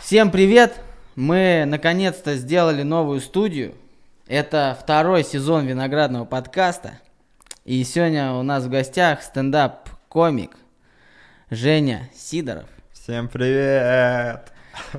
Всем 0.00 0.30
привет! 0.30 0.80
Мы 1.16 1.64
наконец-то 1.66 2.36
сделали 2.36 2.82
новую 2.82 3.20
студию. 3.20 3.74
Это 4.26 4.78
второй 4.80 5.22
сезон 5.24 5.66
виноградного 5.66 6.24
подкаста. 6.24 6.98
И 7.64 7.84
сегодня 7.84 8.32
у 8.32 8.42
нас 8.42 8.64
в 8.64 8.70
гостях 8.70 9.22
стендап-комик 9.22 10.56
Женя 11.50 12.08
Сидоров. 12.14 12.68
Всем 12.92 13.28
привет! 13.28 14.52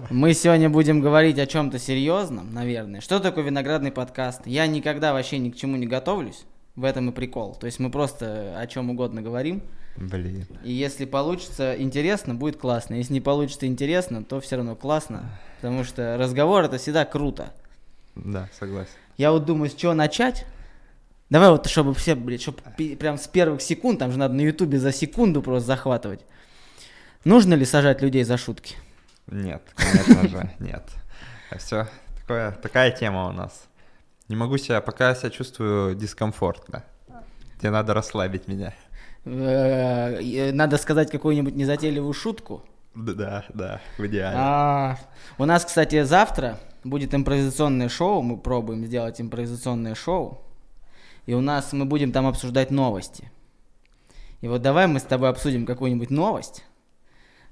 Мы 0.10 0.34
сегодня 0.34 0.70
будем 0.70 1.02
говорить 1.02 1.40
о 1.40 1.46
чем-то 1.46 1.80
серьезном, 1.80 2.54
наверное. 2.54 3.02
Что 3.02 3.20
такое 3.20 3.44
виноградный 3.44 3.92
подкаст? 3.92 4.42
Я 4.46 4.68
никогда 4.68 5.14
вообще 5.14 5.38
ни 5.38 5.50
к 5.50 5.56
чему 5.56 5.76
не 5.78 5.88
готовлюсь. 5.88 6.46
В 6.76 6.86
этом 6.86 7.10
и 7.10 7.12
прикол. 7.12 7.56
То 7.56 7.66
есть 7.66 7.80
мы 7.80 7.92
просто 7.92 8.58
о 8.58 8.66
чем 8.68 8.90
угодно 8.90 9.22
говорим. 9.22 9.62
Блин. 9.98 10.48
И 10.64 10.72
если 10.72 11.06
получится 11.06 11.76
интересно, 11.78 12.36
будет 12.36 12.56
классно. 12.58 12.96
Если 12.96 13.14
не 13.14 13.22
получится 13.22 13.66
интересно, 13.66 14.24
то 14.24 14.40
все 14.40 14.56
равно 14.56 14.76
классно. 14.76 15.30
Потому 15.58 15.84
что 15.84 16.16
разговор 16.18 16.64
это 16.64 16.78
всегда 16.78 17.04
круто. 17.04 17.54
Да, 18.16 18.50
согласен. 18.58 18.92
Я 19.18 19.32
вот 19.32 19.46
думаю, 19.46 19.70
с 19.70 19.74
чего 19.74 19.94
начать. 19.94 20.46
Давай 21.30 21.50
вот, 21.50 21.68
чтобы 21.68 21.94
все, 21.94 22.16
блядь, 22.16 22.42
чтобы 22.42 22.60
прям 22.96 23.18
с 23.18 23.28
первых 23.28 23.62
секунд, 23.62 24.00
там 24.00 24.12
же 24.12 24.18
надо 24.18 24.34
на 24.34 24.42
ютубе 24.42 24.80
за 24.80 24.92
секунду 24.94 25.42
просто 25.42 25.68
захватывать. 25.68 26.22
Нужно 27.26 27.54
ли 27.54 27.66
сажать 27.66 28.02
людей 28.02 28.24
за 28.24 28.38
шутки? 28.38 28.76
Нет, 29.32 29.62
конечно 29.76 30.28
же, 30.28 30.50
нет. 30.60 30.84
Все, 31.58 31.88
такое, 32.20 32.52
такая 32.52 32.92
тема 32.92 33.28
у 33.28 33.32
нас. 33.32 33.68
Не 34.28 34.36
могу 34.36 34.58
себя, 34.58 34.82
пока 34.82 35.10
я 35.10 35.16
себя 35.16 35.30
чувствую 35.30 35.96
дискомфортно. 35.96 36.84
Тебе 37.60 37.72
надо 37.72 37.94
расслабить 37.94 38.48
меня. 38.48 38.74
Э, 39.26 40.52
надо 40.52 40.78
сказать 40.78 41.12
какую-нибудь 41.12 41.56
незатейливую 41.56 42.14
шутку. 42.14 42.64
Да, 42.96 43.46
да, 43.54 43.82
в 43.98 44.06
идеале. 44.06 44.36
А, 44.38 44.98
у 45.38 45.46
нас, 45.46 45.66
кстати, 45.66 46.04
завтра 46.04 46.60
будет 46.84 47.14
импровизационное 47.14 47.90
шоу. 47.90 48.22
Мы 48.22 48.38
пробуем 48.38 48.86
сделать 48.86 49.20
импровизационное 49.20 49.96
шоу. 49.96 50.42
И 51.26 51.34
у 51.34 51.42
нас 51.42 51.74
мы 51.74 51.86
будем 51.86 52.12
там 52.12 52.28
обсуждать 52.28 52.72
новости. 52.72 53.32
И 54.42 54.48
вот 54.48 54.62
давай 54.62 54.88
мы 54.88 55.00
с 55.00 55.04
тобой 55.04 55.30
обсудим 55.30 55.66
какую-нибудь 55.66 56.10
новость. 56.10 56.64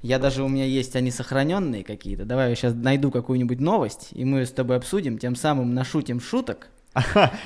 Я 0.02 0.20
даже 0.20 0.44
у 0.44 0.48
меня 0.48 0.66
есть 0.66 0.96
они 0.96 1.12
сохраненные 1.12 1.84
какие-то. 1.84 2.26
Давай 2.26 2.50
я 2.50 2.56
сейчас 2.56 2.74
найду 2.76 3.12
какую-нибудь 3.12 3.60
новость, 3.60 4.10
и 4.12 4.26
мы 4.26 4.46
с 4.46 4.52
тобой 4.52 4.78
обсудим, 4.78 5.18
тем 5.18 5.36
самым 5.36 5.74
нашутим 5.74 6.20
шуток. 6.20 6.70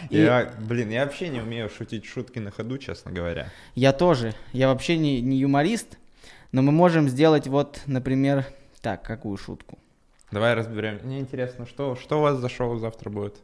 Я, 0.10 0.54
блин, 0.60 0.90
я 0.90 1.06
вообще 1.06 1.30
не 1.30 1.42
умею 1.42 1.70
шутить 1.70 2.06
шутки 2.06 2.40
на 2.40 2.52
ходу, 2.52 2.78
честно 2.78 3.12
говоря. 3.12 3.50
Я 3.76 3.94
тоже. 3.94 4.34
Я 4.54 4.68
вообще 4.68 4.98
не, 4.98 5.22
не 5.22 5.38
юморист, 5.38 5.98
но 6.52 6.62
мы 6.62 6.72
можем 6.72 7.10
сделать 7.10 7.48
вот, 7.48 7.82
например, 7.86 8.46
так, 8.82 9.04
какую 9.04 9.38
шутку? 9.38 9.78
Давай 10.32 10.54
разберем. 10.54 11.00
Мне 11.04 11.20
интересно, 11.20 11.66
что, 11.66 11.96
что 11.96 12.20
у 12.20 12.22
вас 12.22 12.38
за 12.38 12.50
шоу 12.50 12.78
завтра 12.78 13.10
будет? 13.10 13.36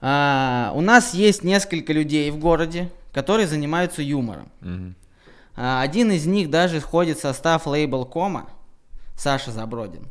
А, 0.00 0.72
у 0.74 0.80
нас 0.80 1.14
есть 1.14 1.42
несколько 1.42 1.92
людей 1.92 2.30
в 2.30 2.38
городе, 2.38 2.90
которые 3.12 3.46
занимаются 3.46 4.02
юмором. 4.02 4.48
Мгм. 4.60 4.94
А, 5.56 5.82
один 5.82 6.10
из 6.10 6.26
них 6.26 6.50
даже 6.50 6.80
входит 6.80 7.18
в 7.18 7.22
состав 7.22 7.66
лейбл 7.66 8.04
Кома, 8.04 8.48
Саша 9.16 9.50
Забродин. 9.50 10.08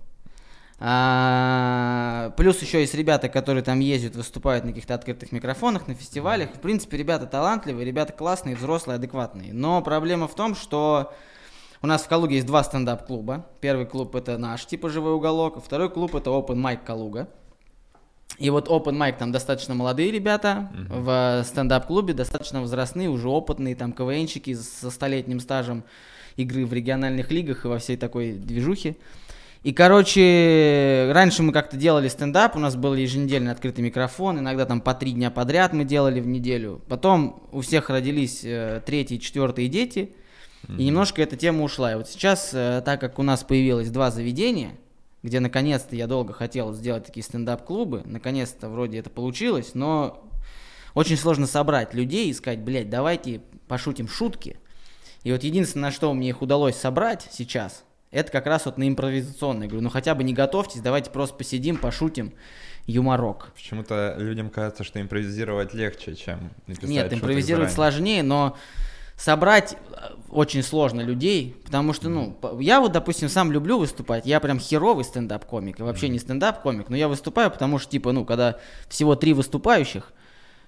А, 0.79 2.33
плюс 2.35 2.61
еще 2.61 2.81
есть 2.81 2.93
ребята, 2.93 3.29
которые 3.29 3.63
там 3.63 3.79
ездят, 3.79 4.15
выступают 4.15 4.65
на 4.65 4.71
каких-то 4.71 4.95
открытых 4.95 5.31
микрофонах, 5.31 5.87
на 5.87 5.93
фестивалях. 5.93 6.49
В 6.49 6.59
принципе, 6.59 6.97
ребята 6.97 7.25
талантливые, 7.25 7.85
ребята 7.85 8.13
классные, 8.13 8.55
взрослые, 8.55 8.95
адекватные. 8.95 9.53
Но 9.53 9.81
проблема 9.81 10.27
в 10.27 10.35
том, 10.35 10.55
что 10.55 11.13
у 11.81 11.87
нас 11.87 12.03
в 12.03 12.07
Калуге 12.07 12.35
есть 12.35 12.47
два 12.47 12.63
стендап-клуба. 12.63 13.45
Первый 13.61 13.85
клуб 13.85 14.15
это 14.15 14.37
наш, 14.37 14.65
типа 14.65 14.89
живой 14.89 15.13
уголок, 15.13 15.57
а 15.57 15.59
второй 15.61 15.89
клуб 15.89 16.15
это 16.15 16.29
Open 16.29 16.55
Mic 16.55 16.83
Калуга. 16.85 17.27
И 18.39 18.49
вот 18.49 18.67
Open 18.67 18.97
Mic 18.97 19.17
там 19.17 19.31
достаточно 19.31 19.75
молодые 19.75 20.11
ребята, 20.11 20.71
в 20.89 21.43
стендап-клубе 21.45 22.13
достаточно 22.13 22.61
возрастные, 22.61 23.09
уже 23.09 23.29
опытные, 23.29 23.75
там 23.75 23.93
КВНщики 23.93 24.53
со 24.55 24.89
столетним 24.89 25.39
стажем 25.39 25.83
игры 26.35 26.65
в 26.65 26.73
региональных 26.73 27.31
лигах 27.31 27.65
и 27.65 27.67
во 27.67 27.77
всей 27.77 27.97
такой 27.97 28.33
движухе. 28.33 28.95
И, 29.63 29.71
короче, 29.71 31.09
раньше 31.13 31.41
мы 31.41 31.53
как-то 31.53 31.77
делали 31.77 32.09
стендап, 32.09 32.57
у 32.57 32.59
нас 32.59 32.75
был 32.75 32.95
еженедельно 32.95 33.51
открытый 33.51 33.81
микрофон, 33.81 34.39
иногда 34.39 34.65
там 34.65 34.81
по 34.81 34.93
три 34.93 35.13
дня 35.13 35.31
подряд 35.31 35.71
мы 35.71 35.85
делали 35.85 36.19
в 36.19 36.27
неделю. 36.27 36.81
Потом 36.89 37.47
у 37.53 37.61
всех 37.61 37.89
родились 37.89 38.41
э, 38.43 38.81
третьи, 38.85 39.17
четвертые 39.17 39.69
дети, 39.69 40.13
и 40.67 40.85
немножко 40.85 41.21
эта 41.21 41.37
тема 41.37 41.63
ушла. 41.63 41.93
И 41.93 41.95
вот 41.95 42.09
сейчас, 42.09 42.49
э, 42.53 42.81
так 42.83 42.99
как 42.99 43.19
у 43.19 43.23
нас 43.23 43.43
появилось 43.43 43.89
два 43.89 44.11
заведения, 44.11 44.71
где 45.23 45.39
наконец-то 45.39 45.95
я 45.95 46.05
долго 46.05 46.33
хотел 46.33 46.73
сделать 46.73 47.05
такие 47.05 47.23
стендап-клубы, 47.23 48.03
наконец-то 48.05 48.69
вроде 48.69 48.99
это 48.99 49.09
получилось, 49.09 49.71
но 49.73 50.29
очень 50.93 51.17
сложно 51.17 51.47
собрать 51.47 51.93
людей 51.93 52.29
и 52.29 52.33
сказать, 52.33 52.59
блядь, 52.59 52.89
давайте 52.89 53.41
пошутим 53.67 54.07
шутки. 54.07 54.57
И 55.23 55.31
вот 55.31 55.43
единственное, 55.43 55.85
на 55.85 55.91
что 55.91 56.13
мне 56.13 56.29
их 56.29 56.41
удалось 56.41 56.75
собрать 56.75 57.27
сейчас, 57.31 57.85
это 58.11 58.31
как 58.31 58.45
раз 58.45 58.65
вот 58.65 58.77
на 58.77 58.87
импровизационной. 58.87 59.67
Говорю, 59.67 59.83
ну 59.83 59.89
хотя 59.89 60.13
бы 60.13 60.23
не 60.23 60.33
готовьтесь, 60.33 60.81
давайте 60.81 61.09
просто 61.09 61.35
посидим, 61.35 61.77
пошутим, 61.77 62.33
юморок. 62.85 63.51
Почему-то 63.55 64.15
людям 64.19 64.49
кажется, 64.49 64.83
что 64.83 65.01
импровизировать 65.01 65.73
легче, 65.73 66.15
чем 66.15 66.51
написать 66.67 66.89
Нет, 66.89 67.13
импровизировать 67.13 67.71
сложнее, 67.71 68.21
но 68.21 68.57
собрать 69.17 69.73
э, 69.73 70.13
очень 70.29 70.63
сложно 70.63 71.01
людей, 71.01 71.55
потому 71.65 71.93
что, 71.93 72.09
ну, 72.09 72.37
я 72.59 72.79
вот, 72.81 72.91
допустим, 72.91 73.29
сам 73.29 73.51
люблю 73.51 73.77
выступать, 73.77 74.25
я 74.25 74.39
прям 74.39 74.59
херовый 74.59 75.05
стендап-комик, 75.05 75.79
и 75.79 75.83
вообще 75.83 76.09
не 76.09 76.19
стендап-комик, 76.19 76.89
но 76.89 76.97
я 76.97 77.07
выступаю, 77.07 77.51
потому 77.51 77.79
что, 77.79 77.91
типа, 77.91 78.11
ну, 78.11 78.25
когда 78.25 78.57
всего 78.89 79.15
три 79.15 79.33
выступающих, 79.33 80.11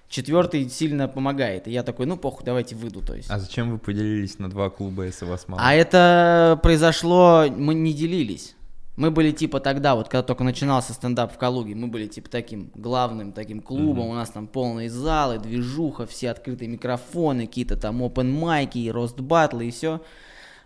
четвертый 0.08 0.68
сильно 0.68 1.08
помогает, 1.08 1.68
и 1.68 1.72
я 1.72 1.82
такой, 1.82 2.06
ну, 2.06 2.16
похуй, 2.16 2.44
давайте 2.44 2.76
выйду, 2.76 3.02
то 3.02 3.14
есть. 3.14 3.30
А 3.30 3.38
зачем 3.38 3.70
вы 3.70 3.78
поделились 3.78 4.38
на 4.38 4.48
два 4.48 4.70
клуба, 4.70 5.04
если 5.04 5.24
вас 5.24 5.48
мало? 5.48 5.62
А 5.64 5.74
это 5.74 6.58
произошло, 6.62 7.46
мы 7.48 7.74
не 7.74 7.92
делились. 7.92 8.55
Мы 8.96 9.10
были 9.10 9.30
типа 9.30 9.60
тогда, 9.60 9.94
вот 9.94 10.08
когда 10.08 10.22
только 10.22 10.42
начинался 10.42 10.94
стендап 10.94 11.32
в 11.32 11.36
Калуге, 11.36 11.74
мы 11.74 11.86
были 11.86 12.06
типа 12.06 12.30
таким 12.30 12.70
главным 12.74 13.32
таким 13.32 13.60
клубом, 13.60 14.06
у 14.06 14.14
нас 14.14 14.30
там 14.30 14.46
полные 14.46 14.88
залы, 14.88 15.38
движуха, 15.38 16.06
все 16.06 16.30
открытые 16.30 16.68
микрофоны, 16.68 17.46
какие-то 17.46 17.76
там 17.76 18.02
open 18.02 18.30
майки, 18.30 18.78
и 18.78 18.90
рост 18.90 19.20
батлы 19.20 19.68
и 19.68 19.70
все. 19.70 20.00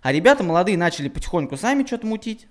А 0.02 0.12
ребята 0.12 0.44
молодые 0.44 0.78
начали 0.78 1.08
потихоньку 1.08 1.56
сами 1.56 1.84
что-то 1.84 2.06
мутить. 2.06 2.46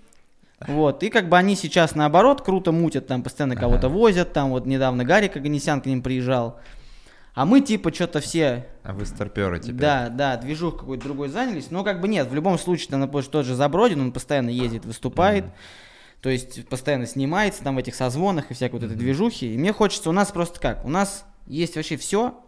Вот, 0.67 1.03
и 1.03 1.09
как 1.09 1.29
бы 1.29 1.37
они 1.37 1.55
сейчас 1.55 1.95
наоборот 1.95 2.41
круто 2.41 2.73
мутят, 2.73 3.07
там 3.07 3.23
постоянно 3.23 3.55
кого-то 3.55 3.87
возят, 3.87 4.33
там 4.33 4.49
вот 4.49 4.65
недавно 4.65 5.05
Гарик 5.05 5.37
Аганесян 5.37 5.79
к 5.79 5.85
ним 5.85 6.01
приезжал. 6.01 6.59
А 7.39 7.45
мы 7.45 7.61
типа 7.61 7.93
что-то 7.93 8.19
все 8.19 8.67
А 8.83 8.91
вы 8.91 9.05
старперы 9.05 9.61
теперь. 9.61 9.75
да, 9.75 10.09
да, 10.09 10.35
движух 10.35 10.79
какой-то 10.79 11.05
другой 11.05 11.29
занялись. 11.29 11.71
Но 11.71 11.85
как 11.85 12.01
бы 12.01 12.09
нет, 12.09 12.27
в 12.27 12.35
любом 12.35 12.59
случае, 12.59 12.89
там, 12.89 12.99
например, 12.99 13.25
тот 13.27 13.45
же 13.45 13.55
Забродин, 13.55 14.01
он 14.01 14.11
постоянно 14.11 14.49
ездит, 14.49 14.83
выступает. 14.83 15.45
То 16.19 16.27
есть 16.27 16.67
постоянно 16.67 17.05
снимается 17.05 17.63
там 17.63 17.75
в 17.75 17.77
этих 17.77 17.95
созвонах 17.95 18.51
и 18.51 18.53
всякой 18.53 18.81
вот 18.81 18.83
этой 18.83 18.97
движухи. 18.97 19.53
И 19.53 19.57
мне 19.57 19.71
хочется, 19.71 20.09
у 20.09 20.11
нас 20.11 20.33
просто 20.33 20.59
как? 20.59 20.83
У 20.83 20.89
нас 20.89 21.23
есть 21.47 21.77
вообще 21.77 21.95
все. 21.95 22.43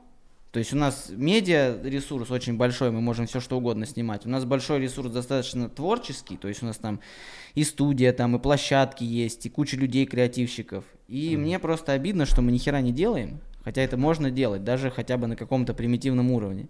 То 0.51 0.59
есть 0.59 0.73
у 0.73 0.75
нас 0.75 1.07
медиа 1.09 1.79
ресурс 1.81 2.29
очень 2.29 2.57
большой, 2.57 2.91
мы 2.91 2.99
можем 2.99 3.27
все 3.27 3.39
что 3.39 3.55
угодно 3.59 3.85
снимать. 3.85 4.25
У 4.25 4.29
нас 4.29 4.43
большой 4.43 4.81
ресурс 4.81 5.09
достаточно 5.09 5.69
творческий, 5.69 6.35
то 6.35 6.49
есть 6.49 6.63
у 6.63 6.65
нас 6.65 6.75
там 6.75 6.99
и 7.55 7.63
студия, 7.63 8.11
там 8.11 8.35
и 8.35 8.39
площадки 8.39 9.05
есть, 9.05 9.45
и 9.45 9.49
куча 9.49 9.77
людей 9.77 10.05
креативщиков. 10.05 10.83
И 11.07 11.37
мне 11.37 11.59
просто 11.59 11.93
обидно, 11.93 12.25
что 12.25 12.41
мы 12.41 12.51
ни 12.51 12.57
хера 12.57 12.81
не 12.81 12.91
делаем, 12.91 13.39
хотя 13.63 13.81
это 13.81 13.97
можно 13.97 14.31
делать, 14.31 14.63
даже 14.63 14.89
хотя 14.91 15.17
бы 15.17 15.27
на 15.27 15.35
каком-то 15.35 15.73
примитивном 15.73 16.31
уровне. 16.31 16.67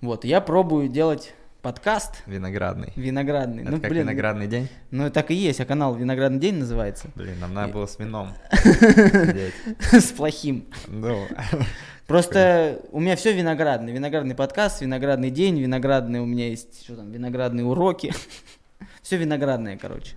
Вот, 0.00 0.24
я 0.24 0.40
пробую 0.40 0.88
делать 0.88 1.34
подкаст 1.62 2.22
Виноградный. 2.26 2.92
виноградный. 2.96 3.62
Это 3.62 3.72
ну, 3.72 3.80
как 3.80 3.90
блин, 3.90 4.04
виноградный 4.04 4.46
день? 4.46 4.68
ну 4.90 5.10
так 5.10 5.30
и 5.30 5.34
есть, 5.34 5.60
а 5.60 5.66
канал 5.66 5.94
Виноградный 5.94 6.40
день 6.40 6.54
называется. 6.54 7.08
Блин, 7.14 7.38
нам 7.38 7.52
надо 7.52 7.72
было 7.72 7.86
с 7.86 7.98
вином. 7.98 8.32
С 9.92 10.12
плохим. 10.12 10.66
Ну, 10.88 11.26
Просто 12.10 12.80
у 12.90 12.98
меня 12.98 13.14
все 13.14 13.32
виноградный. 13.32 13.92
Виноградный 13.92 14.34
подкаст, 14.34 14.80
виноградный 14.80 15.30
день, 15.30 15.60
виноградные 15.60 16.20
у 16.20 16.26
меня 16.26 16.48
есть, 16.48 16.82
что 16.82 16.96
там, 16.96 17.12
виноградные 17.12 17.64
уроки. 17.64 18.12
Все 19.02 19.16
виноградное, 19.16 19.78
короче. 19.78 20.16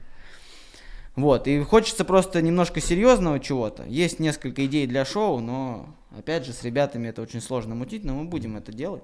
Вот, 1.15 1.47
и 1.47 1.61
хочется 1.63 2.05
просто 2.05 2.41
немножко 2.41 2.81
серьезного 2.81 3.39
чего-то. 3.39 3.83
Есть 3.83 4.19
несколько 4.19 4.65
идей 4.65 4.87
для 4.87 5.05
шоу, 5.05 5.39
но, 5.39 5.93
опять 6.17 6.45
же, 6.45 6.53
с 6.53 6.63
ребятами 6.63 7.07
это 7.07 7.21
очень 7.21 7.39
сложно 7.41 7.75
мутить, 7.75 8.03
но 8.03 8.13
мы 8.15 8.25
будем 8.25 8.57
это 8.57 8.71
делать. 8.71 9.03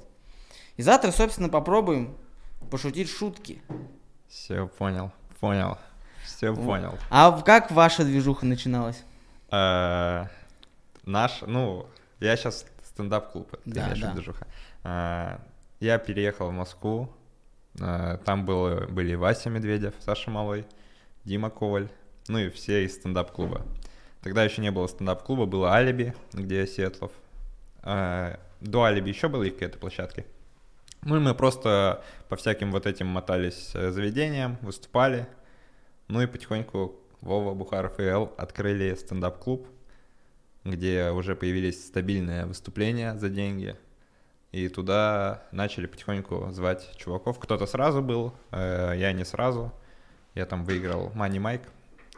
И 0.77 0.81
завтра, 0.81 1.11
собственно, 1.11 1.49
попробуем 1.49 2.15
пошутить 2.71 3.09
шутки. 3.09 3.61
все, 4.27 4.67
понял, 4.67 5.11
понял. 5.39 5.77
Все 6.25 6.55
понял. 6.55 6.97
А 7.11 7.39
как 7.41 7.69
ваша 7.71 8.03
движуха 8.03 8.45
начиналась? 8.45 9.03
Э, 9.51 10.25
наш, 11.05 11.41
ну, 11.45 11.85
я 12.19 12.35
сейчас 12.37 12.65
стендап-клуб, 12.83 13.55
Да, 13.65 13.93
да. 13.99 14.13
движуха. 14.13 14.47
А, 14.83 15.39
Я 15.79 15.97
переехал 15.97 16.49
в 16.49 16.53
Москву, 16.53 17.09
а, 17.79 18.17
там 18.17 18.45
было, 18.45 18.85
были 18.87 19.15
Вася 19.15 19.49
Медведев, 19.49 19.93
Саша 19.99 20.29
Малой, 20.29 20.65
Дима 21.23 21.49
Коваль, 21.49 21.89
ну 22.29 22.37
и 22.37 22.49
все 22.49 22.85
из 22.85 22.93
стендап-клуба. 22.93 23.65
Тогда 24.21 24.43
еще 24.43 24.61
не 24.61 24.71
было 24.71 24.87
стендап-клуба, 24.87 25.45
было 25.45 25.73
Алиби, 25.73 26.13
где 26.31 26.65
Сетлов. 26.67 27.11
А, 27.81 28.39
До 28.61 28.83
Алиби 28.83 29.09
еще 29.09 29.27
были 29.27 29.49
какие-то 29.49 29.79
площадки. 29.79 30.25
Ну 31.01 31.17
и 31.17 31.19
мы 31.19 31.33
просто 31.33 32.03
по 32.27 32.35
всяким 32.35 32.71
вот 32.71 32.85
этим 32.85 33.07
мотались 33.07 33.71
э, 33.73 33.91
заведениям, 33.91 34.57
выступали. 34.61 35.27
Ну 36.07 36.21
и 36.21 36.27
потихоньку 36.27 36.95
Вова, 37.21 37.53
Бухаров 37.53 37.99
и 37.99 38.03
Эл 38.03 38.33
открыли 38.37 38.93
стендап-клуб, 38.93 39.67
где 40.65 41.09
уже 41.09 41.35
появились 41.35 41.87
стабильные 41.87 42.45
выступления 42.45 43.17
за 43.17 43.29
деньги. 43.29 43.75
И 44.51 44.67
туда 44.67 45.43
начали 45.51 45.87
потихоньку 45.87 46.49
звать 46.51 46.91
чуваков. 46.97 47.39
Кто-то 47.39 47.65
сразу 47.65 48.01
был, 48.01 48.33
э, 48.51 48.93
я 48.97 49.13
не 49.13 49.25
сразу. 49.25 49.71
Я 50.35 50.45
там 50.45 50.63
выиграл 50.63 51.11
Money 51.15 51.39
Майк. 51.39 51.61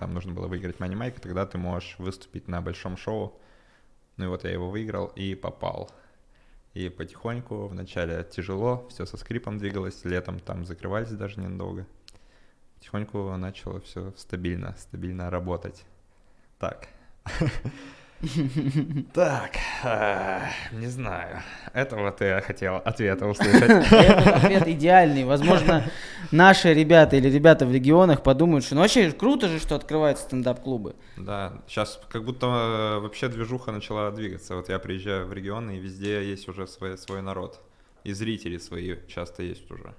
Там 0.01 0.15
нужно 0.15 0.33
было 0.33 0.47
выиграть 0.47 0.77
Money 0.77 0.95
Майк, 0.95 1.19
тогда 1.19 1.45
ты 1.45 1.59
можешь 1.59 1.95
выступить 1.99 2.47
на 2.47 2.59
большом 2.59 2.97
шоу. 2.97 3.39
Ну 4.17 4.25
и 4.25 4.27
вот 4.29 4.45
я 4.45 4.49
его 4.49 4.67
выиграл 4.67 5.11
и 5.15 5.35
попал. 5.35 5.91
И 6.73 6.89
потихоньку, 6.89 7.67
вначале 7.67 8.23
тяжело, 8.23 8.87
все 8.89 9.05
со 9.05 9.15
скрипом 9.15 9.59
двигалось, 9.59 10.03
летом 10.03 10.39
там 10.39 10.65
закрывались 10.65 11.11
даже 11.11 11.39
ненадолго. 11.39 11.85
Потихоньку 12.77 13.37
начало 13.37 13.79
все 13.81 14.11
стабильно, 14.17 14.75
стабильно 14.79 15.29
работать. 15.29 15.85
Так. 16.57 16.87
Так, 19.13 19.51
а, 19.83 20.41
не 20.71 20.87
знаю. 20.87 21.41
Этого 21.73 22.11
ты 22.11 22.41
хотел 22.41 22.75
ответа 22.75 23.25
услышать. 23.25 23.63
Это 23.91 24.35
ответ 24.35 24.67
идеальный. 24.67 25.23
Возможно, 25.23 25.85
наши 26.31 26.73
ребята 26.73 27.15
или 27.15 27.29
ребята 27.29 27.65
в 27.65 27.73
регионах 27.73 28.21
подумают, 28.21 28.63
что 28.63 28.75
ну 28.75 28.81
вообще 28.81 29.11
круто 29.11 29.47
же, 29.47 29.59
что 29.59 29.75
открываются 29.75 30.25
стендап-клубы. 30.25 30.95
Да, 31.17 31.53
сейчас 31.67 31.99
как 32.09 32.23
будто 32.23 32.45
э, 32.47 32.99
вообще 32.99 33.27
движуха 33.27 33.71
начала 33.71 34.11
двигаться. 34.11 34.55
Вот 34.55 34.69
я 34.69 34.77
приезжаю 34.77 35.25
в 35.25 35.33
регионы, 35.33 35.77
и 35.77 35.79
везде 35.79 36.23
есть 36.23 36.47
уже 36.47 36.67
свой, 36.67 36.97
свой 36.97 37.21
народ. 37.21 37.59
И 38.03 38.13
зрители 38.13 38.57
свои 38.57 38.95
часто 39.07 39.43
есть 39.43 39.69
уже. 39.71 39.95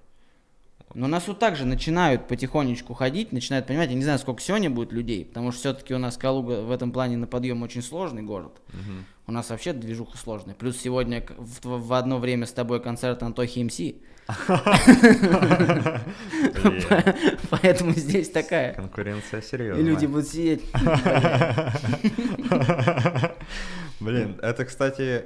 Но 0.94 1.06
нас 1.06 1.26
вот 1.26 1.38
так 1.38 1.56
же 1.56 1.64
начинают 1.64 2.28
потихонечку 2.28 2.94
ходить, 2.94 3.32
начинают 3.32 3.66
понимать, 3.66 3.90
я 3.90 3.96
не 3.96 4.04
знаю, 4.04 4.18
сколько 4.18 4.42
сегодня 4.42 4.70
будет 4.70 4.92
людей, 4.92 5.24
потому 5.24 5.50
что 5.50 5.60
все-таки 5.60 5.94
у 5.94 5.98
нас 5.98 6.16
Калуга 6.16 6.62
в 6.62 6.70
этом 6.70 6.92
плане 6.92 7.16
на 7.16 7.26
подъем 7.26 7.62
очень 7.62 7.82
сложный 7.82 8.22
город. 8.22 8.60
Мгм. 8.68 9.04
У 9.26 9.32
нас 9.32 9.50
вообще 9.50 9.72
движуха 9.72 10.18
сложная. 10.18 10.54
Плюс 10.54 10.76
сегодня 10.76 11.24
в, 11.38 11.86
в 11.86 11.92
одно 11.94 12.18
время 12.18 12.46
с 12.46 12.52
тобой 12.52 12.82
концерт 12.82 13.22
Антохи 13.22 13.62
МС. 13.62 13.80
Поэтому 17.50 17.92
здесь 17.92 18.30
такая. 18.30 18.74
Конкуренция 18.74 19.40
И 19.40 19.44
серьезная. 19.44 19.84
люди 19.84 20.06
будут 20.06 20.28
сидеть. 20.28 20.62
Блин, 24.00 24.38
это, 24.42 24.64
кстати, 24.64 25.24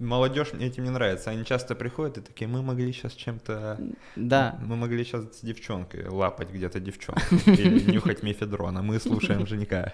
молодежь 0.00 0.52
мне 0.52 0.66
этим 0.66 0.84
не 0.84 0.90
нравится. 0.90 1.30
Они 1.30 1.44
часто 1.44 1.74
приходят 1.74 2.18
и 2.18 2.20
такие, 2.20 2.48
мы 2.48 2.62
могли 2.62 2.92
сейчас 2.92 3.12
чем-то... 3.12 3.78
Да. 4.16 4.58
Мы 4.62 4.76
могли 4.76 5.04
сейчас 5.04 5.24
с 5.38 5.40
девчонкой 5.42 6.08
лапать 6.08 6.50
где-то 6.50 6.80
девчонку 6.80 7.22
или 7.46 7.90
нюхать 7.92 8.22
мефедрон, 8.22 8.78
а 8.78 8.82
мы 8.82 8.98
слушаем 8.98 9.46
Женька. 9.46 9.92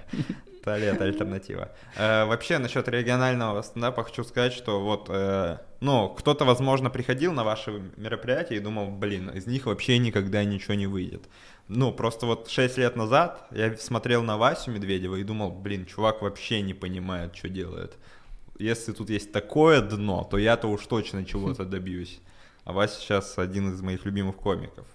Туалет 0.64 1.00
альтернатива. 1.00 1.70
Э, 1.96 2.24
вообще, 2.24 2.58
насчет 2.58 2.88
регионального 2.88 3.62
стендапа 3.62 4.02
хочу 4.02 4.24
сказать, 4.24 4.52
что 4.52 4.82
вот, 4.82 5.06
э, 5.08 5.58
ну, 5.80 6.08
кто-то, 6.08 6.44
возможно, 6.44 6.90
приходил 6.90 7.32
на 7.32 7.44
ваши 7.44 7.70
мероприятия 7.96 8.56
и 8.56 8.60
думал, 8.60 8.90
блин, 8.90 9.30
из 9.30 9.46
них 9.46 9.66
вообще 9.66 9.98
никогда 9.98 10.42
ничего 10.42 10.74
не 10.74 10.88
выйдет. 10.88 11.28
Ну, 11.68 11.92
просто 11.92 12.26
вот 12.26 12.48
6 12.48 12.78
лет 12.78 12.96
назад 12.96 13.46
я 13.50 13.76
смотрел 13.76 14.22
на 14.22 14.36
Васю 14.36 14.70
Медведева 14.70 15.16
и 15.16 15.24
думал, 15.24 15.50
блин, 15.50 15.86
чувак 15.86 16.22
вообще 16.22 16.62
не 16.62 16.74
понимает, 16.74 17.36
что 17.36 17.48
делает. 17.48 17.96
Если 18.58 18.92
тут 18.92 19.10
есть 19.10 19.32
такое 19.32 19.80
дно, 19.80 20.26
то 20.30 20.38
я-то 20.38 20.68
уж 20.68 20.86
точно 20.86 21.24
чего-то 21.24 21.64
добьюсь. 21.76 22.20
А 22.64 22.72
Вася 22.72 23.00
сейчас 23.00 23.38
один 23.38 23.72
из 23.72 23.80
моих 23.80 24.04
любимых 24.04 24.36
комиков. 24.36 24.86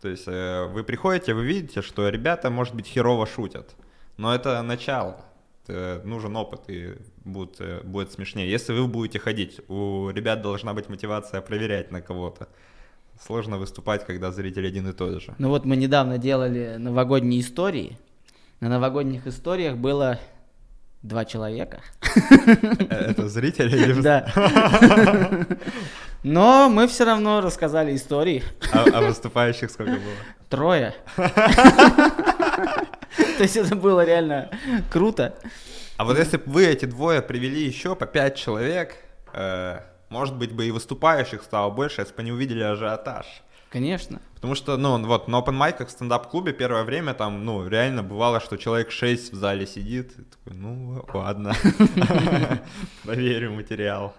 То 0.00 0.08
есть 0.08 0.26
э, 0.26 0.66
вы 0.66 0.82
приходите, 0.82 1.34
вы 1.34 1.44
видите, 1.44 1.82
что 1.82 2.08
ребята, 2.08 2.50
может 2.50 2.74
быть, 2.74 2.86
херово 2.86 3.26
шутят. 3.26 3.74
Но 4.16 4.34
это 4.34 4.62
начало. 4.62 5.24
Э, 5.68 6.00
нужен 6.04 6.36
опыт, 6.36 6.62
и 6.68 6.94
будет, 7.24 7.60
э, 7.60 7.80
будет 7.84 8.10
смешнее. 8.10 8.50
Если 8.50 8.72
вы 8.72 8.86
будете 8.88 9.18
ходить, 9.18 9.60
у 9.68 10.10
ребят 10.10 10.42
должна 10.42 10.74
быть 10.74 10.88
мотивация 10.88 11.40
проверять 11.40 11.92
на 11.92 12.00
кого-то. 12.00 12.48
Сложно 13.20 13.58
выступать, 13.58 14.06
когда 14.06 14.32
зритель 14.32 14.66
один 14.66 14.88
и 14.88 14.92
тот 14.92 15.22
же. 15.22 15.34
Ну 15.38 15.50
вот 15.50 15.64
мы 15.66 15.76
недавно 15.76 16.18
делали 16.18 16.76
новогодние 16.78 17.40
истории. 17.40 17.98
На 18.60 18.68
новогодних 18.68 19.26
историях 19.26 19.76
было 19.76 20.18
два 21.02 21.24
человека. 21.24 21.80
Это 22.90 23.28
зрители 23.28 23.76
или... 23.76 24.00
Да. 24.00 24.26
Но 26.22 26.68
мы 26.68 26.86
все 26.86 27.04
равно 27.04 27.40
рассказали 27.40 27.96
истории. 27.96 28.44
А, 28.72 28.84
а 28.92 29.00
выступающих 29.00 29.70
сколько 29.70 29.92
было? 29.92 30.16
Трое. 30.48 30.94
То 31.16 31.32
есть 33.38 33.56
это 33.56 33.74
было 33.74 34.04
реально 34.04 34.50
круто. 34.90 35.34
А 35.96 36.04
вот 36.04 36.18
если 36.18 36.36
бы 36.36 36.44
вы 36.46 36.66
эти 36.66 36.84
двое 36.84 37.22
привели 37.22 37.64
еще 37.64 37.96
по 37.96 38.04
пять 38.06 38.36
человек, 38.36 38.96
э, 39.32 39.80
может 40.10 40.36
быть 40.36 40.52
бы 40.52 40.66
и 40.66 40.70
выступающих 40.70 41.42
стало 41.42 41.70
больше, 41.70 42.02
если 42.02 42.14
бы 42.14 42.20
они 42.20 42.32
увидели 42.32 42.62
ажиотаж. 42.62 43.26
Конечно. 43.70 44.20
Потому 44.34 44.54
что, 44.56 44.76
ну, 44.76 45.00
вот 45.06 45.28
на 45.28 45.36
open 45.36 45.52
майках 45.52 45.88
в 45.88 45.90
стендап-клубе 45.92 46.52
первое 46.52 46.82
время 46.82 47.14
там, 47.14 47.44
ну, 47.44 47.66
реально 47.68 48.02
бывало, 48.02 48.40
что 48.40 48.56
человек 48.56 48.90
6 48.90 49.32
в 49.32 49.36
зале 49.36 49.66
сидит. 49.66 50.12
И 50.18 50.22
такой, 50.22 50.58
ну, 50.58 51.04
ладно, 51.14 51.54
проверю 53.04 53.52
материал. 53.52 54.14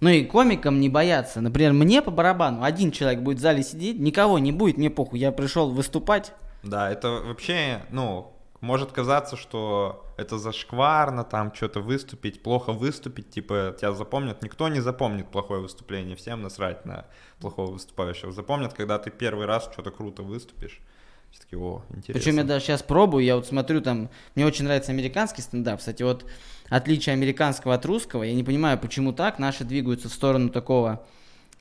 Ну 0.00 0.08
и 0.08 0.24
комикам 0.24 0.80
не 0.80 0.88
бояться. 0.88 1.42
Например, 1.42 1.74
мне 1.74 2.00
по 2.00 2.10
барабану 2.10 2.62
один 2.62 2.90
человек 2.90 3.20
будет 3.20 3.38
в 3.38 3.42
зале 3.42 3.62
сидеть, 3.62 3.98
никого 4.00 4.38
не 4.38 4.50
будет, 4.50 4.78
мне 4.78 4.88
похуй. 4.88 5.18
Я 5.18 5.30
пришел 5.30 5.70
выступать. 5.70 6.32
Да, 6.62 6.90
это 6.90 7.10
вообще, 7.10 7.82
ну, 7.90 8.32
может 8.60 8.92
казаться, 8.92 9.36
что 9.36 10.06
это 10.16 10.38
зашкварно, 10.38 11.24
там 11.24 11.54
что-то 11.54 11.80
выступить, 11.80 12.42
плохо 12.42 12.72
выступить, 12.72 13.30
типа 13.30 13.74
тебя 13.78 13.92
запомнят. 13.92 14.42
Никто 14.42 14.68
не 14.68 14.80
запомнит 14.80 15.28
плохое 15.30 15.62
выступление, 15.62 16.16
всем 16.16 16.42
насрать 16.42 16.84
на 16.84 17.06
плохого 17.40 17.70
выступающего. 17.72 18.32
Запомнят, 18.32 18.74
когда 18.74 18.98
ты 18.98 19.10
первый 19.10 19.46
раз 19.46 19.68
что-то 19.72 19.90
круто 19.90 20.22
выступишь. 20.22 20.80
Все 21.30 21.42
таки 21.42 21.56
о, 21.56 21.82
интересно. 21.90 22.12
Причем 22.14 22.36
я 22.38 22.44
даже 22.44 22.64
сейчас 22.64 22.82
пробую, 22.82 23.24
я 23.24 23.36
вот 23.36 23.46
смотрю 23.46 23.80
там, 23.80 24.10
мне 24.34 24.44
очень 24.44 24.64
нравится 24.64 24.90
американский 24.90 25.42
стендап. 25.42 25.78
Кстати, 25.78 26.02
вот 26.02 26.24
отличие 26.68 27.12
американского 27.12 27.74
от 27.74 27.86
русского, 27.86 28.24
я 28.24 28.34
не 28.34 28.42
понимаю, 28.42 28.78
почему 28.78 29.12
так, 29.12 29.38
наши 29.38 29.64
двигаются 29.64 30.08
в 30.08 30.12
сторону 30.12 30.48
такого 30.48 31.06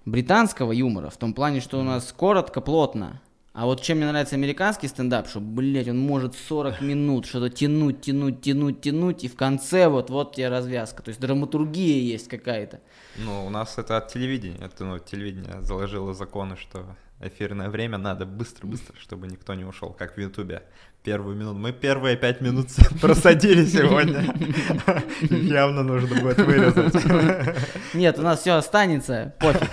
британского 0.05 0.71
юмора, 0.71 1.09
в 1.09 1.17
том 1.17 1.33
плане, 1.33 1.61
что 1.61 1.79
у 1.79 1.83
нас 1.83 2.11
коротко, 2.11 2.61
плотно. 2.61 3.21
А 3.51 3.65
вот 3.65 3.81
чем 3.81 3.97
мне 3.97 4.07
нравится 4.07 4.35
американский 4.35 4.87
стендап, 4.87 5.27
что, 5.27 5.39
блядь, 5.39 5.87
он 5.87 5.97
может 5.97 6.35
40 6.35 6.81
минут 6.81 7.25
что-то 7.25 7.49
тянуть, 7.49 8.01
тянуть, 8.01 8.41
тянуть, 8.41 8.81
тянуть, 8.81 9.23
и 9.23 9.27
в 9.27 9.35
конце 9.35 9.87
вот, 9.87 10.09
вот 10.09 10.35
тебе 10.35 10.49
развязка. 10.49 11.01
То 11.01 11.09
есть 11.09 11.19
драматургия 11.19 11.99
есть 11.99 12.27
какая-то. 12.27 12.79
Ну, 13.17 13.47
у 13.47 13.49
нас 13.49 13.77
это 13.77 13.97
от 13.97 14.07
телевидения. 14.09 14.59
Это, 14.63 14.85
ну, 14.85 14.99
телевидение 14.99 15.61
заложило 15.61 16.13
законы, 16.13 16.57
что 16.57 16.95
эфирное 17.21 17.69
время 17.69 17.97
надо 17.97 18.25
быстро-быстро, 18.25 18.95
чтобы 18.99 19.27
никто 19.27 19.53
не 19.53 19.65
ушел, 19.65 19.91
как 19.91 20.15
в 20.15 20.19
Ютубе. 20.19 20.63
Первую 21.03 21.35
минуту. 21.35 21.57
Мы 21.57 21.71
первые 21.71 22.17
пять 22.17 22.41
минут 22.41 22.67
просадили 23.01 23.65
сегодня. 23.65 24.33
Явно 25.29 25.83
нужно 25.83 26.21
будет 26.21 26.37
вырезать. 26.39 26.93
Нет, 27.93 28.19
у 28.19 28.21
нас 28.21 28.41
все 28.41 28.53
останется, 28.53 29.33
пофиг. 29.39 29.69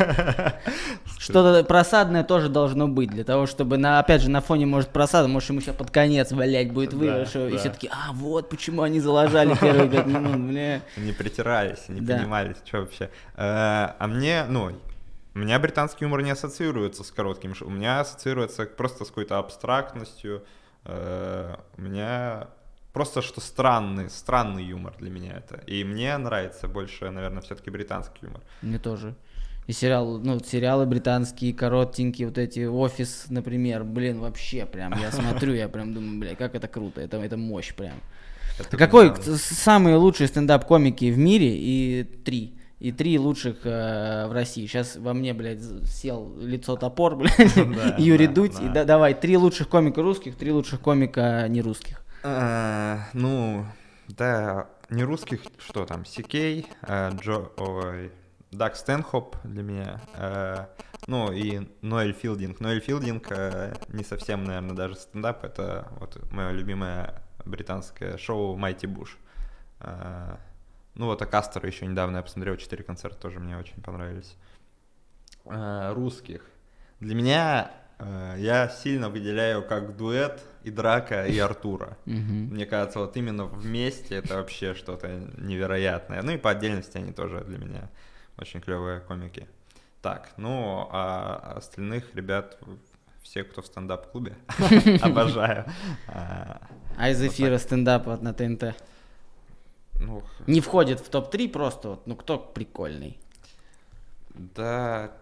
Что-то 1.18 1.64
просадное 1.64 2.22
тоже 2.22 2.48
должно 2.48 2.86
быть, 2.86 3.10
для 3.10 3.24
того, 3.24 3.46
чтобы, 3.46 3.76
на, 3.76 3.98
опять 3.98 4.22
же, 4.22 4.30
на 4.30 4.40
фоне, 4.40 4.66
может, 4.66 4.90
просада, 4.90 5.26
может, 5.26 5.50
ему 5.50 5.60
сейчас 5.60 5.74
под 5.74 5.90
конец, 5.90 6.32
блядь, 6.32 6.72
будет 6.72 6.92
выигрыш, 6.92 7.34
и 7.34 7.56
все 7.56 7.70
таки 7.70 7.88
а, 7.90 8.12
вот 8.12 8.48
почему 8.48 8.82
они 8.82 9.00
заложали 9.00 9.56
первые 9.60 9.88
пять 9.88 10.06
минут, 10.06 10.36
бля. 10.36 10.80
Не 10.96 11.12
притирались, 11.12 11.88
не 11.88 12.00
понимали, 12.00 12.54
что 12.64 12.80
вообще. 12.80 13.10
Э, 13.36 13.94
А 13.98 14.06
мне, 14.06 14.44
ну, 14.48 14.70
у 15.36 15.38
меня 15.38 15.58
британский 15.58 16.06
юмор 16.06 16.22
не 16.22 16.30
ассоциируется 16.30 17.04
с 17.04 17.10
коротким 17.10 17.54
шоу. 17.54 17.68
У 17.68 17.70
меня 17.70 18.00
ассоциируется 18.00 18.64
просто 18.64 19.04
с 19.04 19.08
какой-то 19.08 19.38
абстрактностью. 19.38 20.42
Э, 20.86 21.56
У 21.76 21.82
меня 21.82 22.48
просто 22.94 23.20
что 23.20 23.42
странный, 23.42 24.08
странный 24.08 24.64
юмор 24.64 24.94
для 24.98 25.10
меня 25.10 25.36
это. 25.36 25.60
И 25.66 25.84
мне 25.84 26.16
нравится 26.16 26.68
больше, 26.68 27.10
наверное, 27.10 27.42
все-таки 27.42 27.68
британский 27.68 28.20
юмор. 28.22 28.40
Мне 28.62 28.78
тоже. 28.78 29.14
И 29.66 29.72
сериал, 29.72 30.18
ну, 30.18 30.40
сериалы 30.40 30.86
британские, 30.86 31.52
коротенькие, 31.52 32.28
вот 32.28 32.38
эти, 32.38 32.64
«Офис», 32.64 33.26
например, 33.28 33.84
блин, 33.84 34.20
вообще 34.20 34.64
прям, 34.64 34.98
я 34.98 35.12
смотрю, 35.12 35.52
я 35.52 35.68
прям 35.68 35.92
думаю, 35.92 36.18
бля, 36.18 36.34
как 36.34 36.54
это 36.54 36.66
круто, 36.66 37.02
это, 37.02 37.18
это 37.18 37.36
мощь 37.36 37.74
прям. 37.74 38.00
Это 38.58 38.74
Какой 38.78 39.12
самые 39.36 39.96
лучшие 39.96 40.28
стендап-комики 40.28 41.10
в 41.10 41.18
мире 41.18 41.54
и 41.54 42.04
три? 42.24 42.55
И 42.78 42.92
три 42.92 43.18
лучших 43.18 43.64
э, 43.64 44.26
в 44.28 44.32
России. 44.32 44.66
Сейчас 44.66 44.96
во 44.96 45.14
мне, 45.14 45.32
блядь, 45.32 45.62
сел 45.88 46.36
лицо 46.38 46.76
топор, 46.76 47.16
блядь, 47.16 47.54
Да, 47.54 47.94
Юрий 47.98 48.26
да, 48.26 48.32
Дудь. 48.34 48.60
И 48.60 48.66
да. 48.66 48.72
да- 48.72 48.84
давай, 48.84 49.14
три 49.14 49.36
лучших 49.38 49.68
комика 49.68 50.02
русских, 50.02 50.36
три 50.36 50.52
лучших 50.52 50.80
комика 50.80 51.46
нерусских. 51.48 52.02
Э, 52.22 52.98
Ну, 53.14 53.64
да, 54.08 54.68
не 54.90 55.04
русских, 55.04 55.40
что 55.58 55.86
там, 55.86 56.04
Сикей, 56.04 56.66
э, 56.82 57.10
Джо, 57.20 57.48
ой, 57.56 58.12
Даг 58.52 58.76
Стэнхоп 58.76 59.36
для 59.42 59.62
меня, 59.62 60.00
э, 60.14 60.66
ну 61.06 61.32
и 61.32 61.66
Ноэль 61.80 62.12
Филдинг. 62.12 62.60
Ноэль 62.60 62.80
Филдинг 62.80 63.26
э, 63.30 63.74
не 63.88 64.04
совсем, 64.04 64.44
наверное, 64.44 64.74
даже 64.76 64.96
стендап, 64.96 65.44
это 65.44 65.88
вот 65.98 66.18
мое 66.30 66.50
любимое 66.50 67.22
британское 67.44 68.18
шоу 68.18 68.56
Майти 68.56 68.86
Буш. 68.86 69.16
Э, 69.80 70.36
Ну 70.96 71.06
вот, 71.06 71.20
а 71.20 71.26
Кастера 71.26 71.66
еще 71.68 71.86
недавно 71.86 72.16
я 72.18 72.22
посмотрел, 72.22 72.56
четыре 72.56 72.82
концерта 72.82 73.18
тоже 73.18 73.38
мне 73.38 73.56
очень 73.56 73.80
понравились. 73.82 74.34
Э, 75.44 75.92
Русских. 75.92 76.42
Для 77.00 77.14
меня 77.14 77.70
э, 77.98 78.36
я 78.38 78.68
сильно 78.70 79.10
выделяю 79.10 79.62
как 79.62 79.96
дуэт 79.96 80.42
и 80.64 80.70
Драка, 80.70 81.26
и 81.26 81.38
Артура. 81.38 81.98
Мне 82.06 82.64
кажется, 82.64 83.00
вот 83.00 83.16
именно 83.16 83.44
вместе 83.44 84.16
это 84.16 84.36
вообще 84.36 84.74
что-то 84.74 85.08
невероятное. 85.36 86.22
Ну 86.22 86.32
и 86.32 86.38
по 86.38 86.50
отдельности 86.50 86.96
они 86.96 87.12
тоже 87.12 87.44
для 87.44 87.58
меня 87.58 87.90
очень 88.38 88.60
клевые 88.62 89.00
комики. 89.00 89.46
Так, 90.00 90.30
ну 90.38 90.88
а 90.90 91.54
остальных 91.56 92.14
ребят, 92.14 92.58
все, 93.22 93.44
кто 93.44 93.60
в 93.60 93.66
стендап-клубе, 93.66 94.34
обожаю. 95.02 95.66
А, 96.08 96.60
А 96.96 97.10
из 97.10 97.20
эфира 97.22 97.58
стендапа 97.58 98.16
на 98.16 98.32
ТНТ? 98.32 98.74
Ну, 100.00 100.22
Не 100.46 100.60
входит 100.60 101.00
в 101.00 101.08
топ-3 101.08 101.48
просто, 101.48 101.88
вот, 101.90 102.06
ну 102.06 102.16
кто 102.16 102.38
прикольный? 102.38 103.18
да, 104.54 105.12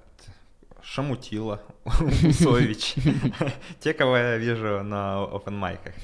Шамутила, 0.83 1.62
Усович. 1.85 2.95
Те, 3.81 3.95
кого 3.95 4.16
я 4.16 4.37
вижу 4.37 4.83
на 4.83 5.25
open 5.25 5.52
майках. 5.52 5.95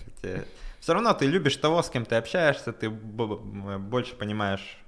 Все 0.80 0.94
равно 0.94 1.12
ты 1.12 1.26
любишь 1.26 1.56
того, 1.56 1.82
с 1.82 1.90
кем 1.90 2.06
ты 2.06 2.14
общаешься, 2.14 2.72
ты 2.72 2.88
больше 2.88 4.14
понимаешь, 4.16 4.78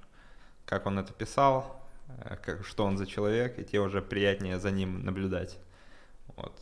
как 0.65 0.87
он 0.87 0.97
это 0.97 1.13
писал, 1.13 1.79
э, 2.07 2.37
как, 2.37 2.65
что 2.65 2.85
он 2.85 2.97
за 2.97 3.05
человек, 3.05 3.59
и 3.59 3.63
тебе 3.63 3.81
уже 3.81 4.01
приятнее 4.01 4.59
за 4.59 4.71
ним 4.71 5.05
наблюдать. 5.05 5.59
Вот. 6.35 6.53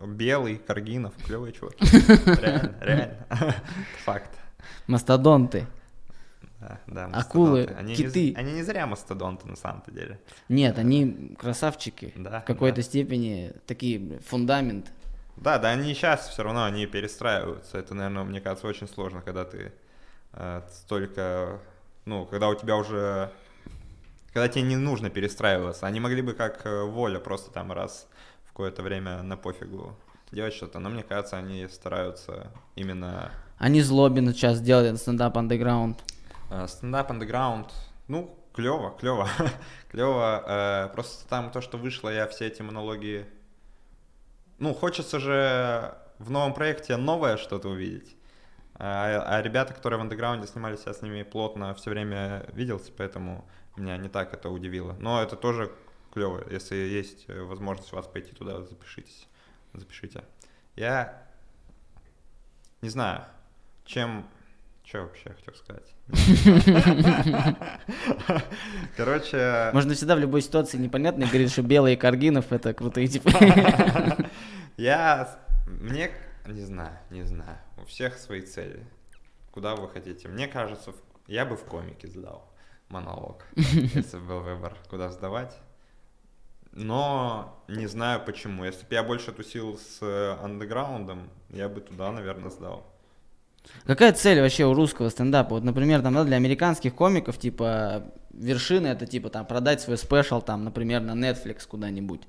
Белый, 0.00 0.56
Каргинов, 0.56 1.14
клевые 1.24 1.52
чуваки. 1.52 1.84
Реально, 2.40 2.74
реально. 2.80 3.26
Факт. 4.04 4.30
Мастодонты. 4.86 5.66
Да, 6.60 6.80
да, 6.86 7.06
Акулы, 7.06 7.60
мастодонты. 7.62 7.80
они 7.80 7.94
киты. 7.94 8.30
Не, 8.30 8.36
они 8.36 8.52
не 8.52 8.62
зря 8.62 8.86
мастодонты 8.86 9.48
на 9.48 9.56
самом-то 9.56 9.90
деле. 9.90 10.20
Нет, 10.48 10.78
они 10.78 11.34
красавчики. 11.38 12.12
Да, 12.16 12.40
в 12.40 12.44
какой-то 12.44 12.76
да. 12.76 12.82
степени 12.82 13.52
такие 13.66 14.20
фундамент. 14.20 14.92
Да, 15.36 15.58
да, 15.58 15.70
они 15.70 15.92
сейчас 15.94 16.28
все 16.28 16.42
равно 16.42 16.64
они 16.64 16.86
перестраиваются. 16.86 17.78
Это, 17.78 17.94
наверное, 17.94 18.24
мне 18.24 18.40
кажется, 18.40 18.66
очень 18.66 18.86
сложно, 18.86 19.22
когда 19.22 19.44
ты 19.44 19.72
э, 20.34 20.62
столько, 20.70 21.60
ну, 22.04 22.26
когда 22.26 22.48
у 22.48 22.54
тебя 22.54 22.76
уже, 22.76 23.32
когда 24.32 24.48
тебе 24.48 24.62
не 24.62 24.76
нужно 24.76 25.10
перестраиваться. 25.10 25.86
Они 25.86 25.98
могли 25.98 26.22
бы 26.22 26.34
как 26.34 26.64
э, 26.64 26.84
воля 26.84 27.18
просто 27.18 27.50
там 27.50 27.72
раз 27.72 28.08
какое-то 28.52 28.82
время 28.82 29.22
на 29.22 29.36
пофигу 29.36 29.96
делать 30.30 30.54
что-то, 30.54 30.78
но 30.78 30.88
мне 30.90 31.02
кажется, 31.02 31.36
они 31.36 31.66
стараются 31.68 32.50
именно 32.74 33.30
Они 33.58 33.80
Злобин 33.80 34.32
сейчас 34.32 34.60
делают 34.60 34.98
стендап 34.98 35.36
андеграунд. 35.38 35.98
Э, 36.50 36.66
Стендап 36.68 37.10
андеграунд, 37.10 37.72
ну, 38.08 38.36
клево, 38.52 38.94
клево, 38.98 39.28
клево. 39.90 40.44
э, 40.46 40.88
Просто 40.92 41.28
там 41.28 41.50
то, 41.50 41.60
что 41.60 41.78
вышло, 41.78 42.08
я 42.08 42.26
все 42.26 42.46
эти 42.46 42.62
монологи... 42.62 43.26
Ну, 44.58 44.74
хочется 44.74 45.18
же 45.18 45.94
в 46.18 46.30
новом 46.30 46.54
проекте 46.54 46.96
новое 46.96 47.36
что-то 47.36 47.68
увидеть. 47.68 48.16
А, 48.74 49.36
а 49.36 49.42
ребята, 49.42 49.74
которые 49.74 49.98
в 49.98 50.02
андеграунде 50.02 50.46
снимались, 50.46 50.82
я 50.86 50.94
с 50.94 51.02
ними 51.02 51.22
плотно 51.22 51.74
все 51.74 51.90
время 51.90 52.46
виделся, 52.52 52.90
поэтому 52.96 53.44
меня 53.76 53.96
не 53.96 54.08
так 54.08 54.32
это 54.34 54.50
удивило. 54.50 54.96
Но 54.98 55.22
это 55.22 55.36
тоже 55.36 55.72
клево. 56.12 56.44
Если 56.50 56.76
есть 56.76 57.24
э, 57.28 57.42
возможность 57.42 57.92
у 57.92 57.96
вас 57.96 58.06
пойти 58.06 58.32
туда, 58.32 58.62
запишитесь. 58.62 59.26
Запишите. 59.72 60.22
Я 60.76 61.26
не 62.82 62.88
знаю, 62.88 63.24
чем... 63.84 64.26
Что 64.84 65.02
вообще 65.02 65.30
я 65.30 65.34
хотел 65.34 65.54
сказать? 65.54 65.94
Короче, 68.96 69.70
Можно 69.72 69.94
всегда 69.94 70.16
в 70.16 70.18
любой 70.18 70.42
ситуации 70.42 70.76
непонятно 70.76 71.26
говорить, 71.26 71.52
что 71.52 71.62
белый 71.62 71.96
Каргинов 71.96 72.52
это 72.52 72.74
крутые 72.74 73.06
типа. 73.06 73.30
я... 74.76 75.38
Мне... 75.66 76.10
Не 76.46 76.62
знаю, 76.62 76.98
не 77.10 77.22
знаю. 77.22 77.58
У 77.80 77.84
всех 77.84 78.18
свои 78.18 78.40
цели. 78.40 78.84
Куда 79.52 79.76
вы 79.76 79.88
хотите? 79.88 80.26
Мне 80.26 80.48
кажется, 80.48 80.92
я 81.28 81.46
бы 81.46 81.56
в 81.56 81.64
комике 81.64 82.08
сдал 82.08 82.52
монолог, 82.88 83.44
если 83.54 84.18
бы 84.18 84.26
был 84.26 84.40
выбор, 84.40 84.76
куда 84.90 85.10
сдавать. 85.10 85.56
Но 86.72 87.62
не 87.68 87.86
знаю 87.86 88.24
почему. 88.24 88.64
Если 88.64 88.86
бы 88.86 88.94
я 88.94 89.02
больше 89.02 89.32
тусил 89.32 89.78
с 89.78 89.98
э, 90.00 90.36
андеграундом, 90.42 91.28
я 91.50 91.68
бы 91.68 91.80
туда, 91.80 92.10
наверное, 92.10 92.50
сдал. 92.50 92.86
Какая 93.84 94.12
цель 94.12 94.40
вообще 94.40 94.64
у 94.64 94.74
русского 94.74 95.08
стендапа? 95.08 95.54
Вот, 95.54 95.64
например, 95.64 96.02
там, 96.02 96.14
да, 96.14 96.24
для 96.24 96.36
американских 96.36 96.94
комиков, 96.94 97.38
типа, 97.38 98.04
вершины 98.32 98.88
это, 98.88 99.06
типа, 99.06 99.28
там, 99.28 99.46
продать 99.46 99.80
свой 99.80 99.98
спешл, 99.98 100.40
там, 100.40 100.64
например, 100.64 101.00
на 101.02 101.12
Netflix 101.12 101.66
куда-нибудь, 101.68 102.22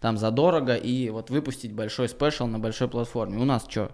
там, 0.00 0.16
задорого, 0.16 0.74
и 0.74 1.10
вот 1.10 1.30
выпустить 1.30 1.72
большой 1.72 2.08
спешл 2.08 2.46
на 2.46 2.58
большой 2.58 2.88
платформе. 2.88 3.38
У 3.38 3.44
нас 3.44 3.66
что? 3.68 3.92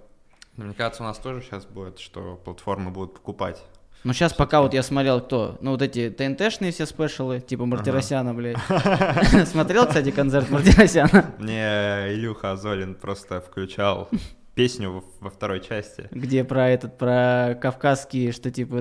Мне 0.56 0.74
кажется, 0.74 1.02
у 1.02 1.06
нас 1.06 1.18
тоже 1.18 1.42
сейчас 1.42 1.66
будет, 1.66 1.98
что 1.98 2.36
платформы 2.44 2.90
будут 2.90 3.14
покупать. 3.14 3.62
Ну, 4.04 4.12
сейчас 4.12 4.32
пока 4.32 4.62
вот 4.62 4.74
я 4.74 4.82
смотрел, 4.82 5.20
кто? 5.20 5.58
Ну, 5.60 5.72
вот 5.72 5.82
эти 5.82 6.08
ТНТшные 6.08 6.70
все 6.72 6.86
спешалы, 6.86 7.40
типа 7.40 7.66
Мартиросяна, 7.66 8.32
блядь. 8.32 8.56
Смотрел, 9.48 9.86
кстати, 9.86 10.10
концерт 10.12 10.48
Мартиросяна? 10.50 11.34
Мне 11.38 12.14
Илюха 12.14 12.52
Азолин 12.52 12.94
просто 12.94 13.40
включал 13.40 14.08
песню 14.54 15.04
во- 15.20 15.30
второй 15.30 15.60
части. 15.60 16.08
Где 16.10 16.42
про 16.44 16.68
этот, 16.68 16.96
про 16.98 17.56
кавказские, 17.60 18.32
что 18.32 18.50
типа 18.50 18.78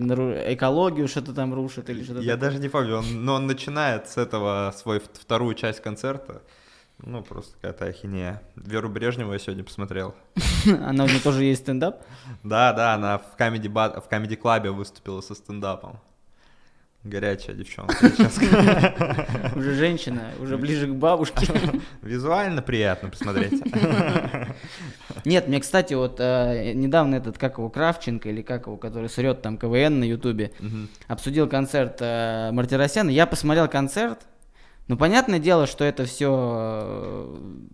экологию 0.54 1.08
что-то 1.08 1.34
там 1.34 1.54
рушит 1.54 1.90
или 1.90 2.04
что-то 2.04 2.22
Я 2.22 2.34
такое. 2.34 2.50
даже 2.50 2.62
не 2.62 2.70
помню, 2.70 2.98
он, 2.98 3.26
но 3.26 3.34
он 3.36 3.48
начинает 3.48 4.08
с 4.10 4.18
этого 4.18 4.74
свой 4.76 5.00
вторую 5.00 5.54
часть 5.56 5.82
концерта. 5.82 6.42
Ну, 7.00 7.22
просто 7.22 7.54
какая-то 7.56 7.86
ахинея. 7.86 8.42
Веру 8.56 8.90
Брежневу 8.90 9.32
я 9.32 9.40
сегодня 9.40 9.64
посмотрел. 9.64 10.16
Она 10.66 11.04
у 11.04 11.08
нее 11.08 11.20
тоже 11.20 11.44
есть 11.44 11.62
стендап? 11.62 12.02
Да, 12.44 12.74
да, 12.74 12.96
она 12.96 13.20
в 13.20 13.36
комеди, 13.38 13.68
в 13.68 14.08
комеди 14.10 14.36
клабе 14.36 14.72
выступила 14.72 15.22
со 15.22 15.36
стендапом. 15.36 16.00
Горячая 17.04 17.56
девчонка. 17.56 17.96
Уже 19.56 19.76
женщина, 19.76 20.32
уже 20.40 20.58
ближе 20.58 20.88
к 20.88 20.96
бабушке. 20.96 21.48
Визуально 22.02 22.62
приятно 22.62 23.10
посмотреть. 23.10 23.54
Нет, 25.26 25.48
мне, 25.48 25.62
кстати, 25.62 25.94
вот 25.94 26.20
э, 26.20 26.74
недавно 26.74 27.16
этот, 27.16 27.38
как 27.38 27.60
его, 27.60 27.70
Кравченко 27.70 28.30
или 28.30 28.42
как 28.42 28.66
его, 28.66 28.76
который 28.76 29.10
срет 29.10 29.42
там 29.42 29.58
КВН 29.58 30.00
на 30.00 30.04
Ютубе, 30.04 30.52
обсудил 31.08 31.48
концерт 31.48 31.98
э, 32.02 32.50
Мартиросяна. 32.52 33.10
Я 33.10 33.26
посмотрел 33.28 33.68
концерт. 33.68 34.20
Ну, 34.88 34.96
понятное 34.96 35.40
дело, 35.40 35.68
что 35.68 35.84
это 35.84 36.06
все 36.06 36.28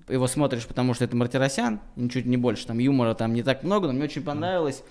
его 0.10 0.28
смотришь, 0.28 0.66
потому 0.66 0.96
что 0.96 1.06
это 1.06 1.16
Мартиросян, 1.16 1.80
ничуть 1.96 2.26
не 2.26 2.38
больше, 2.38 2.66
там 2.66 2.80
юмора 2.80 3.14
там 3.14 3.34
не 3.34 3.44
так 3.44 3.64
много, 3.64 3.88
но 3.88 3.94
мне 3.94 4.06
очень 4.06 4.24
понравилось. 4.24 4.84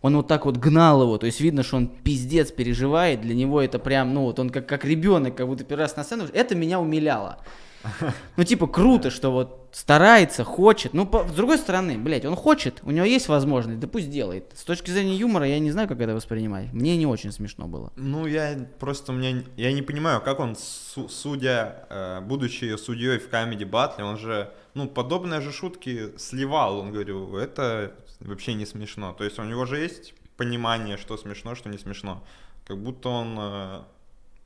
Он 0.00 0.16
вот 0.16 0.28
так 0.28 0.44
вот 0.46 0.58
гнал 0.58 1.02
его, 1.02 1.18
то 1.18 1.26
есть 1.26 1.40
видно, 1.40 1.64
что 1.64 1.78
он 1.78 1.88
пиздец 1.88 2.52
переживает, 2.52 3.20
для 3.22 3.34
него 3.34 3.60
это 3.60 3.80
прям, 3.80 4.14
ну 4.14 4.22
вот 4.22 4.38
он 4.38 4.50
как, 4.50 4.68
как 4.68 4.84
ребенок, 4.84 5.34
как 5.34 5.48
будто 5.48 5.64
первый 5.64 5.82
раз 5.82 5.96
на 5.96 6.04
сцену, 6.04 6.26
это 6.32 6.54
меня 6.54 6.78
умиляло. 6.78 7.38
Ну, 8.36 8.44
типа, 8.44 8.66
круто, 8.66 9.10
что 9.10 9.30
вот 9.30 9.68
старается, 9.72 10.44
хочет. 10.44 10.94
Ну, 10.94 11.06
по- 11.06 11.26
с 11.26 11.32
другой 11.32 11.58
стороны, 11.58 11.98
блядь, 11.98 12.24
он 12.24 12.34
хочет, 12.36 12.80
у 12.82 12.90
него 12.90 13.04
есть 13.06 13.28
возможность, 13.28 13.78
да 13.80 13.86
пусть 13.88 14.10
делает. 14.10 14.44
С 14.54 14.64
точки 14.64 14.90
зрения 14.90 15.16
юмора 15.16 15.46
я 15.46 15.58
не 15.58 15.70
знаю, 15.70 15.88
как 15.88 16.00
это 16.00 16.14
воспринимать. 16.14 16.72
Мне 16.72 16.96
не 16.96 17.06
очень 17.06 17.32
смешно 17.32 17.66
было. 17.66 17.92
Ну, 17.96 18.26
я 18.26 18.56
просто, 18.78 19.12
меня, 19.12 19.42
я 19.56 19.72
не 19.72 19.82
понимаю, 19.82 20.20
как 20.22 20.40
он, 20.40 20.56
су- 20.56 21.08
судя, 21.08 21.86
э, 21.90 22.20
будучи 22.22 22.76
судьей 22.76 23.18
в 23.18 23.28
Comedy 23.30 23.68
Battle, 23.68 24.02
он 24.02 24.16
же, 24.18 24.50
ну, 24.74 24.88
подобные 24.88 25.40
же 25.40 25.52
шутки 25.52 26.12
сливал, 26.18 26.78
он 26.78 26.92
говорил, 26.92 27.36
это 27.36 27.92
вообще 28.20 28.54
не 28.54 28.64
смешно. 28.66 29.12
То 29.12 29.24
есть 29.24 29.38
у 29.38 29.44
него 29.44 29.66
же 29.66 29.78
есть 29.78 30.14
понимание, 30.36 30.96
что 30.96 31.16
смешно, 31.16 31.54
что 31.54 31.68
не 31.68 31.78
смешно. 31.78 32.22
Как 32.66 32.78
будто 32.78 33.08
он, 33.10 33.36
э, 33.38 33.80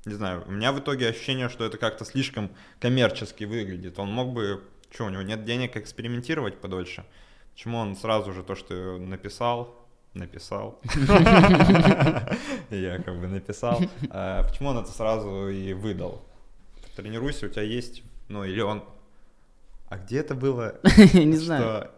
не 0.04 0.14
знаю, 0.14 0.45
у 0.47 0.50
меня 0.50 0.73
в 0.73 0.80
итоге 0.80 1.09
ощущение, 1.09 1.49
что 1.49 1.64
это 1.64 1.78
как-то 1.78 2.04
слишком 2.04 2.50
коммерчески 2.78 3.45
выглядит. 3.45 3.99
Он 3.99 4.11
мог 4.11 4.33
бы, 4.33 4.62
что, 4.92 5.04
у 5.04 5.11
него 5.11 5.23
нет 5.23 5.45
денег 5.45 5.76
экспериментировать 5.76 6.61
подольше? 6.61 7.04
почему 7.61 7.76
он 7.76 7.95
сразу 7.95 8.33
же 8.33 8.42
то, 8.42 8.54
что 8.54 8.97
написал, 8.97 9.76
написал, 10.14 10.80
я 12.71 13.02
как 13.02 13.21
бы 13.21 13.28
написал, 13.28 13.78
а 14.09 14.45
почему 14.45 14.71
он 14.71 14.78
это 14.78 14.90
сразу 14.90 15.49
и 15.49 15.75
выдал? 15.75 16.25
Тренируйся, 16.97 17.47
у 17.47 17.49
тебя 17.50 17.62
есть, 17.62 18.02
ну 18.28 18.45
или 18.45 18.62
он... 18.62 18.83
А 19.90 19.99
где 19.99 20.21
это 20.21 20.35
было? 20.35 20.80
Не 21.12 21.37
знаю. 21.37 21.90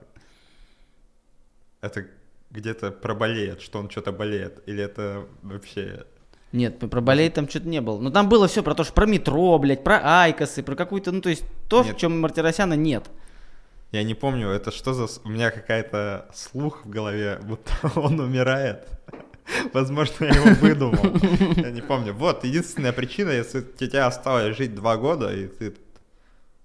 Это 1.81 2.07
где-то 2.51 2.91
проболеет, 2.91 3.61
что 3.61 3.79
он 3.79 3.89
что-то 3.89 4.11
болеет, 4.11 4.63
или 4.67 4.83
это 4.83 5.29
вообще... 5.43 6.07
Нет, 6.53 6.79
про 6.79 7.01
болеть 7.01 7.35
там 7.35 7.49
что-то 7.49 7.69
не 7.69 7.81
было. 7.81 7.99
Но 7.99 8.11
там 8.11 8.29
было 8.29 8.47
все 8.47 8.63
про 8.63 8.75
то, 8.75 8.85
что 8.85 8.93
про 8.93 9.07
метро, 9.07 9.59
блядь, 9.59 9.83
про 9.83 10.01
айкосы, 10.25 10.63
про 10.63 10.77
какую-то, 10.77 11.11
ну 11.11 11.21
то 11.21 11.31
есть 11.31 11.45
то, 11.69 11.83
в 11.83 11.87
Нет. 11.87 11.97
чем 11.97 12.21
Мартиросяна 12.21 12.75
нет. 12.75 13.05
Я 13.91 14.03
не 14.05 14.15
помню, 14.15 14.49
это 14.49 14.71
что 14.71 14.95
за... 14.95 15.07
У 15.25 15.29
меня 15.29 15.51
какая-то 15.51 16.29
слух 16.35 16.85
в 16.85 16.91
голове, 16.91 17.39
будто 17.43 17.73
он 17.99 18.21
умирает. 18.21 18.87
Возможно, 19.73 20.25
я 20.25 20.31
его 20.31 20.55
выдумал. 20.61 21.17
Я 21.57 21.71
не 21.71 21.83
помню. 21.83 22.13
Вот, 22.15 22.45
единственная 22.45 22.93
причина, 22.93 23.31
если 23.31 23.61
тебя 23.61 24.07
осталось 24.07 24.57
жить 24.57 24.75
два 24.75 24.97
года, 24.97 25.35
и 25.35 25.47
ты... 25.47 25.75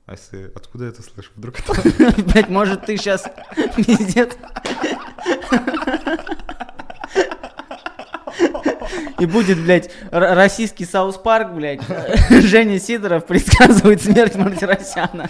А 0.06 0.14
если... 0.14 0.52
Откуда 0.56 0.86
я 0.86 0.92
это 0.92 1.02
слышу? 1.02 1.32
Вдруг 1.36 1.60
это... 1.60 2.22
Блядь, 2.24 2.50
может 2.50 2.86
ты 2.86 2.98
сейчас 2.98 3.26
пиздец. 3.76 4.38
И 9.20 9.26
будет, 9.26 9.60
блядь, 9.60 9.90
российский 10.12 10.86
South 10.86 11.18
Park, 11.18 11.52
блядь. 11.54 11.82
Женя 12.30 12.80
Сидоров 12.80 13.26
предсказывает 13.26 14.02
смерть 14.02 14.36
Мартиросяна. 14.36 15.30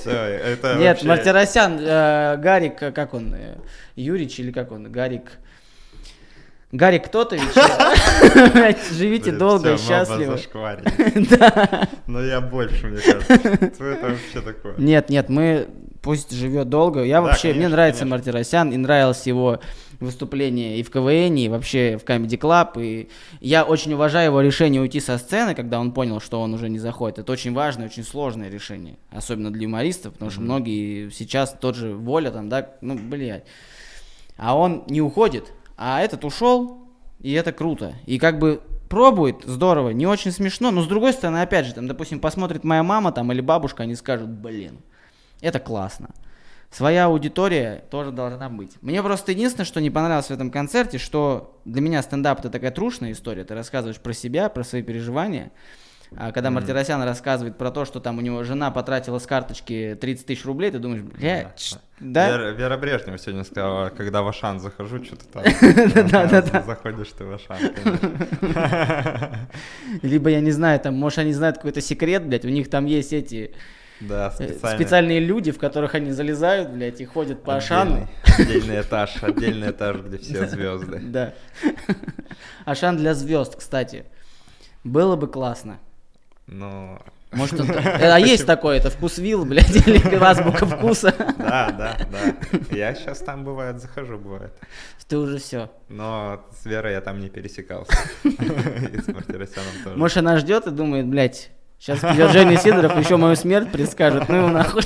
Все, 0.00 0.10
это 0.10 0.74
Нет, 0.74 0.96
вообще- 0.96 1.06
Мартиросян, 1.06 1.78
э, 1.80 2.36
Гарик, 2.38 2.82
э, 2.82 2.92
как 2.92 3.14
он, 3.14 3.34
э, 3.34 3.56
Юрич 3.96 4.38
или 4.40 4.50
как 4.50 4.72
он, 4.72 4.90
Гарик... 4.90 5.32
Гарик 6.72 7.08
Тотович, 7.08 7.42
блядь, 8.54 8.82
живите 8.92 9.30
долго 9.30 9.74
и 9.74 9.76
счастливо. 9.76 10.38
Да. 11.30 11.88
Но 12.06 12.22
я 12.22 12.40
больше, 12.40 12.86
мне 12.86 12.98
кажется. 12.98 13.74
Что 13.74 13.84
это 13.84 14.06
вообще 14.08 14.40
такое? 14.40 14.74
Нет, 14.78 15.10
нет, 15.10 15.28
мы 15.28 15.68
пусть 16.00 16.32
живет 16.32 16.70
долго. 16.70 17.02
Я 17.04 17.20
вообще, 17.20 17.52
мне 17.52 17.68
нравится. 17.68 18.06
Мартиросян, 18.06 18.72
и 18.72 18.78
нравилось 18.78 19.26
его 19.26 19.60
выступление 20.02 20.78
и 20.78 20.82
в 20.82 20.90
КВН, 20.90 21.36
и 21.36 21.48
вообще 21.48 21.96
в 21.96 22.04
Comedy 22.04 22.38
Club. 22.38 22.82
И 22.82 23.08
я 23.40 23.64
очень 23.64 23.92
уважаю 23.94 24.26
его 24.26 24.40
решение 24.40 24.80
уйти 24.80 25.00
со 25.00 25.18
сцены, 25.18 25.54
когда 25.54 25.80
он 25.80 25.92
понял, 25.92 26.20
что 26.20 26.40
он 26.40 26.54
уже 26.54 26.68
не 26.68 26.78
заходит. 26.78 27.18
Это 27.18 27.32
очень 27.32 27.52
важное, 27.54 27.86
очень 27.86 28.04
сложное 28.04 28.48
решение, 28.48 28.96
особенно 29.10 29.50
для 29.50 29.62
юмористов, 29.62 30.14
потому 30.14 30.30
что 30.30 30.40
многие 30.40 31.10
сейчас 31.10 31.56
тот 31.58 31.76
же 31.76 31.94
Воля 31.94 32.30
там, 32.30 32.48
да, 32.48 32.70
ну, 32.80 32.98
блядь. 32.98 33.44
А 34.36 34.56
он 34.56 34.84
не 34.88 35.00
уходит, 35.00 35.52
а 35.76 36.00
этот 36.00 36.24
ушел, 36.24 36.88
и 37.20 37.32
это 37.32 37.52
круто. 37.52 37.94
И 38.06 38.18
как 38.18 38.38
бы 38.38 38.60
пробует, 38.88 39.44
здорово, 39.44 39.90
не 39.90 40.06
очень 40.06 40.32
смешно, 40.32 40.70
но 40.70 40.82
с 40.82 40.86
другой 40.86 41.12
стороны, 41.12 41.42
опять 41.42 41.66
же, 41.66 41.74
там, 41.74 41.86
допустим, 41.86 42.20
посмотрит 42.20 42.62
моя 42.64 42.82
мама 42.82 43.12
там 43.12 43.32
или 43.32 43.40
бабушка, 43.40 43.84
они 43.84 43.94
скажут, 43.94 44.28
блин, 44.28 44.80
это 45.40 45.58
классно. 45.60 46.10
Своя 46.72 47.04
аудитория 47.04 47.84
тоже 47.90 48.12
должна 48.12 48.48
быть. 48.48 48.76
Мне 48.80 49.02
просто 49.02 49.32
единственное, 49.32 49.66
что 49.66 49.80
не 49.80 49.90
понравилось 49.90 50.26
в 50.26 50.30
этом 50.30 50.50
концерте, 50.50 50.96
что 50.98 51.60
для 51.66 51.82
меня 51.82 52.02
стендап 52.02 52.40
это 52.40 52.48
такая 52.48 52.70
трушная 52.70 53.12
история. 53.12 53.44
Ты 53.44 53.54
рассказываешь 53.54 53.98
про 54.00 54.14
себя, 54.14 54.48
про 54.48 54.64
свои 54.64 54.82
переживания. 54.82 55.52
А 56.14 56.30
когда 56.30 56.50
Мартиросян 56.50 57.02
рассказывает 57.02 57.56
про 57.56 57.70
то, 57.70 57.86
что 57.86 57.98
там 57.98 58.18
у 58.18 58.20
него 58.20 58.42
жена 58.42 58.70
потратила 58.70 59.18
с 59.18 59.26
карточки 59.26 59.96
30 59.98 60.26
тысяч 60.26 60.44
рублей, 60.44 60.70
ты 60.70 60.78
думаешь, 60.78 61.00
бля, 61.02 61.44
Да, 61.44 61.52
ч- 61.56 61.76
да. 62.00 62.28
Вера, 62.30 62.50
Вера 62.50 62.76
Брежнева 62.76 63.16
сегодня 63.18 63.44
сказала, 63.44 63.88
когда 63.88 64.20
в 64.22 64.28
Ашан 64.28 64.60
захожу, 64.60 65.02
что-то 65.02 65.24
там. 65.28 65.42
Да, 66.10 66.26
да, 66.26 66.42
да. 66.42 66.62
Заходишь 66.62 67.08
ты 67.16 67.24
в 67.24 67.32
Ашан. 67.32 67.56
Либо, 70.02 70.28
я 70.30 70.40
не 70.40 70.50
знаю, 70.50 70.78
там, 70.80 70.94
может, 70.96 71.18
они 71.20 71.32
знают 71.32 71.56
какой-то 71.56 71.80
секрет, 71.80 72.26
блядь, 72.26 72.44
у 72.44 72.48
них 72.50 72.68
там 72.68 72.84
есть 72.86 73.12
эти 73.14 73.52
Да, 74.08 74.32
э, 74.38 74.44
специально. 74.48 74.78
специальные 74.78 75.20
люди, 75.20 75.52
в 75.52 75.58
которых 75.58 75.94
они 75.94 76.10
залезают, 76.12 76.70
блядь, 76.70 77.00
и 77.00 77.04
ходят 77.04 77.42
по 77.42 77.56
Ашану. 77.56 78.08
Отдельный, 78.24 78.56
отдельный 78.56 78.80
этаж, 78.80 79.22
отдельный 79.22 79.70
этаж, 79.70 79.96
где 79.98 80.18
все 80.18 80.46
звезды. 80.46 80.98
Да. 81.02 81.32
Ашан 82.64 82.96
для 82.96 83.14
звезд, 83.14 83.56
кстати. 83.56 84.04
Было 84.84 85.16
бы 85.16 85.28
классно. 85.28 85.78
Ну, 86.46 86.98
Может, 87.30 87.60
он 87.60 87.66
там- 87.72 87.84
А 87.84 88.18
есть 88.18 88.46
такое, 88.46 88.78
это 88.78 88.90
вкус 88.90 89.18
вилл, 89.18 89.44
блядь, 89.44 89.70
или 89.86 90.16
азбука 90.16 90.66
вкуса. 90.66 91.14
да, 91.38 91.70
да, 91.70 91.96
да. 92.10 92.58
Я 92.76 92.94
сейчас 92.94 93.18
там 93.20 93.44
бывает 93.44 93.80
захожу, 93.80 94.18
бывает. 94.18 94.52
Ты 95.08 95.18
уже 95.18 95.38
все. 95.38 95.70
Но 95.88 96.44
с 96.60 96.64
Верой 96.66 96.92
я 96.92 97.00
там 97.00 97.20
не 97.20 97.28
пересекался. 97.28 97.92
И 98.24 98.28
с 99.00 99.06
Мартиросяном 99.08 99.72
тоже. 99.84 99.96
Может, 99.96 100.16
она 100.18 100.36
ждет 100.38 100.66
и 100.66 100.70
думает, 100.70 101.06
блядь, 101.06 101.50
сейчас 101.82 101.98
придет 101.98 102.30
Женя 102.30 102.56
Сидоров, 102.56 102.96
еще 102.96 103.16
мою 103.16 103.34
смерть 103.34 103.72
предскажет, 103.72 104.28
ну 104.28 104.36
его 104.36 104.48
нахуй. 104.48 104.82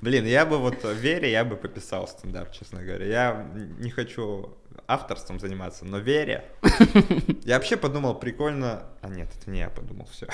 Блин, 0.00 0.24
я 0.24 0.46
бы 0.46 0.56
вот 0.56 0.76
Вере, 0.84 1.30
я 1.30 1.44
бы 1.44 1.56
пописал 1.56 2.08
стендап, 2.08 2.52
честно 2.52 2.82
говоря. 2.82 3.04
Я 3.04 3.46
не 3.78 3.90
хочу 3.90 4.56
авторством 4.86 5.38
заниматься, 5.38 5.84
но 5.84 5.98
Вере... 5.98 6.44
Я 7.44 7.56
вообще 7.56 7.76
подумал, 7.76 8.14
прикольно... 8.14 8.84
А 9.02 9.08
нет, 9.08 9.28
это 9.38 9.50
не 9.50 9.58
я 9.58 9.68
подумал, 9.68 10.08
все. 10.10 10.26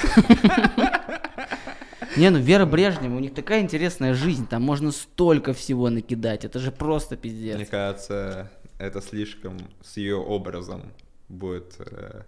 Не, 2.17 2.31
ну 2.31 2.39
Вера 2.39 2.65
Брежнева, 2.65 3.17
у 3.17 3.19
них 3.19 3.35
такая 3.35 3.61
интересная 3.61 4.15
жизнь, 4.15 4.47
там 4.47 4.63
можно 4.63 4.93
столько 4.93 5.53
всего 5.53 5.91
накидать, 5.91 6.45
это 6.45 6.61
же 6.61 6.71
просто 6.71 7.17
Мне 7.17 7.23
пиздец. 7.23 7.69
кажется, 7.69 8.51
это 8.79 9.03
слишком 9.03 9.59
с 9.83 9.97
ее 9.97 10.17
образом 10.17 10.93
будет 11.29 11.75
э, 11.79 12.23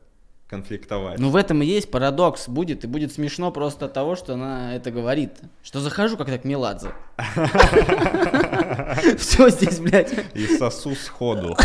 конфликтовать. 0.49 1.19
Ну 1.19 1.31
в 1.31 1.37
этом 1.37 1.63
и 1.63 1.67
есть 1.67 1.91
парадокс 1.91 2.49
будет, 2.49 2.85
и 2.85 2.87
будет 2.87 3.13
смешно 3.13 3.53
просто 3.53 3.87
от 3.87 3.93
того, 3.93 4.17
что 4.17 4.35
она 4.35 4.75
это 4.75 4.91
говорит. 4.91 5.33
Что 5.63 5.81
захожу 5.81 6.17
как-то 6.17 6.39
к 6.39 6.45
Меладзе. 6.45 6.93
Все 9.19 9.51
здесь, 9.51 9.79
блядь. 9.79 10.13
И 10.35 10.47
сосу 10.57 10.95
сходу. 10.95 11.57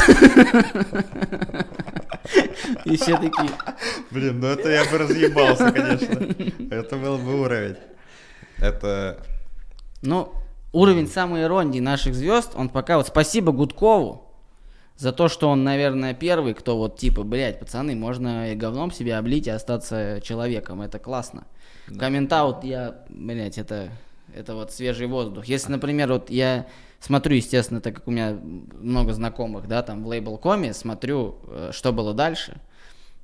И 2.85 2.97
все 2.97 3.17
такие. 3.17 3.49
Блин, 4.11 4.39
ну 4.39 4.47
это 4.47 4.69
я 4.69 4.85
бы 4.85 4.97
разъебался, 4.97 5.71
конечно. 5.71 6.73
Это 6.73 6.97
был 6.97 7.17
бы 7.17 7.41
уровень. 7.41 7.77
Это... 8.59 9.19
Ну, 10.01 10.33
уровень 10.71 11.07
самой 11.07 11.43
иронии 11.43 11.79
наших 11.79 12.15
звезд, 12.15 12.51
он 12.55 12.69
пока 12.69 12.97
вот 12.97 13.07
спасибо 13.07 13.51
Гудкову 13.51 14.32
за 14.97 15.11
то, 15.11 15.27
что 15.27 15.49
он, 15.49 15.63
наверное, 15.63 16.13
первый, 16.13 16.53
кто 16.53 16.77
вот 16.77 16.97
типа, 16.97 17.23
блядь, 17.23 17.59
пацаны, 17.59 17.95
можно 17.95 18.51
и 18.51 18.55
говном 18.55 18.91
себя 18.91 19.17
облить 19.17 19.47
и 19.47 19.51
остаться 19.51 20.19
человеком, 20.23 20.81
это 20.81 20.99
классно. 20.99 21.45
Комментаут 21.99 22.63
я, 22.63 23.03
блядь, 23.09 23.57
это, 23.57 23.89
это 24.33 24.55
вот 24.55 24.71
свежий 24.71 25.07
воздух. 25.07 25.45
Если, 25.45 25.71
например, 25.71 26.11
вот 26.11 26.29
я 26.29 26.67
смотрю, 26.99 27.35
естественно, 27.35 27.81
так 27.81 27.95
как 27.95 28.07
у 28.07 28.11
меня 28.11 28.37
много 28.79 29.13
знакомых, 29.13 29.67
да, 29.67 29.83
там 29.83 30.03
в 30.03 30.07
лейбл.коме, 30.07 30.73
смотрю, 30.73 31.37
э, 31.47 31.71
что 31.73 31.91
было 31.91 32.13
дальше, 32.13 32.61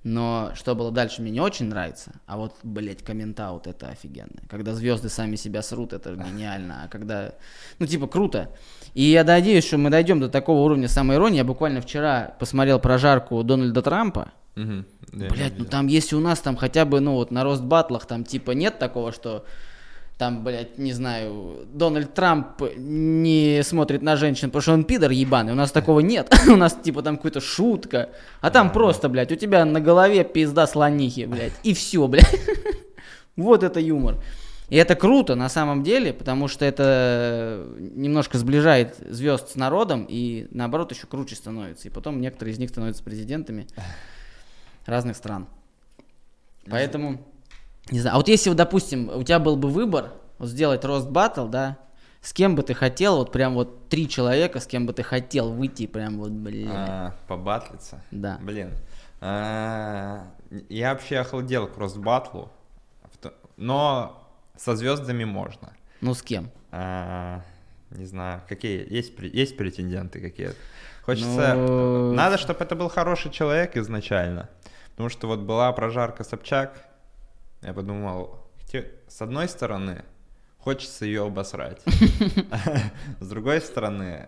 но 0.03 0.51
что 0.55 0.75
было 0.75 0.91
дальше 0.91 1.21
мне 1.21 1.32
не 1.32 1.41
очень 1.41 1.67
нравится, 1.67 2.13
а 2.25 2.38
вот, 2.38 2.55
блядь, 2.63 3.03
комментаут 3.03 3.67
это 3.67 3.89
офигенно. 3.89 4.41
Когда 4.49 4.73
звезды 4.73 5.10
сами 5.10 5.36
себя 5.36 5.62
срут, 5.62 5.93
это 5.93 6.15
гениально, 6.15 6.84
а 6.84 6.88
когда, 6.89 7.34
ну, 7.79 7.86
типа, 7.86 8.08
круто. 8.08 8.51
И 9.00 9.04
я 9.04 9.24
надеюсь, 9.24 9.66
что 9.66 9.78
мы 9.78 9.90
дойдем 9.90 10.20
до 10.20 10.28
такого 10.28 10.60
уровня 10.60 10.90
самоиронии. 10.90 11.38
Я 11.38 11.46
буквально 11.46 11.80
вчера 11.80 12.34
посмотрел 12.38 12.80
прожарку 12.80 13.42
Дональда 13.44 13.82
Трампа. 13.82 14.34
Я 14.58 15.30
Блять, 15.30 15.54
ну 15.58 15.64
там 15.64 15.88
если 15.88 16.18
у 16.18 16.20
нас 16.20 16.42
там 16.42 16.58
хотя 16.58 16.84
бы, 16.84 17.00
ну 17.00 17.14
вот 17.14 17.32
на 17.32 17.46
рост 17.46 17.64
батлах 17.64 18.06
там 18.08 18.26
типа 18.26 18.52
нет 18.52 18.78
такого, 18.78 19.14
что 19.14 19.46
там, 20.18 20.44
блядь, 20.44 20.78
не 20.78 20.92
знаю, 20.92 21.66
Дональд 21.72 22.14
Трамп 22.14 22.62
не 22.76 23.62
смотрит 23.64 24.02
на 24.02 24.18
женщин, 24.18 24.50
потому 24.50 24.64
что 24.64 24.74
он 24.74 24.84
пидор 24.84 25.12
ебаный. 25.12 25.54
У 25.54 25.56
нас 25.56 25.72
такого 25.72 26.02
нет. 26.02 26.38
У 26.50 26.58
нас 26.58 26.74
типа 26.74 27.02
там 27.02 27.16
какая-то 27.16 27.40
шутка. 27.40 28.10
А 28.42 28.50
там 28.50 28.70
просто, 28.70 29.08
блядь, 29.08 29.32
у 29.32 29.38
тебя 29.38 29.64
на 29.64 29.80
голове 29.80 30.26
пизда 30.26 30.68
слонихи, 30.68 31.24
блядь. 31.24 31.54
И 31.64 31.74
все, 31.74 32.06
блядь. 32.10 32.36
Вот 33.38 33.64
это 33.64 33.80
юмор. 33.80 34.18
И 34.69 34.75
это 34.75 34.95
круто 34.95 35.36
на 35.36 35.49
самом 35.49 35.82
деле, 35.84 36.13
потому 36.13 36.47
что 36.47 36.63
это 36.65 37.65
немножко 37.79 38.38
сближает 38.38 38.95
звезд 39.10 39.49
с 39.51 39.55
народом 39.55 40.05
и 40.08 40.47
наоборот 40.51 40.91
еще 40.91 41.08
круче 41.08 41.36
становится. 41.36 41.88
И 41.88 41.91
потом 41.91 42.21
некоторые 42.21 42.53
из 42.53 42.60
них 42.60 42.69
становятся 42.69 43.03
президентами 43.03 43.67
разных 44.86 45.15
стран. 45.17 45.47
Поэтому, 46.69 47.19
не 47.89 47.99
знаю. 47.99 48.15
А 48.15 48.17
вот 48.19 48.27
если, 48.27 48.51
допустим, 48.53 49.10
у 49.10 49.23
тебя 49.23 49.39
был 49.39 49.55
бы 49.55 49.69
выбор, 49.69 50.12
вот 50.38 50.49
сделать 50.49 50.86
рост 50.86 51.10
батл, 51.10 51.47
да, 51.47 51.77
с 52.21 52.32
кем 52.34 52.55
бы 52.55 52.63
ты 52.63 52.73
хотел, 52.73 53.17
вот 53.17 53.32
прям 53.32 53.55
вот 53.55 53.89
три 53.89 54.08
человека, 54.08 54.60
с 54.60 54.67
кем 54.67 54.86
бы 54.86 54.93
ты 54.93 55.03
хотел 55.03 55.51
выйти, 55.51 55.88
прям 55.88 56.19
вот, 56.19 56.32
блин. 56.32 56.69
А, 56.71 57.15
побатлиться? 57.27 58.01
Да. 58.12 58.38
Блин. 58.41 58.71
А, 59.21 60.27
Я 60.69 60.93
вообще 60.93 61.17
охладел 61.19 61.67
к 61.67 61.77
Росбатлу, 61.77 62.49
в 63.12 63.17
то- 63.17 63.34
но 63.58 64.29
со 64.60 64.76
звездами 64.76 65.24
можно. 65.24 65.74
Ну 66.02 66.13
с 66.13 66.22
кем? 66.22 66.52
А, 66.72 67.41
не 67.91 68.06
знаю, 68.06 68.41
какие 68.48 68.86
есть, 68.93 69.13
есть 69.19 69.58
претенденты 69.58 70.19
какие-то. 70.19 70.56
Хочется... 71.04 71.56
Ну, 71.56 72.13
Надо, 72.13 72.38
чтобы 72.38 72.63
это 72.63 72.76
был 72.76 72.89
хороший 72.89 73.32
человек 73.32 73.78
изначально. 73.78 74.50
Потому 74.91 75.10
что 75.10 75.28
вот 75.28 75.39
была 75.39 75.72
прожарка 75.72 76.24
Собчак, 76.24 76.86
я 77.62 77.74
подумал, 77.74 78.48
с 79.08 79.22
одной 79.22 79.48
стороны, 79.48 80.04
хочется 80.60 81.06
ее 81.06 81.26
обосрать. 81.26 81.82
С 83.19 83.28
другой 83.28 83.62
стороны, 83.62 84.28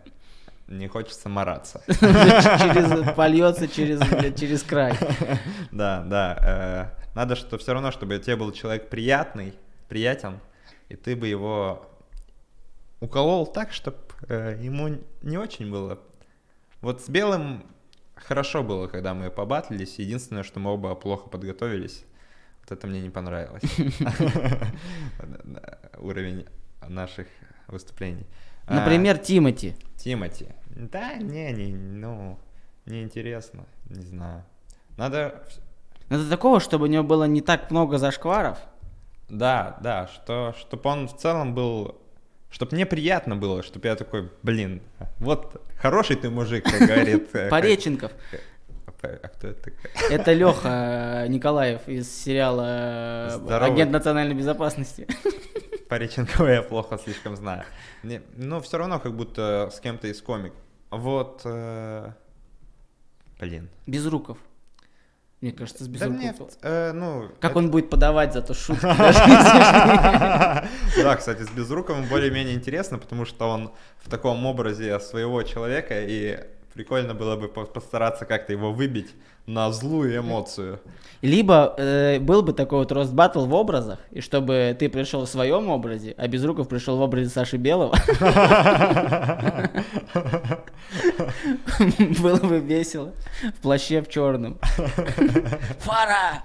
не 0.67 0.87
хочется 0.87 1.29
мараться. 1.29 1.81
через, 1.87 3.13
польется 3.15 3.67
через, 3.67 3.99
через 4.39 4.63
край. 4.63 4.97
Да, 5.71 6.03
да. 6.03 6.93
э, 6.95 7.15
Надо, 7.15 7.35
что 7.35 7.57
все 7.57 7.73
равно, 7.73 7.91
чтобы 7.91 8.17
тебе 8.19 8.37
был 8.37 8.51
человек 8.53 8.89
приятный, 8.89 9.53
приятен, 9.91 10.39
и 10.87 10.95
ты 10.95 11.17
бы 11.17 11.27
его 11.27 11.85
уколол 13.01 13.45
так, 13.45 13.73
чтобы 13.73 13.97
ему 14.29 14.97
не 15.21 15.37
очень 15.37 15.69
было. 15.69 15.99
Вот 16.79 17.01
с 17.01 17.09
белым 17.09 17.65
хорошо 18.15 18.63
было, 18.63 18.87
когда 18.87 19.13
мы 19.13 19.29
побатлились. 19.29 19.99
Единственное, 19.99 20.43
что 20.43 20.61
мы 20.61 20.71
оба 20.71 20.95
плохо 20.95 21.27
подготовились. 21.27 22.05
Вот 22.61 22.71
это 22.71 22.87
мне 22.87 23.01
не 23.01 23.09
понравилось. 23.09 23.63
Уровень 25.99 26.45
наших 26.87 27.27
выступлений. 27.67 28.25
А, 28.67 28.75
Например, 28.75 29.17
Тимати. 29.17 29.75
Тимати. 29.97 30.55
Да, 30.69 31.15
не, 31.15 31.51
не, 31.51 31.75
ну, 31.75 32.39
неинтересно, 32.85 33.65
не 33.89 34.05
знаю. 34.05 34.45
Надо, 34.95 35.43
Это 36.07 36.29
такого, 36.29 36.61
чтобы 36.61 36.85
у 36.85 36.87
него 36.87 37.03
было 37.03 37.25
не 37.25 37.41
так 37.41 37.71
много 37.71 37.97
зашкваров. 37.97 38.57
Да, 39.31 39.77
да, 39.81 40.07
что, 40.07 40.53
чтобы 40.59 40.89
он 40.89 41.07
в 41.07 41.15
целом 41.17 41.55
был, 41.55 41.95
чтобы 42.49 42.75
мне 42.75 42.85
приятно 42.85 43.37
было, 43.37 43.63
чтобы 43.63 43.87
я 43.87 43.95
такой, 43.95 44.29
блин, 44.43 44.81
вот 45.19 45.61
хороший 45.77 46.17
ты 46.17 46.29
мужик, 46.29 46.65
как 46.65 46.87
говорит. 46.87 47.33
э, 47.33 47.49
Пореченков. 47.49 48.11
А 49.03 49.27
кто 49.29 49.47
это 49.47 49.63
такой? 49.63 49.89
Это 50.11 50.33
Леха 50.33 51.25
Николаев 51.29 51.87
из 51.87 52.13
сериала 52.13 53.29
э. 53.49 53.59
Агент 53.61 53.91
национальной 53.91 54.35
безопасности. 54.35 55.07
Пореченкова 55.89 56.47
я 56.47 56.61
плохо 56.61 56.97
слишком 56.97 57.35
знаю. 57.35 57.63
Не, 58.03 58.21
ну, 58.35 58.61
все 58.61 58.77
равно 58.77 58.99
как 58.99 59.15
будто 59.15 59.69
с 59.73 59.79
кем-то 59.79 60.07
из 60.07 60.21
комик. 60.21 60.53
Вот, 60.89 61.41
э, 61.45 62.11
блин. 63.39 63.69
Безруков. 63.87 64.37
Мне 65.41 65.51
кажется, 65.51 65.85
с 65.85 65.87
Да 65.87 66.07
нет, 66.07 66.33
Безруковым. 66.33 66.53
э, 66.61 66.91
ну... 66.93 67.29
Как 67.39 67.51
это- 67.51 67.59
он 67.59 67.71
будет 67.71 67.89
подавать 67.89 68.33
за 68.33 68.41
то 68.43 68.53
шутки. 68.53 68.81
Да, 71.03 71.15
кстати, 71.17 71.41
с 71.43 71.49
Безруковым 71.49 72.05
более-менее 72.05 72.53
интересно, 72.55 72.97
потому 72.99 73.25
что 73.25 73.49
он 73.49 73.71
в 74.03 74.09
таком 74.09 74.45
образе 74.45 74.99
своего 74.99 75.41
человека, 75.43 75.95
и 76.01 76.39
прикольно 76.73 77.13
было 77.13 77.35
бы 77.35 77.47
по- 77.47 77.65
постараться 77.65 78.25
как-то 78.25 78.53
его 78.53 78.71
выбить 78.71 79.13
на 79.45 79.71
злую 79.71 80.17
эмоцию. 80.17 80.79
Либо 81.21 81.75
э, 81.77 82.19
был 82.19 82.41
бы 82.41 82.53
такой 82.53 82.79
вот 82.79 82.91
рост 82.91 83.11
батл 83.11 83.45
в 83.45 83.53
образах, 83.53 83.99
и 84.11 84.21
чтобы 84.21 84.75
ты 84.77 84.89
пришел 84.89 85.25
в 85.25 85.29
своем 85.29 85.69
образе, 85.69 86.15
а 86.17 86.27
Безруков 86.27 86.67
пришел 86.67 86.97
в 86.97 87.01
образе 87.01 87.29
Саши 87.29 87.57
Белого, 87.57 87.95
было 92.21 92.37
бы 92.37 92.59
весело. 92.59 93.13
В 93.57 93.61
плаще 93.61 94.01
в 94.01 94.09
черном. 94.09 94.59
Фара! 95.79 96.43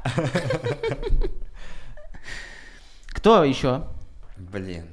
Кто 3.08 3.44
еще? 3.44 3.84
Блин, 4.36 4.88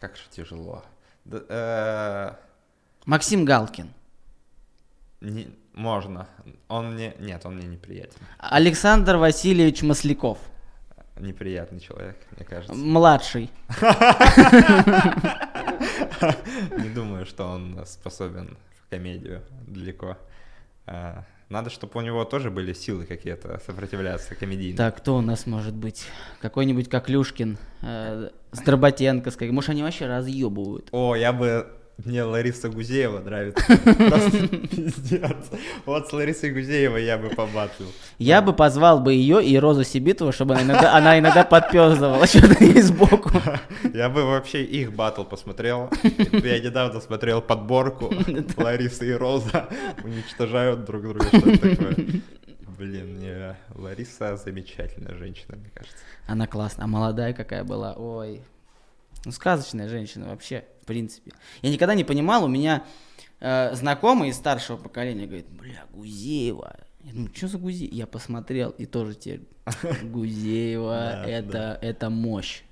как 0.00 0.16
же 0.16 0.22
тяжело. 0.30 0.82
Э, 1.30 2.32
Максим 3.04 3.44
Галкин. 3.44 3.92
Не- 5.20 5.48
можно. 5.74 6.26
Он 6.68 6.94
мне... 6.94 7.14
Нет, 7.18 7.44
он 7.46 7.56
мне 7.56 7.66
неприятен. 7.66 8.18
Александр 8.38 9.16
Васильевич 9.16 9.82
Масляков. 9.82 10.38
Неприятный 11.18 11.80
человек, 11.80 12.16
мне 12.36 12.44
кажется. 12.44 12.74
Младший. 12.74 13.50
Не 16.78 16.88
думаю, 16.94 17.26
что 17.26 17.44
он 17.44 17.84
способен 17.86 18.56
в 18.84 18.88
комедию 18.90 19.42
далеко. 19.66 20.16
А, 20.86 21.24
Надо, 21.48 21.70
чтобы 21.70 21.98
у 21.98 22.02
него 22.02 22.24
тоже 22.24 22.50
были 22.50 22.72
силы 22.72 23.04
какие-то 23.04 23.60
сопротивляться 23.64 24.34
комедийно. 24.34 24.76
Так, 24.76 24.98
кто 24.98 25.16
у 25.16 25.20
нас 25.20 25.46
может 25.46 25.74
быть? 25.74 26.06
Какой-нибудь 26.40 26.88
Коклюшкин, 26.88 27.58
э, 27.82 28.30
с 28.52 28.58
Дроботенко. 28.60 29.30
Может, 29.52 29.70
они 29.70 29.82
вообще 29.82 30.06
разъебывают? 30.06 30.88
О, 30.92 31.14
я 31.14 31.32
бы... 31.32 31.66
Мне 32.04 32.22
Лариса 32.22 32.68
Гузеева 32.68 33.18
нравится. 33.18 33.64
Просто 33.76 34.48
пиздец. 34.68 35.36
Вот 35.84 36.08
с 36.08 36.12
Ларисой 36.12 36.52
Гузеевой 36.52 37.04
я 37.04 37.18
бы 37.18 37.28
побатлил. 37.30 37.88
Я 38.18 38.40
бы 38.40 38.52
позвал 38.52 39.00
бы 39.00 39.12
ее 39.12 39.44
и 39.44 39.58
Розу 39.58 39.82
Сибитову, 39.82 40.30
чтобы 40.30 40.54
она 40.54 41.18
иногда, 41.18 41.44
подпёздывала 41.44 42.24
что-то 42.26 42.62
ей 42.62 42.82
сбоку. 42.82 43.30
Я 43.92 44.08
бы 44.08 44.24
вообще 44.24 44.62
их 44.62 44.92
батл 44.92 45.24
посмотрел. 45.24 45.90
Я 46.04 46.60
недавно 46.60 47.00
смотрел 47.00 47.42
подборку. 47.42 48.14
Лариса 48.56 49.04
и 49.04 49.12
Роза 49.12 49.68
уничтожают 50.04 50.84
друг 50.84 51.02
друга. 51.02 51.26
Блин, 52.78 53.18
не, 53.18 53.56
Лариса 53.74 54.36
замечательная 54.36 55.16
женщина, 55.16 55.56
мне 55.56 55.70
кажется. 55.74 55.98
Она 56.28 56.46
классная, 56.46 56.84
а 56.84 56.86
молодая 56.86 57.32
какая 57.32 57.64
была, 57.64 57.94
ой. 57.94 58.40
Ну, 59.24 59.32
сказочная 59.32 59.88
женщина 59.88 60.28
вообще, 60.28 60.64
принципе. 60.88 61.32
Я 61.62 61.70
никогда 61.70 61.94
не 61.94 62.04
понимал, 62.04 62.44
у 62.44 62.48
меня 62.48 62.84
э, 63.40 63.74
знакомый 63.74 64.30
из 64.30 64.36
старшего 64.36 64.76
поколения 64.76 65.26
говорит, 65.26 65.48
бля, 65.48 65.84
Гузеева. 65.92 66.76
Я 67.04 67.12
думаю, 67.12 67.30
что 67.34 67.48
за 67.48 67.58
Гузеева? 67.58 67.94
Я 67.94 68.06
посмотрел 68.06 68.70
и 68.70 68.86
тоже 68.86 69.14
теперь, 69.14 69.42
Гузеева, 70.02 71.24
это, 71.24 71.78
это 71.80 72.10
мощь. 72.10 72.62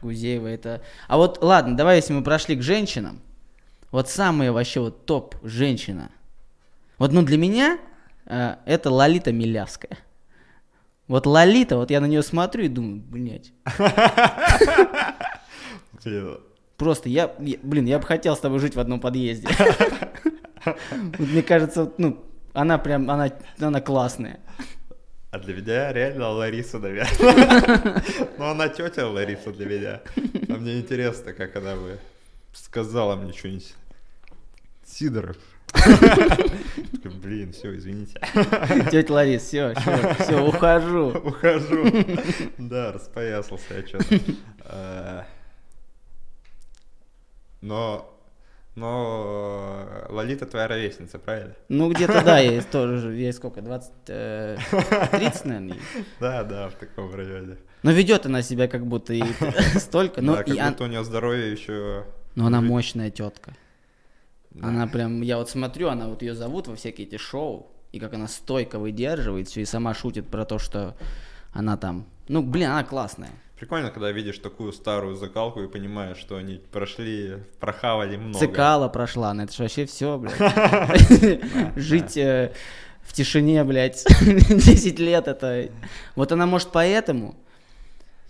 Гузеева 0.00 0.46
это... 0.46 0.82
А 1.08 1.16
вот, 1.16 1.42
ладно, 1.42 1.76
давай, 1.76 1.96
если 1.96 2.12
мы 2.12 2.24
прошли 2.24 2.56
к 2.56 2.62
женщинам, 2.62 3.20
вот 3.90 4.08
самые 4.08 4.52
вообще 4.52 4.80
вот 4.80 5.04
топ 5.04 5.36
женщина. 5.42 6.10
Вот, 6.98 7.12
ну, 7.12 7.22
для 7.22 7.36
меня 7.36 7.78
э, 8.26 8.56
это 8.64 8.90
Лолита 8.90 9.32
Милявская. 9.32 9.98
Вот 11.08 11.26
Лолита, 11.26 11.76
вот 11.76 11.90
я 11.90 12.00
на 12.00 12.06
нее 12.06 12.22
смотрю 12.22 12.64
и 12.64 12.68
думаю, 12.68 13.00
блядь, 13.00 13.52
Просто 16.80 17.10
я, 17.10 17.30
я- 17.40 17.58
блин, 17.62 17.84
я 17.84 17.98
бы 17.98 18.06
хотел 18.06 18.34
с 18.34 18.40
тобой 18.40 18.58
жить 18.58 18.74
в 18.74 18.80
одном 18.80 19.00
подъезде. 19.00 19.46
Мне 21.18 21.42
кажется, 21.42 21.92
ну, 21.98 22.24
она 22.54 22.78
прям, 22.78 23.10
она, 23.10 23.30
она 23.60 23.82
классная. 23.82 24.40
А 25.30 25.38
для 25.38 25.54
меня 25.56 25.92
реально 25.92 26.30
Лариса, 26.30 26.78
наверное. 26.78 28.02
Ну, 28.38 28.44
она 28.46 28.68
тетя 28.70 29.06
Лариса 29.06 29.52
для 29.52 29.66
меня. 29.66 30.00
А 30.48 30.52
мне 30.54 30.80
интересно, 30.80 31.34
как 31.34 31.54
она 31.54 31.76
бы 31.76 31.98
сказала 32.54 33.14
мне 33.14 33.34
что-нибудь. 33.34 33.74
Сидоров. 34.86 35.36
Блин, 37.22 37.52
все, 37.52 37.76
извините. 37.76 38.18
Тетя 38.90 39.12
Ларис, 39.12 39.42
все, 39.42 39.74
все, 39.74 40.14
все, 40.14 40.42
ухожу. 40.42 41.08
Ухожу. 41.10 41.84
Да, 42.56 42.92
распоясался 42.92 43.74
я 43.74 43.86
что-то. 43.86 45.26
Но, 47.60 48.10
но 48.74 50.06
Лолита 50.08 50.46
твоя 50.46 50.68
ровесница, 50.68 51.18
правильно? 51.18 51.54
Ну, 51.68 51.92
где-то, 51.92 52.22
да, 52.24 52.38
ей 52.38 52.60
тоже, 52.72 52.98
же, 52.98 53.12
ей 53.16 53.32
сколько, 53.32 53.60
20, 53.62 53.92
э, 54.08 54.56
30, 55.10 55.44
наверное. 55.44 55.78
Да, 56.20 56.44
да, 56.44 56.68
в 56.68 56.74
таком 56.74 57.14
районе. 57.14 57.56
Но 57.82 57.92
ведет 57.92 58.26
она 58.26 58.42
себя 58.42 58.68
как 58.68 58.86
будто 58.86 59.12
и 59.12 59.22
столько, 59.78 60.22
Да, 60.22 60.42
как 60.42 60.56
будто 60.70 60.84
у 60.84 60.86
нее 60.86 61.04
здоровье 61.04 61.52
еще... 61.52 62.04
но 62.34 62.46
она 62.46 62.60
мощная 62.60 63.10
тетка. 63.10 63.54
Она 64.60 64.86
прям, 64.86 65.22
я 65.22 65.36
вот 65.36 65.48
смотрю, 65.48 65.88
она 65.88 66.08
вот 66.08 66.22
ее 66.22 66.34
зовут 66.34 66.66
во 66.66 66.74
всякие 66.74 67.06
эти 67.06 67.16
шоу, 67.16 67.70
и 67.92 68.00
как 68.00 68.14
она 68.14 68.26
стойко 68.28 68.78
выдерживает 68.78 69.48
все, 69.48 69.62
и 69.62 69.64
сама 69.64 69.94
шутит 69.94 70.26
про 70.26 70.44
то, 70.44 70.58
что 70.58 70.96
она 71.52 71.76
там, 71.76 72.06
ну, 72.28 72.42
блин, 72.42 72.70
она 72.70 72.84
классная. 72.84 73.30
Прикольно, 73.60 73.90
когда 73.90 74.10
видишь 74.10 74.38
такую 74.38 74.72
старую 74.72 75.16
закалку 75.16 75.60
и 75.60 75.68
понимаешь, 75.68 76.16
что 76.16 76.36
они 76.36 76.62
прошли, 76.72 77.36
прохавали 77.60 78.16
много. 78.16 78.38
Цикала 78.38 78.88
прошла, 78.88 79.34
ну 79.34 79.42
это 79.42 79.52
же 79.52 79.64
вообще 79.64 79.84
все, 79.84 80.16
блядь. 80.18 81.76
Жить 81.76 82.16
э, 82.16 82.54
в 83.02 83.12
тишине, 83.12 83.62
блядь, 83.64 84.02
10 84.48 84.98
лет 84.98 85.28
это... 85.28 85.68
Вот 86.16 86.32
она 86.32 86.46
может 86.46 86.70
поэтому, 86.72 87.36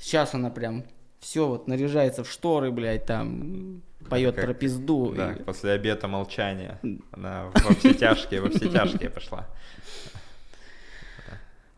сейчас 0.01 0.35
она 0.35 0.51
прям 0.51 0.83
все 1.21 1.47
вот 1.47 1.69
наряжается 1.69 2.25
в 2.25 2.29
шторы, 2.29 2.73
блядь, 2.73 3.07
там 3.07 3.83
поет 4.09 4.35
Как- 4.35 4.47
про 4.47 4.53
пизду. 4.53 5.15
Да, 5.17 5.35
и- 5.35 5.43
после 5.45 5.71
обета 5.71 6.09
молчания. 6.09 6.81
Она 7.13 7.53
во 7.55 7.73
все 7.77 7.95
тяжкие, 7.95 8.41
во 8.41 8.51
все 8.51 8.69
тяжкие 8.69 9.11
пошла. 9.11 9.47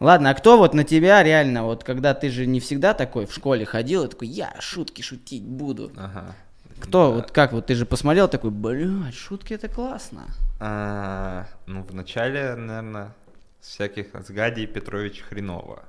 Ладно, 0.03 0.31
а 0.31 0.35
кто 0.35 0.59
вот 0.59 0.75
на 0.75 0.83
тебя 0.83 1.23
реально, 1.23 1.63
вот 1.63 1.85
когда 1.85 2.13
ты 2.13 2.29
же 2.29 2.45
не 2.45 2.59
всегда 2.59 2.93
такой 2.93 3.25
в 3.27 3.33
школе 3.33 3.65
ходил, 3.65 4.05
и 4.05 4.09
такой, 4.09 4.27
я 4.27 4.53
шутки 4.59 5.01
шутить 5.01 5.45
буду. 5.45 5.93
Ага. 5.97 6.35
Кто, 6.81 7.09
Да. 7.11 7.15
вот 7.15 7.31
как, 7.31 7.53
вот 7.53 7.67
ты 7.67 7.77
же 7.77 7.87
посмотрел 7.87 8.27
такой, 8.27 8.51
блядь, 8.51 9.15
шутки 9.15 9.55
это 9.55 9.69
классно. 9.69 10.25
А, 10.59 11.47
ну, 11.67 11.85
в 11.85 11.95
начале, 11.95 12.57
наверное, 12.57 13.13
всяких 13.61 14.07
с 14.15 14.29
Гади 14.31 14.67
Петрович 14.67 15.21
Хренова 15.21 15.85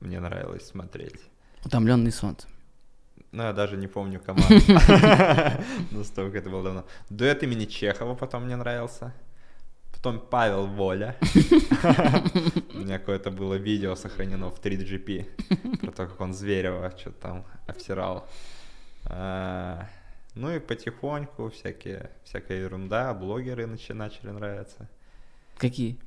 мне 0.00 0.18
нравилось 0.18 0.66
смотреть. 0.66 1.20
Утомленный 1.64 2.10
солнцем. 2.10 2.50
Ну, 3.30 3.44
я 3.44 3.52
даже 3.52 3.76
не 3.76 3.86
помню 3.86 4.18
команду. 4.18 4.48
Настолько 5.92 6.38
это 6.38 6.50
было 6.50 6.64
давно. 6.64 6.84
Дуэт 7.08 7.44
имени 7.44 7.66
Чехова 7.66 8.16
потом 8.16 8.46
мне 8.46 8.56
нравился. 8.56 9.12
Потом 10.04 10.20
Павел 10.20 10.66
Воля. 10.66 11.16
У 12.74 12.78
меня 12.78 12.98
какое-то 12.98 13.30
было 13.30 13.54
видео 13.54 13.96
сохранено 13.96 14.50
в 14.50 14.60
3GP 14.60 15.78
про 15.80 15.92
то, 15.92 16.06
как 16.06 16.20
он 16.20 16.34
Зверева 16.34 16.92
что-то 16.94 17.20
там 17.20 17.46
обсирал. 17.66 18.28
А, 19.06 19.88
Ну 20.34 20.54
и 20.54 20.58
потихоньку 20.60 21.48
всякие, 21.48 22.10
всякая 22.22 22.60
ерунда, 22.60 23.14
блогеры 23.14 23.66
начали 23.66 24.30
нравиться. 24.30 24.90
Какие? 25.56 25.98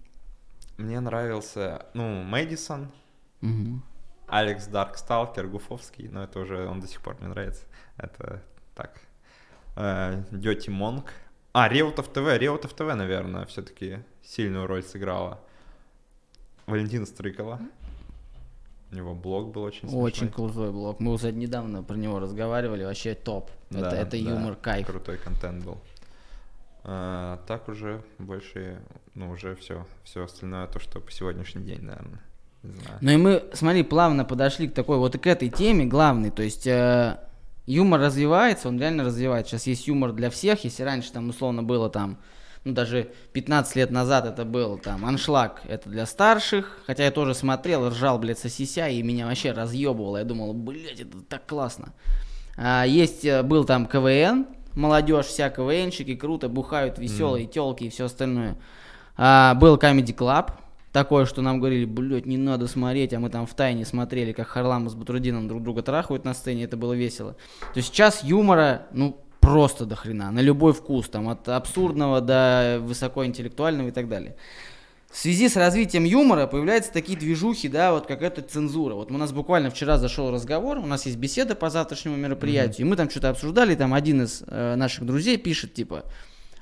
Мне 0.78 1.00
нравился, 1.00 1.88
ну, 1.96 2.22
Мэдисон. 2.22 2.92
Алекс 4.28 4.68
Дарксталкер, 4.68 5.48
Гуфовский, 5.48 6.08
но 6.10 6.24
это 6.24 6.38
уже 6.38 6.68
он 6.68 6.82
до 6.82 6.88
сих 6.88 7.02
пор 7.02 7.18
мне 7.20 7.30
нравится. 7.30 7.64
Это 7.98 8.44
так. 8.76 9.02
Дети 10.32 10.70
Монк. 10.70 11.14
А, 11.60 11.68
Реутов 11.70 12.08
ТВ. 12.10 12.38
Реутов 12.38 12.74
ТВ, 12.74 12.94
наверное, 12.94 13.48
все-таки 13.48 13.98
сильную 14.24 14.68
роль 14.68 14.84
сыграла. 14.84 15.40
Валентина 16.68 17.08
Стрыкова. 17.08 17.60
У 18.92 18.96
него 18.96 19.16
блог 19.16 19.52
был 19.54 19.64
очень 19.64 19.90
смешной. 19.90 20.04
Очень 20.04 20.30
крутой 20.30 20.72
блог. 20.72 21.00
Мы 21.00 21.12
уже 21.14 21.32
недавно 21.32 21.82
про 21.82 21.96
него 21.96 22.20
разговаривали, 22.20 22.84
вообще 22.84 23.16
топ. 23.16 23.50
Да, 23.72 23.80
это 23.80 23.96
это 23.96 24.12
да, 24.12 24.18
юмор, 24.18 24.56
кайф. 24.56 24.86
Крутой 24.86 25.18
контент 25.18 25.66
был. 25.66 25.80
А, 26.84 27.42
так 27.48 27.68
уже 27.70 28.04
больше, 28.20 28.80
ну, 29.16 29.32
уже 29.32 29.56
все, 29.56 29.88
все 30.04 30.26
остальное, 30.26 30.68
то, 30.68 30.80
что 30.80 31.00
по 31.00 31.12
сегодняшний 31.12 31.64
день, 31.64 31.82
наверное. 31.82 32.22
Не 32.62 32.74
знаю. 32.74 32.98
Ну 33.02 33.12
и 33.12 33.18
мы, 33.18 33.44
смотри, 33.54 33.82
плавно 33.82 34.26
подошли 34.26 34.68
к 34.68 34.76
такой 34.76 35.00
вот 35.00 35.16
и 35.16 35.18
к 35.18 35.26
этой 35.26 35.50
теме 35.50 35.86
главной. 35.86 36.30
То 36.30 36.44
есть 36.44 36.68
э, 36.68 37.18
юмор 37.68 38.00
развивается, 38.00 38.70
он 38.70 38.80
реально 38.80 39.04
развивается. 39.04 39.52
Сейчас 39.52 39.68
есть 39.68 39.88
юмор 39.88 40.14
для 40.14 40.32
всех. 40.32 40.64
Если 40.64 40.82
раньше 40.82 41.12
там 41.12 41.30
условно 41.30 41.62
было 41.62 41.90
там, 41.90 42.18
ну 42.64 42.74
даже 42.74 43.12
15 43.34 43.76
лет 43.76 43.92
назад 43.92 44.26
это 44.26 44.44
был 44.46 44.80
там 44.80 45.06
аншлаг, 45.06 45.62
это 45.68 45.90
для 45.90 46.08
старших. 46.08 46.80
Хотя 46.88 47.04
я 47.04 47.12
тоже 47.12 47.36
смотрел, 47.36 47.90
ржал, 47.90 48.18
блядь, 48.18 48.40
сосися, 48.40 48.88
и 48.88 49.04
меня 49.04 49.28
вообще 49.28 49.52
разъебывало. 49.52 50.18
Я 50.18 50.24
думал, 50.24 50.54
блядь, 50.54 51.02
это 51.02 51.22
так 51.30 51.46
классно. 51.46 51.94
А, 52.58 52.86
есть, 52.86 53.24
э, 53.24 53.44
был 53.44 53.66
там 53.66 53.86
КВН, 53.86 54.48
молодежь 54.74 55.28
вся 55.28 55.50
КВНщики, 55.50 56.16
круто, 56.16 56.50
бухают, 56.50 56.98
веселые, 56.98 57.46
телки 57.46 57.84
и 57.84 57.90
все 57.90 58.06
остальное. 58.06 58.58
А, 59.16 59.54
был 59.56 59.78
Comedy 59.78 60.16
Club, 60.16 60.52
такое, 60.98 61.26
что 61.26 61.44
нам 61.44 61.60
говорили, 61.60 61.86
блядь, 61.86 62.26
не 62.26 62.38
надо 62.38 62.66
смотреть, 62.66 63.14
а 63.14 63.20
мы 63.20 63.30
там 63.30 63.46
в 63.46 63.54
тайне 63.54 63.86
смотрели, 63.86 64.32
как 64.32 64.48
Харламов 64.48 64.94
с 64.94 64.96
Батрудином 64.96 65.48
друг 65.48 65.62
друга 65.62 65.84
трахают 65.84 66.26
на 66.26 66.34
сцене, 66.34 66.64
это 66.64 66.76
было 66.76 66.94
весело. 66.94 67.34
То 67.62 67.78
есть 67.78 67.90
сейчас 67.90 68.24
юмора, 68.24 68.88
ну, 68.92 69.16
просто 69.40 69.86
до 69.86 69.96
хрена, 69.96 70.32
на 70.32 70.40
любой 70.40 70.74
вкус, 70.74 71.08
там, 71.08 71.30
от 71.30 71.48
абсурдного 71.50 72.20
до 72.20 72.80
высокоинтеллектуального 72.82 73.90
и 73.90 73.92
так 73.92 74.10
далее. 74.10 74.38
В 75.12 75.16
связи 75.16 75.48
с 75.50 75.56
развитием 75.56 76.04
юмора 76.04 76.48
появляются 76.48 76.92
такие 76.92 77.16
движухи, 77.16 77.68
да, 77.68 77.92
вот 77.92 78.08
как 78.08 78.24
эта 78.24 78.42
цензура. 78.42 78.96
Вот 78.96 79.12
у 79.12 79.18
нас 79.18 79.32
буквально 79.32 79.70
вчера 79.70 80.00
зашел 80.00 80.32
разговор, 80.32 80.80
у 80.80 80.88
нас 80.88 81.06
есть 81.06 81.18
беседа 81.18 81.54
по 81.54 81.70
завтрашнему 81.70 82.16
мероприятию, 82.16 82.88
и 82.88 82.90
мы 82.90 82.96
там 82.96 83.08
что-то 83.08 83.30
обсуждали, 83.30 83.76
там 83.76 83.94
один 83.94 84.24
из 84.24 84.44
э, 84.48 84.74
наших 84.76 85.06
друзей 85.06 85.38
пишет, 85.38 85.76
типа, 85.76 86.06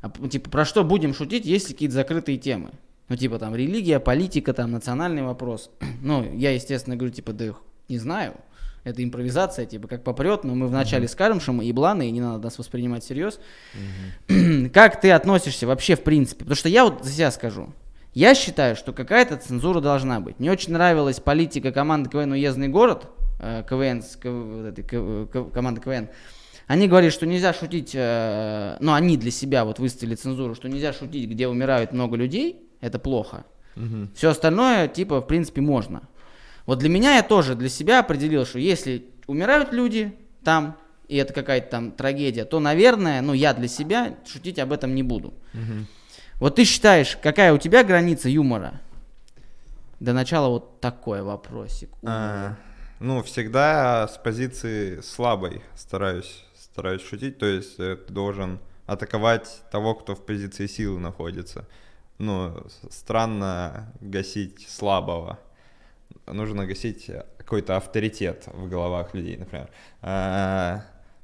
а, 0.02 0.10
типа, 0.28 0.50
про 0.50 0.66
что 0.66 0.84
будем 0.84 1.14
шутить, 1.14 1.46
есть 1.46 1.70
ли 1.70 1.74
какие-то 1.74 1.96
закрытые 1.96 2.38
темы? 2.38 2.72
Ну, 3.08 3.16
типа, 3.16 3.38
там, 3.38 3.56
религия, 3.56 4.00
политика, 4.00 4.54
там, 4.54 4.72
национальный 4.72 5.24
вопрос. 5.24 5.70
ну, 6.02 6.24
я, 6.34 6.52
естественно, 6.52 6.96
говорю, 6.96 7.14
типа, 7.14 7.34
да 7.34 7.54
не 7.88 8.00
знаю, 8.00 8.34
это 8.84 9.04
импровизация, 9.04 9.66
типа, 9.66 9.88
как 9.88 10.04
попрет, 10.04 10.44
но 10.44 10.56
мы 10.56 10.68
вначале 10.68 11.08
скажем, 11.08 11.40
что 11.40 11.54
мы 11.54 11.66
ебланы, 11.66 12.08
и 12.08 12.12
не 12.12 12.22
надо 12.22 12.44
нас 12.44 12.58
воспринимать 12.58 13.04
всерьез. 13.04 13.40
как 14.74 15.02
ты 15.02 15.12
относишься 15.12 15.68
вообще 15.68 15.96
в 15.96 16.02
принципе? 16.02 16.40
Потому 16.40 16.56
что 16.56 16.70
я 16.70 16.84
вот 16.84 17.04
за 17.04 17.12
себя 17.12 17.32
скажу. 17.32 17.74
Я 18.14 18.34
считаю, 18.34 18.76
что 18.76 18.94
какая-то 18.94 19.38
цензура 19.38 19.82
должна 19.82 20.20
быть. 20.20 20.40
Мне 20.40 20.52
очень 20.52 20.72
нравилась 20.72 21.20
политика 21.20 21.72
команды 21.72 22.10
КВН 22.10 22.32
«Уездный 22.32 22.70
город», 22.70 23.08
э, 23.40 23.64
КВН, 23.70 24.02
с 24.02 24.16
К- 24.16 24.30
вот 24.30 24.66
этой 24.68 24.84
К- 24.84 25.28
К- 25.32 25.52
команды 25.52 25.82
КВН. 25.82 26.08
Они 26.68 26.88
говорили, 26.88 27.12
что 27.12 27.26
нельзя 27.26 27.54
шутить, 27.54 27.92
э, 27.94 28.78
ну, 28.80 28.94
они 28.94 29.18
для 29.18 29.32
себя 29.32 29.66
вот 29.66 29.80
выставили 29.80 30.16
цензуру, 30.16 30.56
что 30.56 30.70
нельзя 30.70 30.94
шутить, 30.94 31.30
где 31.30 31.48
умирают 31.48 31.92
много 31.92 32.16
людей, 32.16 32.65
это 32.86 33.00
плохо. 33.00 33.46
Мгм. 33.76 34.12
Все 34.16 34.30
остальное, 34.30 34.88
типа, 34.88 35.22
в 35.22 35.28
принципе, 35.28 35.62
можно. 35.62 36.04
Вот 36.66 36.80
для 36.80 36.90
меня 36.90 37.16
я 37.16 37.24
тоже 37.24 37.56
для 37.56 37.70
себя 37.70 38.00
определил, 38.00 38.46
что 38.46 38.60
если 38.60 39.06
умирают 39.28 39.74
люди 39.74 40.16
там, 40.44 40.78
и 41.08 41.18
это 41.18 41.34
какая-то 41.34 41.70
там 41.70 41.92
трагедия, 41.92 42.46
то, 42.46 42.60
наверное, 42.60 43.22
ну, 43.22 43.34
я 43.34 43.54
для 43.54 43.68
себя 43.68 44.16
шутить 44.26 44.60
об 44.60 44.72
этом 44.72 44.96
не 44.96 45.04
буду. 45.04 45.34
Мгм. 45.54 45.88
Вот 46.40 46.56
ты 46.56 46.64
считаешь, 46.64 47.18
какая 47.22 47.54
у 47.54 47.58
тебя 47.58 47.84
граница 47.84 48.30
юмора? 48.30 48.82
До 50.00 50.14
начала 50.14 50.50
вот 50.50 50.80
такой 50.82 51.22
вопросик. 51.22 51.90
А, 52.04 52.56
ну, 53.00 53.24
всегда 53.24 54.08
с 54.08 54.18
позиции 54.18 55.02
слабой 55.02 55.62
стараюсь, 55.76 56.44
стараюсь 56.58 57.02
шутить. 57.02 57.38
То 57.38 57.46
есть 57.46 57.80
э, 57.80 57.96
ты 57.96 58.14
должен 58.14 58.60
атаковать 58.86 59.62
того, 59.72 59.96
кто 59.96 60.14
в 60.16 60.26
позиции 60.26 60.68
силы 60.68 61.00
находится. 61.00 61.66
Ну, 62.18 62.66
странно 62.90 63.92
гасить 64.02 64.68
слабого. 64.70 65.40
Нужно 66.28 66.66
гасить 66.66 67.10
какой-то 67.38 67.76
авторитет 67.78 68.48
в 68.48 68.70
головах 68.70 69.14
людей, 69.14 69.38
например. 69.38 69.70
А, 70.02 70.82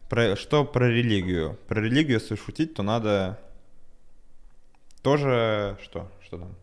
про- 0.09 0.35
что 0.35 0.65
про 0.65 0.87
религию? 0.89 1.57
Про 1.67 1.81
религию, 1.81 2.19
если 2.19 2.35
шутить, 2.35 2.73
то 2.75 2.83
надо 2.83 3.39
тоже... 5.01 5.77
Что? 5.81 6.11
Что 6.23 6.37
там? 6.39 6.55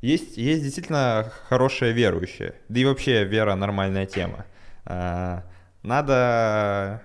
Есть, 0.00 0.36
есть 0.36 0.62
действительно 0.62 1.30
хорошие 1.48 1.92
верующие. 1.92 2.54
Да 2.68 2.80
и 2.80 2.84
вообще 2.84 3.24
вера 3.24 3.54
нормальная 3.56 4.06
тема. 4.06 4.46
А, 4.84 5.42
Надо 5.82 7.02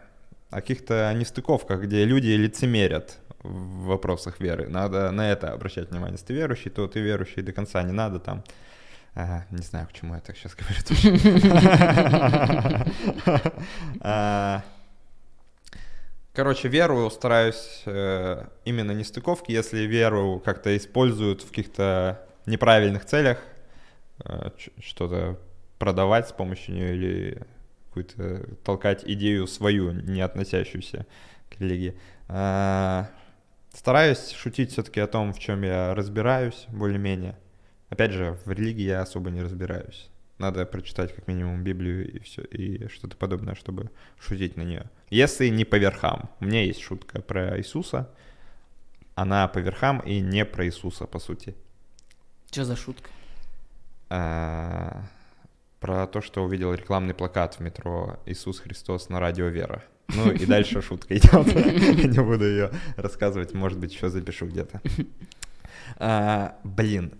о 0.49 0.55
каких-то 0.55 1.11
нестыковках, 1.15 1.81
где 1.81 2.05
люди 2.05 2.27
лицемерят 2.27 3.17
в 3.43 3.85
вопросах 3.85 4.39
веры. 4.39 4.67
Надо 4.69 5.11
на 5.11 5.31
это 5.31 5.53
обращать 5.53 5.91
внимание. 5.91 6.13
Если 6.13 6.27
ты 6.27 6.33
верующий, 6.33 6.71
то 6.71 6.87
ты 6.87 6.99
верующий 6.99 7.41
до 7.43 7.51
конца. 7.51 7.83
Не 7.83 7.91
надо 7.91 8.19
там... 8.19 8.43
а, 9.15 9.45
Не 9.51 9.61
знаю, 9.63 9.87
к 9.87 9.93
чему 9.93 10.15
я 10.15 10.21
так 10.21 10.37
сейчас 10.37 10.55
говорю. 10.55 10.79
А, 14.01 14.63
Короче, 16.33 16.67
веру 16.67 17.11
стараюсь 17.11 17.83
э, 17.85 18.47
именно 18.65 18.91
нестыковки, 18.91 19.51
если 19.51 19.81
веру 19.81 20.41
как-то 20.43 20.75
используют 20.75 21.43
в 21.43 21.49
каких-то 21.49 22.27
неправильных 22.47 23.05
целях, 23.05 23.37
э, 24.25 24.49
что-то 24.79 25.39
продавать 25.77 26.29
с 26.29 26.31
помощью 26.31 26.73
нее 26.73 26.95
или 26.95 27.41
какую-то 27.85 28.47
толкать 28.63 29.03
идею 29.05 29.45
свою, 29.45 29.91
не 29.91 30.21
относящуюся 30.21 31.05
к 31.51 31.61
религии. 31.61 31.95
Стараюсь 33.73 34.31
шутить 34.31 34.71
все-таки 34.71 34.99
о 34.99 35.07
том, 35.07 35.33
в 35.33 35.39
чем 35.39 35.63
я 35.63 35.95
разбираюсь 35.95 36.65
более-менее. 36.69 37.37
Опять 37.89 38.11
же, 38.11 38.37
в 38.45 38.51
религии 38.51 38.83
я 38.83 39.01
особо 39.01 39.31
не 39.31 39.41
разбираюсь. 39.41 40.09
Надо 40.37 40.65
прочитать 40.65 41.13
как 41.15 41.27
минимум 41.27 41.63
Библию 41.63 42.11
и 42.11 42.19
все, 42.19 42.43
и 42.43 42.87
что-то 42.87 43.17
подобное, 43.17 43.55
чтобы 43.55 43.89
шутить 44.19 44.57
на 44.57 44.61
нее. 44.61 44.89
Если 45.09 45.47
не 45.49 45.65
по 45.65 45.75
верхам. 45.75 46.29
У 46.39 46.45
меня 46.45 46.63
есть 46.63 46.81
шутка 46.81 47.21
про 47.21 47.57
Иисуса. 47.57 48.09
Она 49.15 49.47
по 49.47 49.59
верхам 49.59 49.99
и 49.99 50.19
не 50.19 50.45
про 50.45 50.65
Иисуса, 50.65 51.05
по 51.05 51.19
сути. 51.19 51.55
Что 52.51 52.65
за 52.65 52.75
шутка? 52.75 53.09
А, 54.09 55.03
Про 55.79 56.07
то, 56.07 56.21
что 56.21 56.43
увидел 56.43 56.73
рекламный 56.73 57.13
плакат 57.13 57.55
в 57.55 57.59
метро 57.59 58.19
«Иисус 58.25 58.59
Христос 58.59 59.09
на 59.09 59.19
радио 59.19 59.47
Вера». 59.47 59.83
Ну 60.09 60.31
и 60.31 60.45
дальше 60.45 60.81
шутка 60.81 61.17
идет. 61.17 61.33
Не 61.35 62.21
буду 62.21 62.45
ее 62.45 62.71
рассказывать, 62.97 63.53
может 63.53 63.79
быть, 63.79 63.93
еще 63.93 64.09
запишу 64.09 64.47
где-то. 64.47 64.81
А, 65.97 66.57
Блин, 66.63 67.13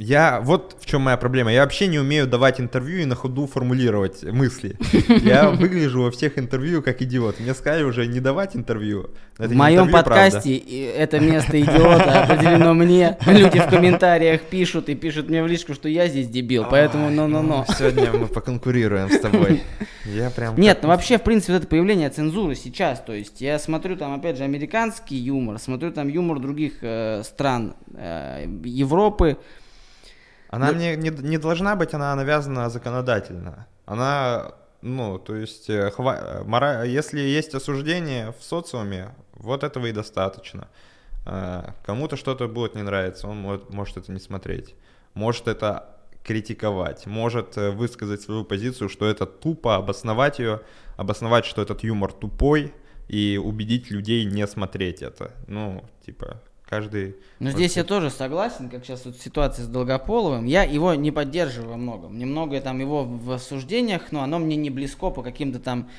Я, 0.00 0.40
вот 0.40 0.78
в 0.80 0.86
чем 0.86 1.02
моя 1.02 1.18
проблема. 1.18 1.52
Я 1.52 1.62
вообще 1.62 1.86
не 1.86 1.98
умею 1.98 2.26
давать 2.26 2.58
интервью 2.58 3.00
и 3.00 3.04
на 3.04 3.14
ходу 3.14 3.46
формулировать 3.46 4.22
мысли. 4.24 4.76
Я 5.22 5.50
выгляжу 5.50 6.04
во 6.04 6.10
всех 6.10 6.38
интервью 6.38 6.80
как 6.82 7.02
идиот. 7.02 7.38
Мне 7.38 7.52
сказали 7.52 7.82
уже 7.82 8.06
не 8.06 8.18
давать 8.18 8.56
интервью. 8.56 9.10
Это 9.36 9.50
в 9.50 9.56
моем 9.56 9.82
интервью, 9.82 9.92
подкасте 9.92 10.58
правда. 10.58 11.02
это 11.02 11.20
место 11.20 11.60
идиота 11.60 12.22
определено 12.22 12.72
мне. 12.72 13.18
Люди 13.26 13.58
в 13.58 13.68
комментариях 13.68 14.40
пишут 14.40 14.88
и 14.88 14.94
пишут 14.94 15.28
мне 15.28 15.42
в 15.42 15.46
личку, 15.46 15.74
что 15.74 15.86
я 15.86 16.08
здесь 16.08 16.28
дебил, 16.28 16.64
поэтому 16.70 17.10
но-но-но. 17.10 17.66
Сегодня 17.68 18.10
мы 18.10 18.26
поконкурируем 18.26 19.10
с 19.10 19.20
тобой. 19.20 19.62
Я 20.06 20.30
прям... 20.30 20.58
Нет, 20.58 20.78
ну 20.80 20.88
вообще, 20.88 21.18
в 21.18 21.22
принципе, 21.22 21.52
это 21.52 21.66
появление 21.66 22.08
цензуры 22.08 22.54
сейчас, 22.54 23.00
то 23.00 23.12
есть 23.12 23.42
я 23.42 23.58
смотрю 23.58 23.96
там, 23.96 24.14
опять 24.14 24.38
же, 24.38 24.44
американский 24.44 25.16
юмор, 25.16 25.58
смотрю 25.58 25.92
там 25.92 26.08
юмор 26.08 26.38
других 26.38 26.78
э, 26.80 27.22
стран 27.22 27.74
э, 27.94 28.46
Европы, 28.64 29.36
она 30.50 30.72
не, 30.72 30.96
не, 30.96 31.10
не 31.10 31.38
должна 31.38 31.76
быть, 31.76 31.94
она 31.94 32.14
навязана 32.16 32.68
законодательно. 32.68 33.66
Она, 33.86 34.52
ну, 34.82 35.18
то 35.18 35.36
есть, 35.36 35.70
э, 35.70 35.90
хва... 35.92 36.42
мора... 36.44 36.84
если 36.84 37.20
есть 37.20 37.54
осуждение 37.54 38.32
в 38.32 38.42
социуме, 38.42 39.14
вот 39.34 39.62
этого 39.62 39.86
и 39.86 39.92
достаточно. 39.92 40.66
Э, 41.24 41.72
кому-то 41.84 42.16
что-то 42.16 42.48
будет 42.48 42.74
не 42.74 42.82
нравиться, 42.82 43.28
он 43.28 43.36
может, 43.36 43.70
может 43.70 43.96
это 43.96 44.10
не 44.10 44.18
смотреть. 44.18 44.74
Может 45.14 45.46
это 45.46 45.96
критиковать, 46.24 47.06
может 47.06 47.56
э, 47.56 47.70
высказать 47.70 48.20
свою 48.20 48.44
позицию, 48.44 48.88
что 48.88 49.06
это 49.06 49.26
тупо, 49.26 49.76
обосновать 49.76 50.40
ее, 50.40 50.62
обосновать, 50.96 51.44
что 51.44 51.62
этот 51.62 51.84
юмор 51.84 52.12
тупой, 52.12 52.74
и 53.06 53.40
убедить 53.42 53.90
людей 53.90 54.24
не 54.24 54.46
смотреть 54.46 55.02
это. 55.02 55.32
Ну, 55.46 55.84
типа, 56.04 56.40
каждый... 56.70 57.16
Но 57.40 57.50
здесь 57.50 57.76
я 57.76 57.84
тоже 57.84 58.10
согласен, 58.10 58.70
как 58.70 58.84
сейчас 58.84 59.04
вот 59.04 59.18
ситуация 59.18 59.64
с 59.64 59.68
Долгополовым. 59.68 60.46
Я 60.46 60.62
его 60.62 60.94
не 60.94 61.10
поддерживаю 61.10 61.70
во 61.70 61.76
многом. 61.76 62.16
Немного 62.16 62.60
там 62.60 62.78
его 62.78 63.04
в 63.04 63.32
осуждениях, 63.32 64.12
но 64.12 64.22
оно 64.22 64.38
мне 64.38 64.56
не 64.56 64.70
близко 64.70 65.10
по 65.10 65.22
каким-то 65.22 65.58
там 65.58 65.90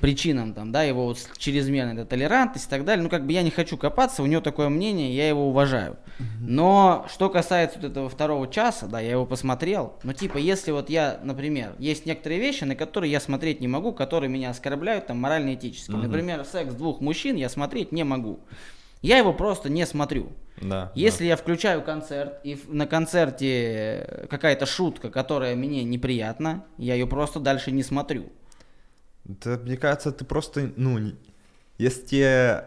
причинам, 0.00 0.52
там, 0.52 0.72
да, 0.72 0.82
его 0.82 1.06
вот 1.06 1.18
чрезмерная 1.38 2.04
толерантность 2.04 2.66
и 2.66 2.70
так 2.70 2.84
далее. 2.84 3.02
Ну, 3.02 3.08
как 3.08 3.26
бы 3.26 3.32
я 3.32 3.42
не 3.42 3.50
хочу 3.50 3.76
копаться, 3.76 4.22
у 4.22 4.26
него 4.26 4.40
такое 4.40 4.68
мнение, 4.68 5.14
я 5.14 5.28
его 5.28 5.48
уважаю. 5.48 5.96
Но 6.40 7.06
что 7.12 7.28
касается 7.28 7.78
вот 7.78 7.90
этого 7.90 8.08
второго 8.08 8.48
часа, 8.48 8.86
да, 8.86 9.00
я 9.00 9.12
его 9.12 9.26
посмотрел. 9.26 9.94
Но 10.02 10.12
типа, 10.12 10.38
если 10.38 10.70
вот 10.70 10.90
я, 10.90 11.20
например, 11.22 11.74
есть 11.78 12.06
некоторые 12.06 12.40
вещи, 12.40 12.64
на 12.64 12.74
которые 12.74 13.10
я 13.10 13.20
смотреть 13.20 13.60
не 13.60 13.68
могу, 13.68 13.92
которые 13.92 14.30
меня 14.30 14.50
оскорбляют 14.50 15.06
там 15.06 15.18
морально-этически. 15.18 15.90
Uh-huh. 15.90 16.02
Например, 16.02 16.44
секс 16.44 16.74
двух 16.74 17.00
мужчин 17.00 17.36
я 17.36 17.48
смотреть 17.48 17.92
не 17.92 18.04
могу. 18.04 18.40
Я 19.02 19.18
его 19.18 19.32
просто 19.32 19.68
не 19.68 19.86
смотрю. 19.86 20.32
Да, 20.60 20.90
Если 20.94 21.24
да. 21.24 21.24
я 21.24 21.36
включаю 21.36 21.82
концерт, 21.82 22.40
и 22.42 22.58
на 22.68 22.86
концерте 22.86 24.26
какая-то 24.30 24.64
шутка, 24.64 25.10
которая 25.10 25.54
мне 25.54 25.84
неприятна, 25.84 26.64
я 26.78 26.94
ее 26.94 27.06
просто 27.06 27.40
дальше 27.40 27.72
не 27.72 27.82
смотрю. 27.82 28.32
Да, 29.24 29.58
мне 29.58 29.76
кажется, 29.76 30.12
ты 30.12 30.24
просто, 30.24 30.72
ну, 30.76 30.98
если 31.78 32.02
тебе 32.06 32.64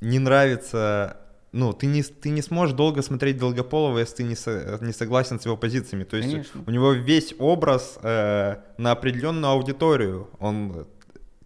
не 0.00 0.18
нравится, 0.18 1.18
ну, 1.52 1.72
ты 1.72 1.86
не, 1.86 2.02
ты 2.02 2.30
не 2.30 2.42
сможешь 2.42 2.74
долго 2.74 3.02
смотреть 3.02 3.38
Долгополова, 3.38 3.98
если 3.98 4.16
ты 4.16 4.22
не, 4.24 4.34
со, 4.34 4.78
не 4.80 4.92
согласен 4.92 5.38
с 5.38 5.44
его 5.44 5.56
позициями. 5.56 6.04
То 6.04 6.16
есть 6.16 6.30
Конечно. 6.30 6.64
у 6.66 6.70
него 6.70 6.92
весь 6.92 7.34
образ 7.38 7.98
э, 8.02 8.56
на 8.76 8.90
определенную 8.92 9.52
аудиторию. 9.52 10.28
Он, 10.40 10.86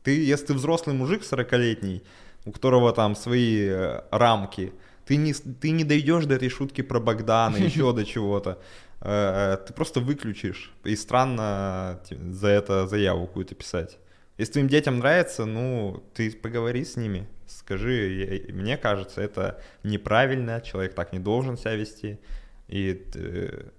ты, 0.03 0.25
если 0.25 0.47
ты 0.47 0.55
взрослый 0.55 0.97
мужик 0.97 1.23
40-летний, 1.23 2.03
у 2.45 2.53
которого 2.53 2.93
там 2.93 3.15
свои 3.15 3.67
э, 3.69 4.03
рамки. 4.11 4.73
Ты 5.05 5.17
не, 5.17 5.33
ты 5.33 5.71
не 5.71 5.85
дойдешь 5.85 6.27
до 6.27 6.35
этой 6.35 6.49
шутки 6.49 6.83
про 6.83 7.01
Богдана, 7.01 7.57
еще 7.65 7.93
до 7.93 8.05
чего-то. 8.05 8.59
Э, 9.01 9.55
э, 9.55 9.67
ты 9.67 9.73
просто 9.73 10.01
выключишь. 10.01 10.73
И 10.85 10.97
странно 10.97 12.01
за 12.11 12.49
это 12.49 12.87
заяву 12.87 13.27
какую-то 13.27 13.55
писать. 13.55 13.99
Если 14.39 14.55
твоим 14.55 14.69
детям 14.69 14.99
нравится, 14.99 15.45
ну, 15.45 16.03
ты 16.15 16.31
поговори 16.31 16.85
с 16.85 16.97
ними. 16.97 17.29
Скажи, 17.47 18.47
мне 18.49 18.77
кажется, 18.77 19.21
это 19.21 19.61
неправильно, 19.83 20.61
человек 20.63 20.95
так 20.95 21.13
не 21.13 21.19
должен 21.19 21.57
себя 21.57 21.75
вести. 21.75 22.19
И, 22.67 23.07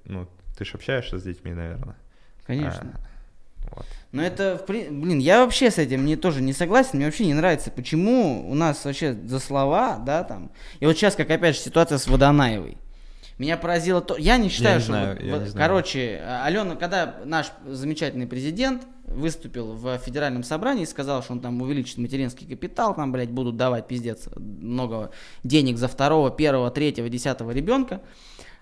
ну, 0.05 0.27
ты 0.55 0.63
же 0.63 0.75
общаешься 0.75 1.17
с 1.17 1.23
детьми, 1.23 1.53
наверное. 1.53 1.95
Конечно. 2.45 2.93
А, 2.93 3.12
вот. 3.71 3.85
Но 4.11 4.21
это, 4.21 4.63
блин, 4.67 5.17
я 5.17 5.43
вообще 5.43 5.71
с 5.71 5.79
этим 5.79 6.05
не, 6.05 6.15
тоже 6.15 6.41
не 6.41 6.53
согласен, 6.53 6.97
мне 6.97 7.05
вообще 7.05 7.25
не 7.25 7.33
нравится, 7.33 7.71
почему 7.71 8.47
у 8.47 8.53
нас 8.53 8.85
вообще 8.85 9.13
за 9.13 9.39
слова, 9.39 9.97
да, 9.97 10.23
там. 10.23 10.51
И 10.79 10.85
вот 10.85 10.95
сейчас, 10.95 11.15
как 11.15 11.31
опять 11.31 11.55
же, 11.55 11.61
ситуация 11.61 11.97
с 11.97 12.07
Водонаевой. 12.07 12.77
Меня 13.39 13.57
поразило 13.57 14.01
то, 14.01 14.15
я 14.15 14.37
не 14.37 14.49
считаю, 14.49 14.73
я 14.73 14.77
не 14.77 14.83
что, 14.83 14.91
знаю, 14.91 15.15
вот, 15.15 15.23
я 15.23 15.37
не 15.39 15.49
знаю. 15.49 15.67
короче, 15.67 16.21
Алена, 16.43 16.75
когда 16.75 17.15
наш 17.25 17.51
замечательный 17.65 18.27
президент 18.27 18.83
выступил 19.07 19.73
в 19.73 19.97
федеральном 19.97 20.43
собрании 20.43 20.83
и 20.83 20.85
сказал, 20.85 21.23
что 21.23 21.33
он 21.33 21.39
там 21.39 21.59
увеличит 21.61 21.97
материнский 21.97 22.47
капитал, 22.47 22.93
там, 22.93 23.11
блядь, 23.11 23.31
будут 23.31 23.57
давать 23.57 23.87
пиздец 23.87 24.27
много 24.35 25.09
денег 25.43 25.77
за 25.77 25.87
второго, 25.87 26.29
первого, 26.29 26.69
третьего, 26.69 27.09
десятого 27.09 27.49
ребенка. 27.51 28.01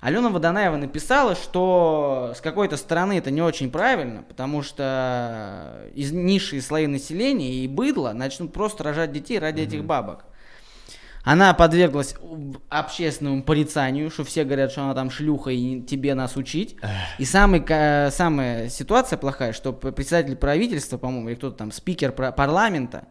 Алена 0.02 0.30
Водонаева 0.30 0.78
написала, 0.78 1.36
что 1.36 2.34
с 2.36 2.42
какой-то 2.42 2.76
стороны 2.76 3.20
это 3.20 3.30
не 3.30 3.44
очень 3.44 3.70
правильно, 3.70 4.24
потому 4.24 4.64
что 4.64 5.88
из 5.94 6.12
низшие 6.12 6.64
слои 6.64 6.88
населения 6.88 7.54
и 7.54 7.68
быдло 7.68 8.12
начнут 8.12 8.52
просто 8.52 8.84
рожать 8.84 9.12
детей 9.12 9.38
ради 9.38 9.62
mm-hmm. 9.62 9.68
этих 9.68 9.86
бабок. 9.86 10.26
Она 11.24 11.54
подверглась 11.54 12.16
общественному 12.70 13.44
порицанию, 13.44 14.10
что 14.10 14.24
все 14.24 14.44
говорят, 14.44 14.72
что 14.72 14.82
она 14.82 14.96
там 14.96 15.12
шлюха 15.12 15.52
и 15.52 15.80
тебе 15.82 16.16
нас 16.16 16.36
учить. 16.36 16.78
И 17.20 17.26
самый, 17.26 17.64
самая 18.10 18.70
ситуация 18.70 19.18
плохая, 19.18 19.54
что 19.54 19.72
председатель 19.72 20.36
правительства, 20.36 20.98
по-моему, 20.98 21.30
или 21.30 21.36
кто-то 21.36 21.58
там, 21.58 21.72
спикер 21.72 22.12
парламента, 22.12 23.06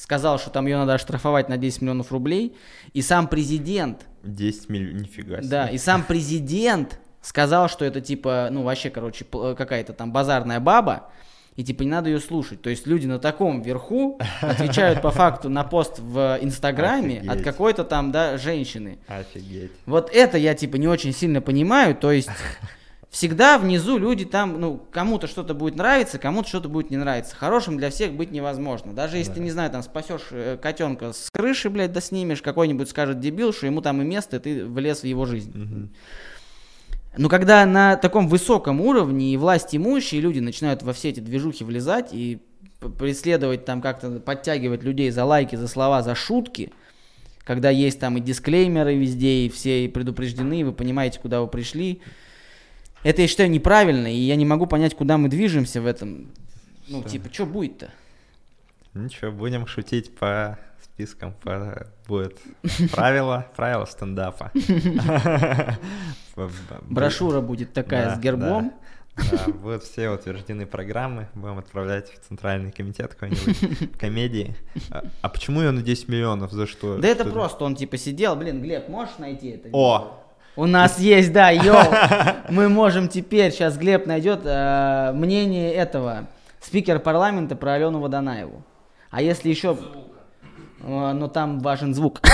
сказал, 0.00 0.38
что 0.38 0.50
там 0.50 0.66
ее 0.66 0.78
надо 0.78 0.94
оштрафовать 0.94 1.48
на 1.48 1.58
10 1.58 1.82
миллионов 1.82 2.10
рублей. 2.10 2.56
И 2.94 3.02
сам 3.02 3.28
президент 3.28 4.06
10 4.22 4.70
миллионов, 4.70 5.02
нифига 5.02 5.38
себе. 5.40 5.50
Да, 5.50 5.68
и 5.68 5.76
сам 5.76 6.04
президент 6.04 6.98
сказал, 7.20 7.68
что 7.68 7.84
это 7.84 8.00
типа, 8.00 8.48
ну 8.50 8.62
вообще, 8.62 8.88
короче, 8.88 9.24
какая-то 9.24 9.92
там 9.92 10.10
базарная 10.10 10.58
баба, 10.58 11.10
и 11.56 11.62
типа 11.62 11.82
не 11.82 11.90
надо 11.90 12.08
ее 12.08 12.18
слушать. 12.18 12.62
То 12.62 12.70
есть 12.70 12.86
люди 12.86 13.06
на 13.06 13.18
таком 13.18 13.60
верху 13.60 14.18
отвечают 14.40 15.02
по 15.02 15.10
факту 15.10 15.50
на 15.50 15.64
пост 15.64 15.98
в 15.98 16.38
Инстаграме 16.40 17.18
Офигеть. 17.18 17.30
от 17.30 17.42
какой-то 17.42 17.84
там, 17.84 18.10
да, 18.10 18.38
женщины. 18.38 18.98
Офигеть. 19.06 19.72
Вот 19.84 20.10
это 20.14 20.38
я 20.38 20.54
типа 20.54 20.76
не 20.76 20.88
очень 20.88 21.12
сильно 21.12 21.42
понимаю, 21.42 21.94
то 21.94 22.10
есть 22.10 22.30
всегда 23.10 23.58
внизу 23.58 23.98
люди 23.98 24.24
там, 24.24 24.60
ну, 24.60 24.80
кому-то 24.90 25.26
что-то 25.26 25.52
будет 25.52 25.74
нравиться, 25.74 26.18
кому-то 26.18 26.48
что-то 26.48 26.68
будет 26.68 26.90
не 26.90 26.96
нравиться. 26.96 27.34
Хорошим 27.34 27.76
для 27.76 27.90
всех 27.90 28.12
быть 28.12 28.30
невозможно. 28.30 28.92
Даже 28.92 29.18
если 29.18 29.30
да. 29.30 29.34
ты, 29.34 29.40
не 29.40 29.50
знаю, 29.50 29.70
там 29.70 29.82
спасешь 29.82 30.28
э, 30.30 30.56
котенка 30.62 31.12
с 31.12 31.28
крыши, 31.32 31.70
блядь, 31.70 31.92
да 31.92 32.00
снимешь, 32.00 32.40
какой-нибудь 32.40 32.88
скажет 32.88 33.18
дебил, 33.18 33.52
что 33.52 33.66
ему 33.66 33.82
там 33.82 34.00
и 34.00 34.04
место, 34.04 34.36
и 34.36 34.40
ты 34.40 34.64
влез 34.64 35.00
в 35.00 35.04
его 35.04 35.26
жизнь. 35.26 35.50
Угу. 35.50 35.88
Но 37.18 37.28
когда 37.28 37.66
на 37.66 37.96
таком 37.96 38.28
высоком 38.28 38.80
уровне 38.80 39.34
и 39.34 39.36
власть 39.36 39.74
имущие 39.74 40.20
люди 40.20 40.38
начинают 40.38 40.84
во 40.84 40.92
все 40.92 41.08
эти 41.08 41.18
движухи 41.18 41.64
влезать 41.64 42.10
и 42.12 42.40
преследовать 42.98 43.64
там 43.64 43.82
как-то, 43.82 44.20
подтягивать 44.20 44.84
людей 44.84 45.10
за 45.10 45.24
лайки, 45.24 45.56
за 45.56 45.66
слова, 45.66 46.02
за 46.02 46.14
шутки, 46.14 46.72
когда 47.42 47.70
есть 47.70 47.98
там 47.98 48.16
и 48.16 48.20
дисклеймеры 48.20 48.94
везде, 48.94 49.46
и 49.46 49.48
все 49.48 49.88
предупреждены, 49.88 50.64
вы 50.64 50.72
понимаете, 50.72 51.18
куда 51.18 51.40
вы 51.40 51.48
пришли, 51.48 52.00
это, 53.02 53.22
я 53.22 53.28
считаю, 53.28 53.50
неправильно, 53.50 54.12
и 54.12 54.18
я 54.18 54.36
не 54.36 54.44
могу 54.44 54.66
понять, 54.66 54.94
куда 54.94 55.18
мы 55.18 55.28
движемся 55.28 55.80
в 55.80 55.86
этом. 55.86 56.30
Ну, 56.88 57.00
что? 57.00 57.10
типа, 57.10 57.32
что 57.32 57.46
будет-то? 57.46 57.90
Ничего, 58.94 59.30
будем 59.30 59.66
шутить 59.66 60.14
по 60.16 60.58
спискам, 60.82 61.34
по... 61.42 61.86
будет 62.08 62.38
правила, 62.92 63.46
правила 63.56 63.84
стендапа. 63.84 64.50
Брошюра 66.82 67.40
будет 67.40 67.72
такая 67.72 68.16
с 68.16 68.18
гербом. 68.18 68.72
Да, 69.30 69.52
будут 69.52 69.82
все 69.82 70.08
утверждены 70.08 70.66
программы, 70.66 71.28
будем 71.34 71.58
отправлять 71.58 72.10
в 72.10 72.28
Центральный 72.28 72.70
комитет 72.70 73.14
какой-нибудь 73.14 73.98
комедии. 73.98 74.56
А, 74.90 75.04
а 75.20 75.28
почему 75.28 75.60
ее 75.60 75.72
на 75.72 75.82
10 75.82 76.08
миллионов? 76.08 76.52
За 76.52 76.66
что? 76.66 76.98
Да 76.98 77.08
это 77.08 77.24
просто 77.24 77.64
он 77.64 77.76
типа 77.76 77.98
сидел, 77.98 78.36
блин, 78.36 78.62
Глеб, 78.62 78.88
можешь 78.88 79.18
найти 79.18 79.48
это? 79.48 79.68
О, 79.72 80.24
у 80.56 80.66
нас 80.66 80.98
есть, 80.98 81.32
да, 81.32 81.50
йоу. 81.50 81.78
Мы 82.48 82.68
можем 82.68 83.08
теперь, 83.08 83.52
сейчас 83.52 83.78
Глеб 83.78 84.06
найдет 84.06 84.40
э, 84.44 85.12
мнение 85.14 85.72
этого 85.72 86.26
спикера 86.60 86.98
парламента 86.98 87.54
про 87.56 87.74
Алену 87.74 88.00
Водонаеву. 88.00 88.62
А 89.10 89.22
если 89.22 89.48
еще... 89.48 89.78
Э, 90.82 91.12
но 91.12 91.28
там 91.28 91.60
важен 91.60 91.94
звук. 91.94 92.20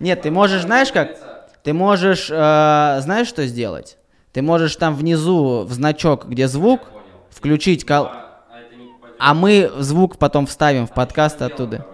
Нет, 0.00 0.22
ты 0.22 0.30
можешь, 0.30 0.62
знаешь 0.62 0.92
как? 0.92 1.16
Ты 1.62 1.72
можешь, 1.72 2.28
э, 2.30 2.98
знаешь, 3.00 3.28
что 3.28 3.46
сделать? 3.46 3.96
Ты 4.32 4.42
можешь 4.42 4.76
там 4.76 4.94
внизу 4.94 5.64
в 5.64 5.72
значок, 5.72 6.28
где 6.28 6.48
звук, 6.48 6.82
включить 7.30 7.86
кол... 7.86 8.08
А 9.20 9.34
мы 9.34 9.70
звук 9.78 10.16
потом 10.18 10.46
вставим 10.46 10.86
в 10.86 10.92
подкаст 10.92 11.42
оттуда. 11.42 11.84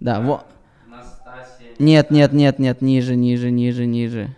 Да, 0.00 0.20
вот. 0.20 0.44
Нет, 1.78 2.10
нет, 2.10 2.32
нет, 2.32 2.58
нет, 2.58 2.80
ниже, 2.80 3.16
ниже, 3.16 3.50
ниже, 3.50 3.86
ниже. 3.86 4.34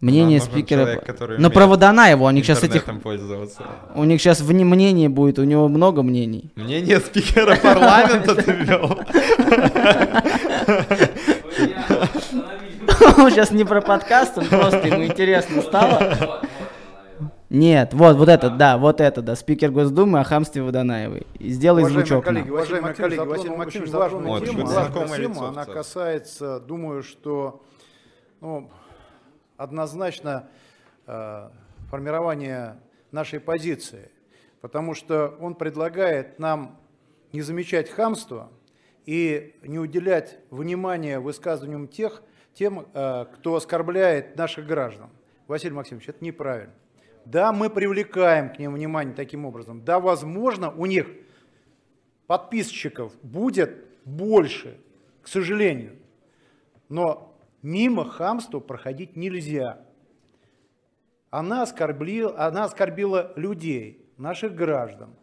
Мнение 0.00 0.38
Нам 0.38 0.48
спикера. 0.48 0.80
человек, 0.80 1.38
Но 1.38 1.48
умеет 1.48 1.54
про 1.54 1.66
Водонаева, 1.66 2.24
у 2.24 2.30
них 2.30 2.44
сейчас 2.44 2.62
этих... 2.62 2.84
пользоваться. 3.02 3.62
У 3.94 4.04
них 4.04 4.20
сейчас 4.20 4.42
мнение 4.42 5.08
будет, 5.08 5.38
у 5.38 5.44
него 5.44 5.66
много 5.68 6.02
мнений. 6.02 6.50
Мнение 6.56 7.00
спикера 7.00 7.56
парламента 7.56 8.34
ты 8.34 8.52
ввел. 8.52 9.00
Он 13.16 13.30
сейчас 13.30 13.50
не 13.50 13.64
про 13.64 13.80
подкаст, 13.80 14.36
он 14.38 14.46
просто 14.46 14.86
ему 14.86 15.04
интересно 15.04 15.62
стало. 15.62 16.42
Нет, 17.54 17.94
вот, 17.94 18.16
вот 18.16 18.28
это, 18.28 18.50
да, 18.50 18.78
вот 18.78 19.00
это, 19.00 19.22
да, 19.22 19.36
спикер 19.36 19.70
Госдумы 19.70 20.18
о 20.18 20.24
хамстве 20.24 20.62
Водонаевой. 20.62 21.24
И 21.38 21.50
Сделай 21.50 21.82
Уважаемые 21.82 22.06
звучок 22.06 22.24
коллеги, 22.24 22.46
нам. 22.46 22.54
уважаемые 22.54 22.94
коллеги, 22.94 23.16
затронул 23.16 23.36
Василий 23.36 23.50
очень 23.50 23.58
Максимович 23.58 23.90
важную 23.92 24.22
важную 24.24 24.40
Вот, 24.40 24.44
тему. 24.44 24.56
вы 24.56 24.62
а 24.64 24.66
знакомое 24.66 25.04
эта 25.06 25.16
тема, 25.16 25.34
лицо 25.34 25.40
в 25.40 25.44
она 25.44 25.64
касается, 25.64 26.60
думаю, 26.60 27.02
что 27.04 27.62
ну, 28.40 28.70
однозначно 29.56 30.48
э, 31.06 31.48
формирования 31.90 32.80
нашей 33.12 33.38
позиции, 33.38 34.10
потому 34.60 34.94
что 34.94 35.36
он 35.38 35.54
предлагает 35.54 36.40
нам 36.40 36.80
не 37.32 37.42
замечать 37.42 37.88
хамство 37.88 38.50
и 39.06 39.54
не 39.62 39.78
уделять 39.78 40.38
внимания 40.50 41.20
высказываниям 41.20 41.86
тех, 41.86 42.24
тем, 42.52 42.88
э, 42.92 43.26
кто 43.32 43.54
оскорбляет 43.54 44.36
наших 44.36 44.66
граждан. 44.66 45.10
Василий 45.46 45.74
Максимович, 45.74 46.08
это 46.08 46.24
неправильно. 46.24 46.74
Да, 47.24 47.52
мы 47.52 47.70
привлекаем 47.70 48.52
к 48.52 48.58
ним 48.58 48.74
внимание 48.74 49.14
таким 49.14 49.46
образом. 49.46 49.84
Да, 49.84 49.98
возможно, 50.00 50.70
у 50.70 50.86
них 50.86 51.08
подписчиков 52.26 53.12
будет 53.22 53.84
больше, 54.04 54.78
к 55.22 55.28
сожалению. 55.28 55.96
Но 56.88 57.36
мимо 57.62 58.04
хамства 58.08 58.60
проходить 58.60 59.16
нельзя. 59.16 59.84
Она 61.30 61.62
оскорбила, 61.62 62.38
она 62.38 62.64
оскорбила 62.64 63.32
людей, 63.36 64.06
наших 64.16 64.54
граждан. 64.54 65.14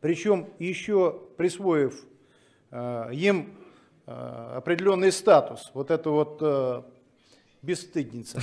Причем 0.00 0.50
еще 0.58 1.20
присвоив 1.36 2.04
э, 2.70 3.10
им 3.12 3.58
э, 4.06 4.12
определенный 4.56 5.10
статус. 5.10 5.70
Вот 5.74 5.90
это 5.90 6.10
вот 6.10 6.38
э, 6.42 6.82
бесстыдница. 7.66 8.40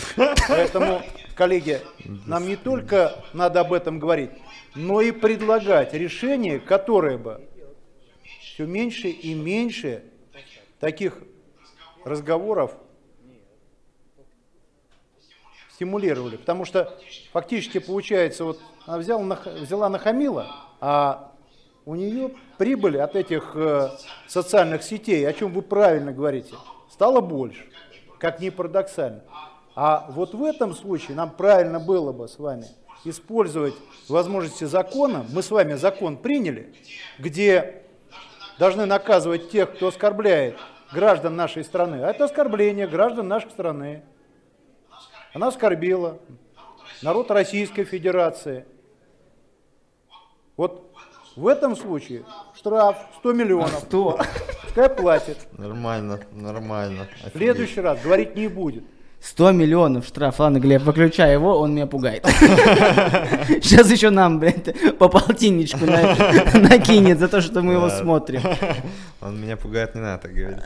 Поэтому, 0.49 1.01
коллеги, 1.35 1.81
нам 2.27 2.47
не 2.47 2.57
только 2.57 3.23
надо 3.33 3.61
об 3.61 3.71
этом 3.71 3.97
говорить, 3.99 4.31
но 4.75 5.01
и 5.01 5.11
предлагать 5.11 5.93
решение, 5.93 6.59
которое 6.59 7.17
бы 7.17 7.47
все 8.41 8.65
меньше 8.65 9.07
и 9.07 9.33
меньше 9.33 10.03
таких 10.79 11.17
разговоров 12.03 12.75
стимулировали. 15.71 16.35
Потому 16.37 16.65
что 16.65 16.99
фактически 17.31 17.79
получается, 17.79 18.43
вот 18.43 18.59
она 18.85 18.97
взяла, 18.97 19.23
нах- 19.23 19.59
взяла 19.61 19.89
нахамила, 19.89 20.47
а 20.81 21.31
у 21.85 21.95
нее 21.95 22.31
прибыли 22.57 22.97
от 22.97 23.15
этих 23.15 23.53
э, 23.55 23.89
социальных 24.27 24.83
сетей, 24.83 25.27
о 25.27 25.33
чем 25.33 25.51
вы 25.51 25.61
правильно 25.61 26.11
говорите, 26.13 26.53
стало 26.89 27.21
больше, 27.21 27.65
как 28.23 28.39
ни 28.39 28.47
парадоксально. 28.47 29.21
А 29.75 30.05
вот 30.11 30.33
в 30.33 30.45
этом 30.45 30.73
случае 30.73 31.17
нам 31.17 31.29
правильно 31.29 31.81
было 31.81 32.13
бы 32.13 32.29
с 32.29 32.39
вами 32.39 32.67
использовать 33.03 33.73
возможности 34.07 34.63
закона. 34.63 35.25
Мы 35.33 35.43
с 35.43 35.51
вами 35.51 35.73
закон 35.73 36.15
приняли, 36.15 36.73
где 37.19 37.83
должны 38.57 38.85
наказывать 38.85 39.49
тех, 39.49 39.75
кто 39.75 39.89
оскорбляет 39.89 40.55
граждан 40.93 41.35
нашей 41.35 41.65
страны. 41.65 41.97
А 42.01 42.11
это 42.11 42.23
оскорбление 42.23 42.87
граждан 42.87 43.27
нашей 43.27 43.51
страны. 43.51 44.03
Она 45.33 45.49
оскорбила 45.49 46.17
народ 47.01 47.29
Российской 47.29 47.83
Федерации. 47.83 48.65
Вот 50.55 50.92
в 51.35 51.47
этом 51.47 51.75
случае 51.75 52.23
штраф 52.55 52.97
100 53.19 53.33
миллионов. 53.33 53.83
Что? 53.87 54.19
Пускай 54.65 54.89
платит. 54.89 55.37
Нормально, 55.57 56.19
нормально. 56.31 57.07
В 57.33 57.37
следующий 57.37 57.81
раз 57.81 57.99
говорить 58.03 58.35
не 58.35 58.47
будет. 58.47 58.83
100 59.21 59.51
миллионов 59.51 60.05
штраф. 60.05 60.37
Ладно, 60.39 60.59
Глеб, 60.59 60.81
выключай 60.81 61.31
его, 61.31 61.57
он 61.57 61.73
меня 61.73 61.87
пугает. 61.87 62.25
Сейчас 63.61 63.89
еще 63.89 64.09
нам, 64.09 64.37
блядь, 64.39 64.97
по 64.97 65.07
полтинничку 65.07 65.85
на- 65.85 66.13
накинет 66.59 67.19
за 67.19 67.29
то, 67.29 67.39
что 67.39 67.61
мы 67.61 67.73
его 67.73 67.89
смотрим. 67.89 68.41
Он 69.21 69.39
меня 69.41 69.55
пугает, 69.55 69.95
не 69.95 70.01
надо 70.01 70.23
так 70.23 70.33
говорить. 70.33 70.59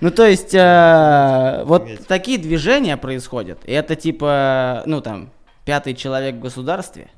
Ну, 0.00 0.10
то 0.10 0.26
есть, 0.26 0.54
э, 0.54 1.62
вот 1.64 1.88
такие 2.06 2.38
движения 2.38 2.96
происходят. 2.96 3.58
И 3.64 3.72
это 3.72 3.96
типа, 3.96 4.82
ну, 4.86 5.00
там, 5.00 5.30
пятый 5.64 5.94
человек 5.94 6.36
в 6.36 6.40
государстве. 6.40 7.08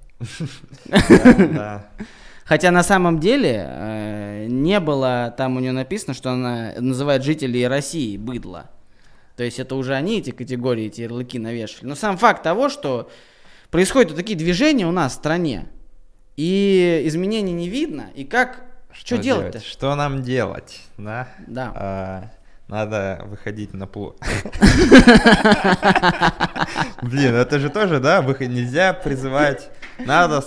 Хотя 2.45 2.71
на 2.71 2.83
самом 2.85 3.19
деле 3.19 3.67
э, 3.69 4.47
не 4.49 4.79
было, 4.79 5.35
там 5.37 5.57
у 5.57 5.61
нее 5.61 5.73
написано, 5.73 6.15
что 6.15 6.31
она 6.31 6.75
называет 6.79 7.25
жителей 7.25 7.67
России 7.67 8.17
быдло. 8.17 8.71
То 9.37 9.43
есть 9.43 9.59
это 9.59 9.75
уже 9.75 9.95
они 9.95 10.21
эти 10.21 10.31
категории, 10.31 10.87
эти 10.87 11.01
ярлыки 11.03 11.41
навешали. 11.41 11.87
Но 11.87 11.97
сам 11.97 12.17
факт 12.17 12.45
того, 12.45 12.69
что 12.69 13.11
происходят 13.71 14.11
вот 14.13 14.17
такие 14.17 14.39
движения 14.39 14.87
у 14.87 14.93
нас 14.93 15.13
в 15.13 15.17
стране, 15.17 15.67
и 16.37 17.03
изменений 17.05 17.53
не 17.53 17.69
видно, 17.69 18.11
и 18.15 18.25
как, 18.25 18.63
что, 18.93 19.19
делать-то? 19.19 19.61
Что 19.61 19.95
нам 19.97 20.23
делать, 20.23 20.83
да? 20.97 21.29
Да. 21.47 21.73
А, 21.75 22.31
надо 22.69 23.23
выходить 23.27 23.75
на 23.75 23.87
пло... 23.87 24.17
Блин, 27.03 27.35
это 27.35 27.59
же 27.59 27.71
тоже, 27.71 28.01
да, 28.01 28.23
нельзя 28.23 28.93
призывать. 28.93 29.71
Надо, 29.99 30.45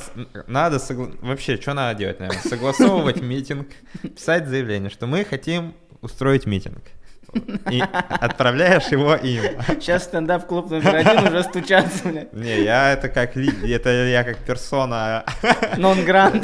надо 0.47 0.77
согла- 0.77 1.15
вообще, 1.21 1.57
что 1.59 1.73
надо 1.73 1.97
делать, 1.97 2.19
наверное? 2.19 2.41
Согласовывать 2.41 3.21
митинг, 3.21 3.67
писать 4.01 4.47
заявление, 4.47 4.89
что 4.89 5.07
мы 5.07 5.25
хотим 5.25 5.73
устроить 6.01 6.45
митинг. 6.45 6.83
И 7.69 7.79
отправляешь 7.81 8.87
его 8.87 9.13
им. 9.15 9.43
Сейчас 9.67 10.05
стендап-клуб 10.05 10.71
номер 10.71 10.95
один 10.95 11.27
уже 11.27 11.43
стучатся, 11.43 12.07
блядь. 12.07 12.33
Не, 12.33 12.63
я 12.63 12.91
это 12.93 13.07
как 13.09 13.37
это 13.37 13.89
я 14.07 14.23
как 14.23 14.37
персона, 14.39 15.23
Нон-грант. 15.77 16.43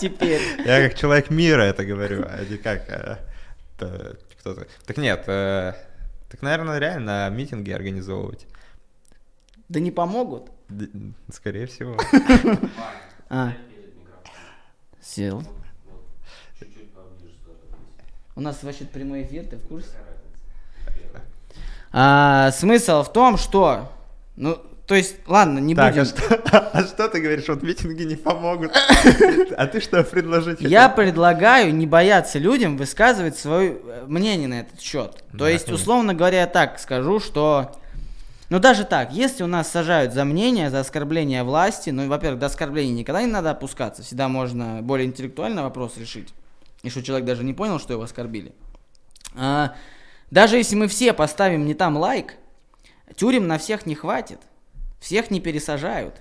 Теперь. 0.00 0.40
я 0.64 0.88
как 0.88 0.96
человек 0.98 1.30
мира 1.30 1.62
это 1.62 1.84
говорю, 1.84 2.24
а 2.28 2.44
не 2.48 2.56
как 2.58 2.82
э, 2.88 3.16
кто-то. 4.40 4.66
Так 4.86 4.96
нет, 4.98 5.24
э, 5.26 5.74
так, 6.30 6.42
наверное, 6.42 6.78
реально 6.78 7.28
митинги 7.30 7.70
организовывать. 7.72 8.46
Да 9.70 9.78
не 9.78 9.92
помогут. 9.92 10.50
Скорее 11.32 11.66
всего. 11.66 11.96
А. 13.32 13.52
Сел. 15.00 15.44
У 18.34 18.40
нас 18.40 18.60
вообще 18.64 18.84
прямой 18.86 19.22
эфир, 19.22 19.44
ты 19.44 19.56
в 19.56 19.68
курсе? 19.68 19.90
А, 21.92 22.50
смысл 22.50 23.04
в 23.04 23.12
том, 23.12 23.36
что... 23.38 23.92
Ну, 24.34 24.58
то 24.86 24.96
есть, 24.96 25.14
ладно, 25.28 25.60
не 25.60 25.76
Так, 25.76 25.94
будем... 25.94 26.02
а 26.02 26.04
что, 26.04 26.70
а 26.72 26.82
что 26.82 27.08
ты 27.08 27.20
говоришь, 27.20 27.46
вот 27.46 27.62
митинги 27.62 28.02
не 28.02 28.16
помогут? 28.16 28.72
А 29.56 29.68
ты 29.68 29.80
что 29.80 30.02
предложить 30.02 30.60
Я 30.60 30.88
предлагаю 30.88 31.72
не 31.72 31.86
бояться 31.86 32.40
людям 32.40 32.76
высказывать 32.76 33.38
свое 33.38 33.78
э, 33.84 34.04
мнение 34.08 34.48
на 34.48 34.60
этот 34.62 34.80
счет. 34.80 35.22
То 35.38 35.46
есть, 35.46 35.70
условно 35.70 36.14
говоря, 36.14 36.40
я 36.40 36.46
так 36.48 36.80
скажу, 36.80 37.20
что... 37.20 37.76
Ну, 38.50 38.58
даже 38.58 38.84
так, 38.84 39.12
если 39.12 39.44
у 39.44 39.46
нас 39.46 39.70
сажают 39.70 40.12
за 40.12 40.24
мнение, 40.24 40.70
за 40.70 40.80
оскорбление 40.80 41.44
власти, 41.44 41.90
ну, 41.90 42.08
во-первых, 42.08 42.40
до 42.40 42.46
оскорбления 42.46 42.92
никогда 42.92 43.22
не 43.22 43.28
надо 43.28 43.52
опускаться, 43.52 44.02
всегда 44.02 44.28
можно 44.28 44.80
более 44.82 45.06
интеллектуально 45.06 45.62
вопрос 45.62 45.96
решить. 45.96 46.34
И 46.82 46.90
что 46.90 47.00
человек 47.00 47.26
даже 47.26 47.44
не 47.44 47.54
понял, 47.54 47.78
что 47.78 47.92
его 47.92 48.02
оскорбили. 48.02 48.52
А, 49.36 49.74
даже 50.32 50.56
если 50.56 50.74
мы 50.74 50.88
все 50.88 51.12
поставим 51.12 51.64
не 51.64 51.74
там 51.74 51.96
лайк, 51.96 52.34
тюрем 53.14 53.46
на 53.46 53.56
всех 53.56 53.86
не 53.86 53.94
хватит. 53.94 54.40
Всех 54.98 55.30
не 55.30 55.40
пересажают. 55.40 56.20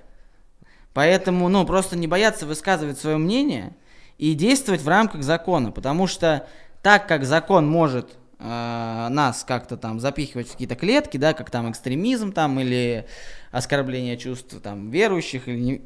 Поэтому, 0.93 1.49
ну, 1.49 1.65
просто 1.65 1.95
не 1.95 2.05
бояться 2.07 2.45
высказывать 2.45 2.99
свое 2.99 3.17
мнение 3.17 3.75
и 4.19 4.35
действовать 4.35 4.81
в 4.81 4.87
рамках 4.87 5.23
закона. 5.23 5.71
Потому 5.71 6.05
что 6.05 6.47
так 6.83 7.07
как 7.07 7.25
закон 7.25 7.67
может 7.67 8.19
нас 8.39 9.43
как-то 9.45 9.75
там 9.75 9.99
запихивать 9.99 10.47
в 10.47 10.51
какие-то 10.53 10.75
клетки, 10.75 11.17
да, 11.17 11.33
как 11.33 11.51
там 11.51 11.69
экстремизм 11.69 12.31
там 12.31 12.59
или 12.59 13.05
оскорбление 13.51 14.17
чувств 14.17 14.55
там 14.61 14.89
верующих 14.91 15.47
или 15.49 15.59
не- 15.59 15.81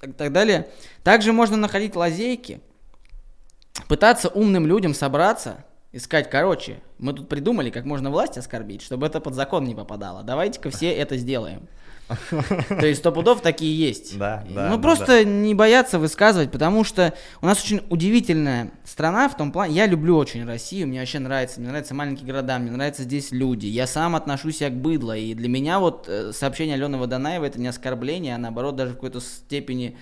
так, 0.00 0.14
так 0.14 0.32
далее, 0.32 0.68
также 1.04 1.32
можно 1.32 1.58
находить 1.58 1.94
лазейки, 1.94 2.60
пытаться 3.86 4.28
умным 4.28 4.66
людям 4.66 4.94
собраться, 4.94 5.64
искать, 5.92 6.30
короче, 6.30 6.80
мы 6.98 7.12
тут 7.12 7.28
придумали, 7.28 7.70
как 7.70 7.84
можно 7.84 8.10
власть 8.10 8.38
оскорбить, 8.38 8.82
чтобы 8.82 9.06
это 9.06 9.20
под 9.20 9.34
закон 9.34 9.64
не 9.64 9.74
попадало. 9.74 10.22
Давайте-ка 10.22 10.70
все 10.70 10.92
это 10.92 11.16
сделаем. 11.16 11.68
То 12.68 12.86
есть 12.86 13.00
сто 13.00 13.12
пудов 13.12 13.40
такие 13.40 13.76
есть. 13.76 14.18
Да, 14.18 14.44
да, 14.48 14.68
Ну 14.70 14.76
да, 14.76 14.82
просто 14.82 15.24
не 15.24 15.54
бояться 15.54 15.98
высказывать, 15.98 16.50
потому 16.50 16.84
что 16.84 17.14
у 17.40 17.46
нас 17.46 17.62
очень 17.62 17.82
удивительная 17.90 18.72
страна 18.84 19.28
в 19.28 19.36
том 19.36 19.52
плане. 19.52 19.74
Я 19.74 19.86
люблю 19.86 20.16
очень 20.16 20.44
Россию, 20.44 20.88
мне 20.88 21.00
вообще 21.00 21.18
нравится, 21.18 21.60
мне 21.60 21.68
нравятся 21.68 21.94
маленькие 21.94 22.26
города, 22.26 22.58
мне 22.58 22.70
нравятся 22.70 23.02
здесь 23.02 23.30
люди. 23.30 23.66
Я 23.66 23.86
сам 23.86 24.16
отношусь 24.16 24.58
себя 24.58 24.70
к 24.70 24.74
быдло, 24.74 25.16
и 25.16 25.34
для 25.34 25.48
меня 25.48 25.78
вот 25.78 26.06
э, 26.08 26.32
сообщение 26.32 26.74
Алены 26.74 26.98
Водонаевой 26.98 27.48
это 27.48 27.60
не 27.60 27.68
оскорбление, 27.68 28.34
а 28.34 28.38
наоборот 28.38 28.76
даже 28.76 28.92
в 28.92 28.94
какой-то 28.94 29.20
степени 29.20 29.96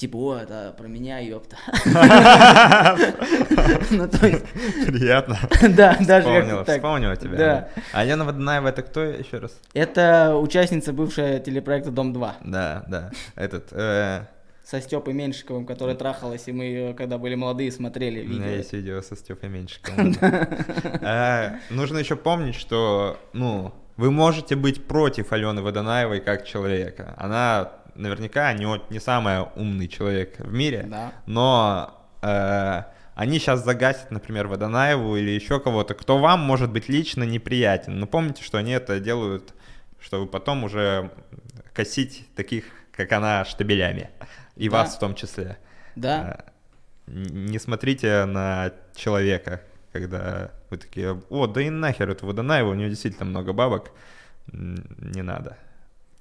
типа, 0.00 0.16
о, 0.16 0.36
это 0.38 0.74
про 0.76 0.88
меня, 0.88 1.18
ёпта. 1.18 1.56
Ну, 3.90 4.08
то 4.08 4.26
есть, 4.26 4.44
Приятно. 4.86 5.38
Да, 5.76 5.96
даже 6.00 6.26
как-то 6.26 6.64
так. 6.64 6.76
вспомнила 6.76 7.16
тебя. 7.16 7.36
Да. 7.36 7.68
А 7.92 8.04
Лена 8.04 8.24
Водонаева 8.24 8.68
это 8.68 8.82
кто 8.82 9.02
еще 9.02 9.38
раз? 9.38 9.52
Это 9.74 10.36
участница 10.36 10.92
бывшая 10.92 11.38
телепроекта 11.40 11.90
«Дом-2» 11.90 12.32
Да, 12.44 12.84
да. 12.88 13.10
Этот, 13.34 13.68
э, 13.72 14.22
со 14.64 14.80
Степой 14.80 15.12
Меньшиковым, 15.14 15.66
которая 15.66 15.96
трахалась, 15.96 16.48
и 16.48 16.52
мы 16.52 16.64
ее, 16.64 16.94
когда 16.94 17.18
были 17.18 17.34
молодые, 17.34 17.70
смотрели 17.72 18.24
у 18.24 18.28
меня 18.28 18.44
видео. 18.46 18.56
есть 18.56 18.72
видео 18.72 19.02
со 19.02 19.16
Степой 19.16 19.48
Меньшиковым. 19.48 20.14
Э, 21.02 21.58
Нужно 21.70 21.98
еще 21.98 22.16
помнить, 22.16 22.54
что, 22.54 23.18
ну, 23.32 23.74
вы 23.96 24.10
можете 24.10 24.56
быть 24.56 24.86
против 24.86 25.32
Алены 25.32 25.62
Водонаевой 25.62 26.20
как 26.20 26.46
человека. 26.46 27.14
Она 27.18 27.72
наверняка 27.94 28.52
не, 28.52 28.66
не 28.92 29.00
самый 29.00 29.40
умный 29.56 29.88
человек 29.88 30.38
в 30.38 30.52
мире, 30.52 30.84
Да. 30.88 31.12
но 31.26 32.08
э, 32.22 32.82
они 33.14 33.38
сейчас 33.38 33.64
загасят, 33.64 34.10
например, 34.10 34.46
Водонаеву 34.46 35.16
или 35.16 35.30
еще 35.30 35.60
кого-то, 35.60 35.94
кто 35.94 36.18
вам 36.18 36.40
может 36.40 36.70
быть 36.70 36.88
лично 36.88 37.24
неприятен. 37.24 37.98
Но 37.98 38.06
помните, 38.06 38.42
что 38.42 38.58
они 38.58 38.72
это 38.72 38.98
делают, 39.00 39.54
чтобы 40.00 40.26
потом 40.26 40.64
уже 40.64 41.10
косить 41.74 42.26
таких, 42.34 42.64
как 42.92 43.12
она, 43.12 43.44
штабелями. 43.44 44.10
И 44.56 44.68
Да. 44.68 44.78
вас 44.78 44.96
в 44.96 44.98
том 44.98 45.14
числе. 45.14 45.58
Да. 45.96 46.38
Э, 46.38 46.50
Не 47.12 47.58
смотрите 47.58 48.24
на 48.24 48.70
человека, 48.94 49.62
когда 49.92 50.52
вы 50.70 50.76
такие, 50.76 51.20
о, 51.28 51.46
да 51.48 51.60
и 51.60 51.68
нахер 51.70 52.08
эту 52.08 52.24
Водонаеву, 52.26 52.70
у 52.70 52.74
нее 52.74 52.88
действительно 52.88 53.24
много 53.28 53.52
бабок. 53.52 53.90
Не 54.52 55.22
надо. 55.22 55.56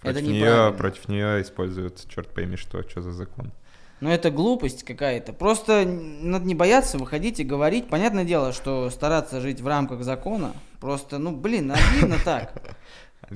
Это 0.01 0.13
Против 0.13 0.27
нее, 0.27 0.41
неправильно. 0.41 0.77
против 0.77 1.09
нее 1.09 1.41
используют, 1.41 2.07
черт 2.07 2.29
пойми, 2.29 2.55
что, 2.55 2.81
что 2.83 3.01
за 3.01 3.11
закон. 3.11 3.51
Но 3.99 4.09
это 4.09 4.31
глупость 4.31 4.83
какая-то. 4.83 5.33
Просто 5.33 5.85
надо 5.85 6.45
не 6.45 6.55
бояться 6.55 6.97
выходить 6.97 7.39
и 7.41 7.43
говорить. 7.43 7.89
Понятное 7.89 8.23
дело, 8.23 8.53
что 8.53 8.89
стараться 8.89 9.41
жить 9.41 9.59
в 9.59 9.67
рамках 9.67 10.03
закона. 10.03 10.53
Просто, 10.79 11.17
ну, 11.17 11.35
блин, 11.35 11.73
обидно 11.73 12.15
так. 12.25 12.53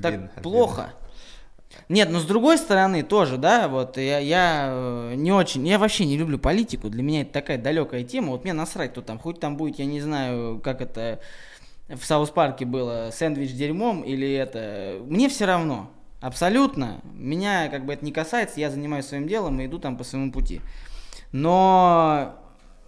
Так 0.00 0.42
плохо. 0.42 0.94
Нет, 1.88 2.10
но 2.10 2.18
с 2.18 2.24
другой 2.24 2.56
стороны 2.56 3.02
тоже, 3.02 3.36
да, 3.36 3.68
вот 3.68 3.96
я, 3.96 4.18
я 4.18 4.68
э, 4.70 5.14
не 5.16 5.32
очень, 5.32 5.66
я 5.66 5.78
вообще 5.78 6.04
не 6.04 6.16
люблю 6.16 6.38
политику, 6.38 6.88
для 6.88 7.02
меня 7.02 7.22
это 7.22 7.32
такая 7.32 7.58
далекая 7.58 8.04
тема, 8.04 8.28
вот 8.28 8.44
мне 8.44 8.52
насрать, 8.52 8.92
кто 8.92 9.02
там, 9.02 9.18
хоть 9.18 9.40
там 9.40 9.56
будет, 9.56 9.80
я 9.80 9.84
не 9.84 10.00
знаю, 10.00 10.60
как 10.62 10.80
это 10.80 11.18
в 11.88 12.04
South 12.04 12.30
Park 12.30 12.57
е 12.57 12.64
было, 12.64 13.10
сэндвич 13.12 13.52
дерьмом 13.54 14.02
или 14.02 14.32
это, 14.34 15.00
мне 15.04 15.28
все 15.28 15.46
равно, 15.46 15.90
абсолютно, 16.24 17.02
меня 17.12 17.68
как 17.68 17.84
бы 17.84 17.92
это 17.92 18.04
не 18.04 18.10
касается, 18.10 18.58
я 18.58 18.70
занимаюсь 18.70 19.04
своим 19.04 19.28
делом 19.28 19.60
и 19.60 19.66
иду 19.66 19.78
там 19.78 19.96
по 19.98 20.04
своему 20.04 20.32
пути. 20.32 20.62
Но 21.32 22.34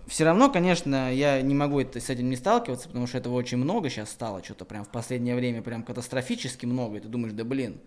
все 0.07 0.25
равно, 0.25 0.51
конечно, 0.51 1.13
я 1.13 1.43
не 1.43 1.55
могу 1.55 1.81
это, 1.81 2.01
с 2.01 2.09
этим 2.09 2.31
не 2.31 2.37
сталкиваться, 2.37 2.89
потому 2.89 3.07
что 3.07 3.19
этого 3.19 3.35
очень 3.35 3.59
много 3.59 3.91
сейчас 3.91 4.11
стало, 4.11 4.43
что-то 4.43 4.65
прям 4.65 4.85
в 4.85 4.89
последнее 4.89 5.37
время 5.37 5.61
прям 5.61 5.83
катастрофически 5.83 6.65
много, 6.65 6.97
и 6.97 7.01
ты 7.01 7.09
думаешь, 7.09 7.35
да 7.35 7.45
блин. 7.45 7.81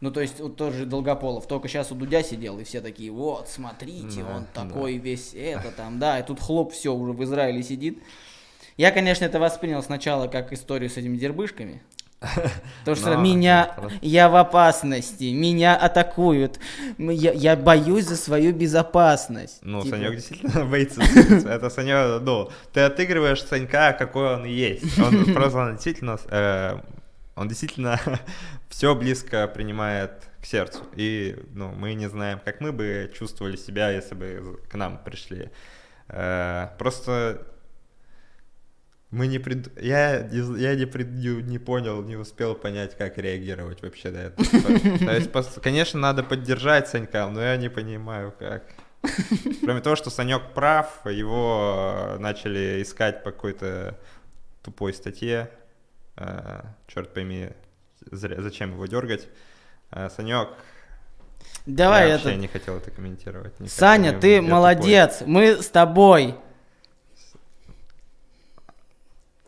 Ну, 0.00 0.10
то 0.12 0.20
есть, 0.20 0.38
вот 0.40 0.56
тот 0.56 0.74
же 0.74 0.86
Долгополов, 0.86 1.46
только 1.48 1.66
сейчас 1.68 1.90
у 1.90 1.94
Дудя 1.94 2.22
сидел, 2.22 2.58
и 2.58 2.64
все 2.64 2.80
такие, 2.80 3.10
вот, 3.10 3.48
смотрите, 3.48 4.22
Да, 4.22 4.36
он 4.36 4.46
да. 4.54 4.64
такой 4.64 4.96
весь 4.96 5.34
это 5.34 5.72
там, 5.72 5.98
да, 5.98 6.18
и 6.18 6.22
тут 6.24 6.40
хлоп, 6.40 6.72
все, 6.72 6.94
уже 6.94 7.12
в 7.12 7.22
Израиле 7.24 7.62
сидит. 7.62 8.02
Я, 8.76 8.92
конечно, 8.92 9.24
это 9.24 9.40
воспринял 9.40 9.82
сначала 9.82 10.28
как 10.28 10.52
историю 10.52 10.88
с 10.88 10.96
этими 10.96 11.16
дербышками. 11.16 11.82
Потому 12.80 12.96
что 12.96 13.14
Но 13.14 13.22
меня, 13.22 13.76
я 14.00 14.28
в 14.28 14.34
опасности, 14.34 15.32
меня 15.32 15.76
атакуют, 15.76 16.58
я, 16.98 17.32
я 17.32 17.56
боюсь 17.56 18.06
за 18.06 18.16
свою 18.16 18.52
безопасность. 18.52 19.60
Ну, 19.62 19.82
Типа, 19.82 19.96
Санек 19.96 20.14
действительно 20.16 20.64
боится. 20.70 21.00
Это 21.02 21.70
Санек, 21.70 22.20
ну, 22.22 22.50
ты 22.72 22.80
отыгрываешь 22.80 23.42
Санька, 23.44 23.92
какой 23.92 24.34
он 24.34 24.44
есть. 24.44 24.98
Он 24.98 25.24
просто 25.34 25.58
он 25.58 25.72
действительно, 25.74 26.18
э, 26.28 26.80
он 27.36 27.46
действительно 27.48 28.00
все 28.68 28.96
близко 28.96 29.46
принимает 29.46 30.28
к 30.42 30.46
сердцу. 30.46 30.82
И, 30.96 31.36
ну, 31.54 31.70
мы 31.70 31.94
не 31.94 32.08
знаем, 32.08 32.40
как 32.44 32.60
мы 32.60 32.72
бы 32.72 33.12
чувствовали 33.16 33.56
себя, 33.56 33.90
если 33.90 34.16
бы 34.16 34.60
к 34.68 34.74
нам 34.74 34.98
пришли. 35.04 35.50
Э, 36.08 36.70
Просто 36.78 37.46
мы 39.10 39.26
не 39.26 39.38
пред... 39.38 39.80
я, 39.80 40.26
я 40.28 40.74
не, 40.74 40.84
пред- 40.84 41.10
не, 41.10 41.58
понял, 41.58 42.02
не 42.02 42.16
успел 42.16 42.54
понять, 42.54 42.96
как 42.96 43.16
реагировать 43.16 43.82
вообще 43.82 44.10
на 44.10 44.18
это. 44.18 44.36
То 44.98 45.14
есть, 45.14 45.60
конечно, 45.62 45.98
надо 45.98 46.22
поддержать 46.22 46.88
Санька, 46.88 47.26
но 47.28 47.40
я 47.40 47.56
не 47.56 47.70
понимаю, 47.70 48.34
как. 48.38 48.64
Кроме 49.62 49.80
того, 49.80 49.96
что 49.96 50.10
Санек 50.10 50.52
прав, 50.54 51.06
его 51.06 52.16
э, 52.16 52.18
начали 52.18 52.82
искать 52.82 53.22
по 53.22 53.30
какой-то 53.30 53.98
тупой 54.62 54.92
статье. 54.92 55.50
Э, 56.16 56.62
Черт 56.86 57.14
пойми, 57.14 57.50
зачем 58.10 58.72
его 58.72 58.86
дергать. 58.86 59.28
Э, 59.90 60.10
Санек, 60.14 60.48
Давай 61.64 62.08
я 62.08 62.14
это. 62.14 62.24
вообще 62.24 62.38
не 62.38 62.48
хотел 62.48 62.76
это 62.76 62.90
комментировать. 62.90 63.54
Саня, 63.68 64.12
ты 64.12 64.36
тупой. 64.38 64.50
молодец, 64.50 65.22
мы 65.24 65.62
с 65.62 65.68
тобой. 65.68 66.34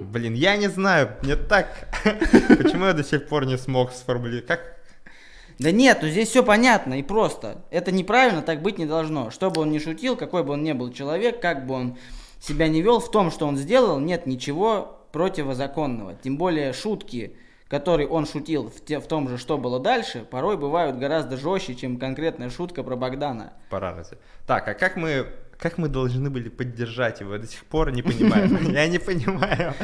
Блин, 0.00 0.34
я 0.34 0.56
не 0.56 0.68
знаю, 0.68 1.16
мне 1.22 1.36
так... 1.36 1.88
Почему 2.48 2.86
я 2.86 2.92
до 2.92 3.02
сих 3.02 3.26
пор 3.26 3.46
не 3.46 3.56
смог 3.56 3.92
сформулировать? 3.92 4.46
Как... 4.46 4.60
Да 5.58 5.70
нет, 5.70 6.00
ну 6.02 6.08
здесь 6.08 6.28
все 6.28 6.42
понятно 6.42 6.98
и 6.98 7.02
просто. 7.02 7.64
Это 7.70 7.92
неправильно, 7.92 8.42
так 8.42 8.60
быть 8.62 8.78
не 8.78 8.86
должно. 8.86 9.30
Что 9.30 9.50
бы 9.50 9.62
он 9.62 9.70
ни 9.70 9.78
шутил, 9.78 10.16
какой 10.16 10.44
бы 10.44 10.52
он 10.52 10.62
ни 10.62 10.72
был 10.72 10.92
человек, 10.92 11.40
как 11.40 11.66
бы 11.66 11.74
он 11.74 11.98
себя 12.40 12.68
не 12.68 12.82
вел, 12.82 13.00
в 13.00 13.10
том, 13.10 13.30
что 13.30 13.46
он 13.46 13.56
сделал, 13.56 13.98
нет 13.98 14.26
ничего 14.26 14.98
противозаконного. 15.12 16.14
Тем 16.22 16.36
более 16.36 16.72
шутки, 16.72 17.36
которые 17.68 18.08
он 18.08 18.26
шутил 18.26 18.68
в, 18.68 18.84
те- 18.84 18.98
в 18.98 19.06
том 19.06 19.28
же, 19.28 19.38
что 19.38 19.56
было 19.56 19.80
дальше, 19.80 20.26
порой 20.30 20.56
бывают 20.56 20.98
гораздо 20.98 21.36
жестче, 21.36 21.74
чем 21.74 21.98
конкретная 21.98 22.50
шутка 22.50 22.82
про 22.82 22.96
Богдана. 22.96 23.54
Пора 23.70 23.94
разве. 23.94 24.18
Так, 24.46 24.68
а 24.68 24.74
как 24.74 24.96
мы... 24.96 25.26
Как 25.62 25.78
мы 25.78 25.86
должны 25.86 26.28
были 26.28 26.48
поддержать 26.48 27.20
его? 27.20 27.34
Я 27.34 27.38
до 27.38 27.46
сих 27.46 27.64
пор 27.66 27.92
не 27.92 28.02
понимаю. 28.02 28.50
Я 28.72 28.88
не 28.88 28.98
понимаю. 28.98 29.74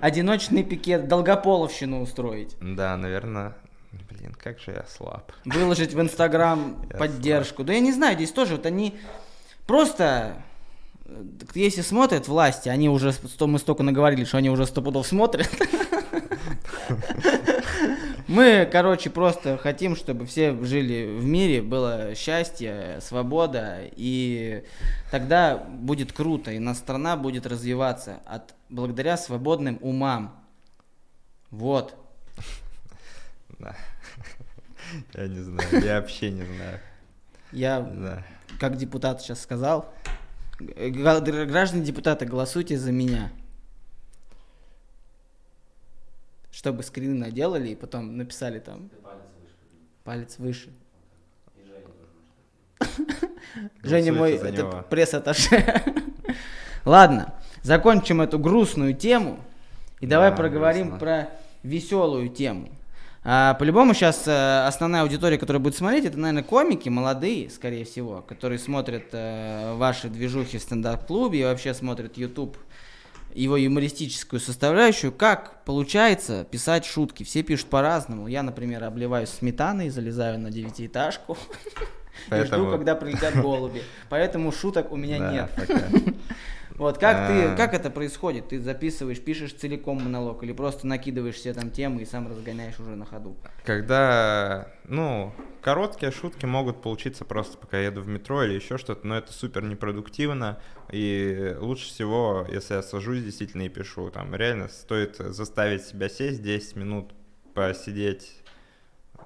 Одиночный 0.00 0.62
пикет, 0.62 1.08
долгополовщину 1.08 2.00
устроить. 2.00 2.54
Да, 2.60 2.96
наверное... 2.96 3.56
Блин, 4.10 4.34
как 4.40 4.58
же 4.60 4.72
я 4.72 4.84
слаб. 4.88 5.32
выложить 5.44 5.94
в 5.94 6.00
Инстаграм 6.00 6.76
поддержку. 6.98 7.64
Да 7.64 7.72
я 7.72 7.80
не 7.80 7.92
знаю, 7.92 8.14
здесь 8.16 8.30
тоже 8.30 8.56
вот 8.56 8.66
они 8.66 8.96
просто, 9.66 10.36
э, 11.06 11.22
если 11.54 11.82
смотрят 11.82 12.26
власти, 12.26 12.68
они 12.68 12.88
уже, 12.88 13.12
мы 13.40 13.58
столько 13.58 13.82
наговорили, 13.82 14.24
что 14.24 14.38
они 14.38 14.50
уже 14.50 14.66
сто 14.66 14.82
пудов 14.82 15.06
смотрят. 15.06 15.50
Мы, 18.26 18.68
короче, 18.70 19.10
просто 19.10 19.58
хотим, 19.58 19.96
чтобы 19.96 20.24
все 20.26 20.52
жили 20.64 21.18
в 21.18 21.24
мире, 21.24 21.60
было 21.60 22.14
счастье, 22.14 22.98
свобода, 23.00 23.80
и 23.96 24.64
тогда 25.10 25.56
будет 25.56 26.12
круто, 26.12 26.50
и 26.50 26.58
наша 26.58 26.80
страна 26.80 27.16
будет 27.16 27.46
развиваться 27.46 28.20
от, 28.24 28.54
благодаря 28.70 29.16
свободным 29.16 29.78
умам. 29.82 30.42
Вот. 31.50 31.94
Да. 33.58 33.76
Я 35.14 35.28
не 35.28 35.40
знаю, 35.40 35.84
я 35.84 36.00
вообще 36.00 36.30
не 36.30 36.44
знаю. 36.44 36.80
Я 37.52 37.80
Да. 37.80 38.24
как 38.58 38.76
депутат 38.76 39.22
сейчас 39.22 39.40
сказал, 39.42 39.92
граждане 40.58 41.84
депутаты, 41.84 42.26
голосуйте 42.26 42.78
за 42.78 42.90
меня. 42.90 43.30
Чтобы 46.54 46.84
скрины 46.84 47.14
наделали 47.16 47.70
и 47.70 47.74
потом 47.74 48.16
написали 48.16 48.60
там 48.60 48.88
палец 50.04 50.38
выше. 50.38 50.68
Женя 53.82 54.12
мой, 54.12 54.34
это 54.34 54.86
пресс-атташе. 54.88 55.82
Ладно, 56.84 57.34
закончим 57.62 58.20
эту 58.20 58.38
грустную 58.38 58.94
тему 58.94 59.40
и 60.00 60.06
давай 60.06 60.30
Да, 60.30 60.36
проговорим 60.36 60.96
про 60.96 61.28
веселую 61.64 62.28
тему. 62.28 62.68
А, 63.24 63.54
по-любому 63.54 63.92
сейчас 63.92 64.28
основная 64.28 65.02
аудитория, 65.02 65.38
которая 65.38 65.60
будет 65.60 65.74
смотреть, 65.74 66.04
это, 66.04 66.18
наверное, 66.18 66.44
комики 66.44 66.88
молодые, 66.88 67.50
скорее 67.50 67.84
всего, 67.84 68.22
которые 68.22 68.60
смотрят 68.60 69.06
э, 69.10 69.74
ваши 69.74 70.08
движухи 70.08 70.58
в 70.58 70.62
стендап-клубе 70.62 71.40
и 71.40 71.44
вообще 71.44 71.74
смотрят 71.74 72.16
YouTube 72.16 72.56
его 73.34 73.56
юмористическую 73.56 74.40
составляющую, 74.40 75.12
как 75.12 75.64
получается 75.64 76.46
писать 76.50 76.84
шутки. 76.84 77.24
Все 77.24 77.42
пишут 77.42 77.66
по-разному. 77.68 78.28
Я, 78.28 78.42
например, 78.42 78.84
обливаюсь 78.84 79.30
сметаной, 79.30 79.90
залезаю 79.90 80.38
на 80.38 80.50
девятиэтажку 80.50 81.36
и 82.30 82.44
жду, 82.44 82.70
когда 82.70 82.94
прилетят 82.94 83.40
голуби. 83.40 83.82
Поэтому 84.08 84.52
шуток 84.52 84.92
у 84.92 84.96
меня 84.96 85.18
нет. 85.18 85.50
Вот 86.76 86.98
как 86.98 87.28
ты, 87.28 87.44
а. 87.44 87.56
как 87.56 87.72
это 87.72 87.88
происходит? 87.88 88.48
Ты 88.48 88.60
записываешь, 88.60 89.20
пишешь 89.20 89.52
целиком 89.54 90.02
монолог 90.02 90.42
или 90.42 90.52
просто 90.52 90.86
накидываешь 90.86 91.36
все 91.36 91.54
там 91.54 91.70
темы 91.70 92.02
и 92.02 92.04
сам 92.04 92.26
разгоняешь 92.26 92.80
уже 92.80 92.96
на 92.96 93.06
ходу? 93.06 93.36
Когда, 93.64 94.68
ну, 94.84 95.32
короткие 95.62 96.10
шутки 96.10 96.46
могут 96.46 96.82
получиться 96.82 97.24
просто 97.24 97.58
пока 97.58 97.78
еду 97.78 98.00
в 98.00 98.08
метро 98.08 98.42
или 98.42 98.54
еще 98.54 98.76
что-то, 98.76 99.06
но 99.06 99.16
это 99.16 99.32
супер 99.32 99.62
непродуктивно. 99.62 100.58
И 100.90 101.54
лучше 101.60 101.86
всего, 101.86 102.44
если 102.50 102.74
я 102.74 102.82
сажусь 102.82 103.22
действительно 103.22 103.62
и 103.62 103.68
пишу, 103.68 104.10
там 104.10 104.34
реально 104.34 104.68
стоит 104.68 105.16
заставить 105.16 105.84
себя 105.84 106.08
сесть 106.08 106.42
10 106.42 106.74
минут, 106.74 107.12
посидеть, 107.54 108.42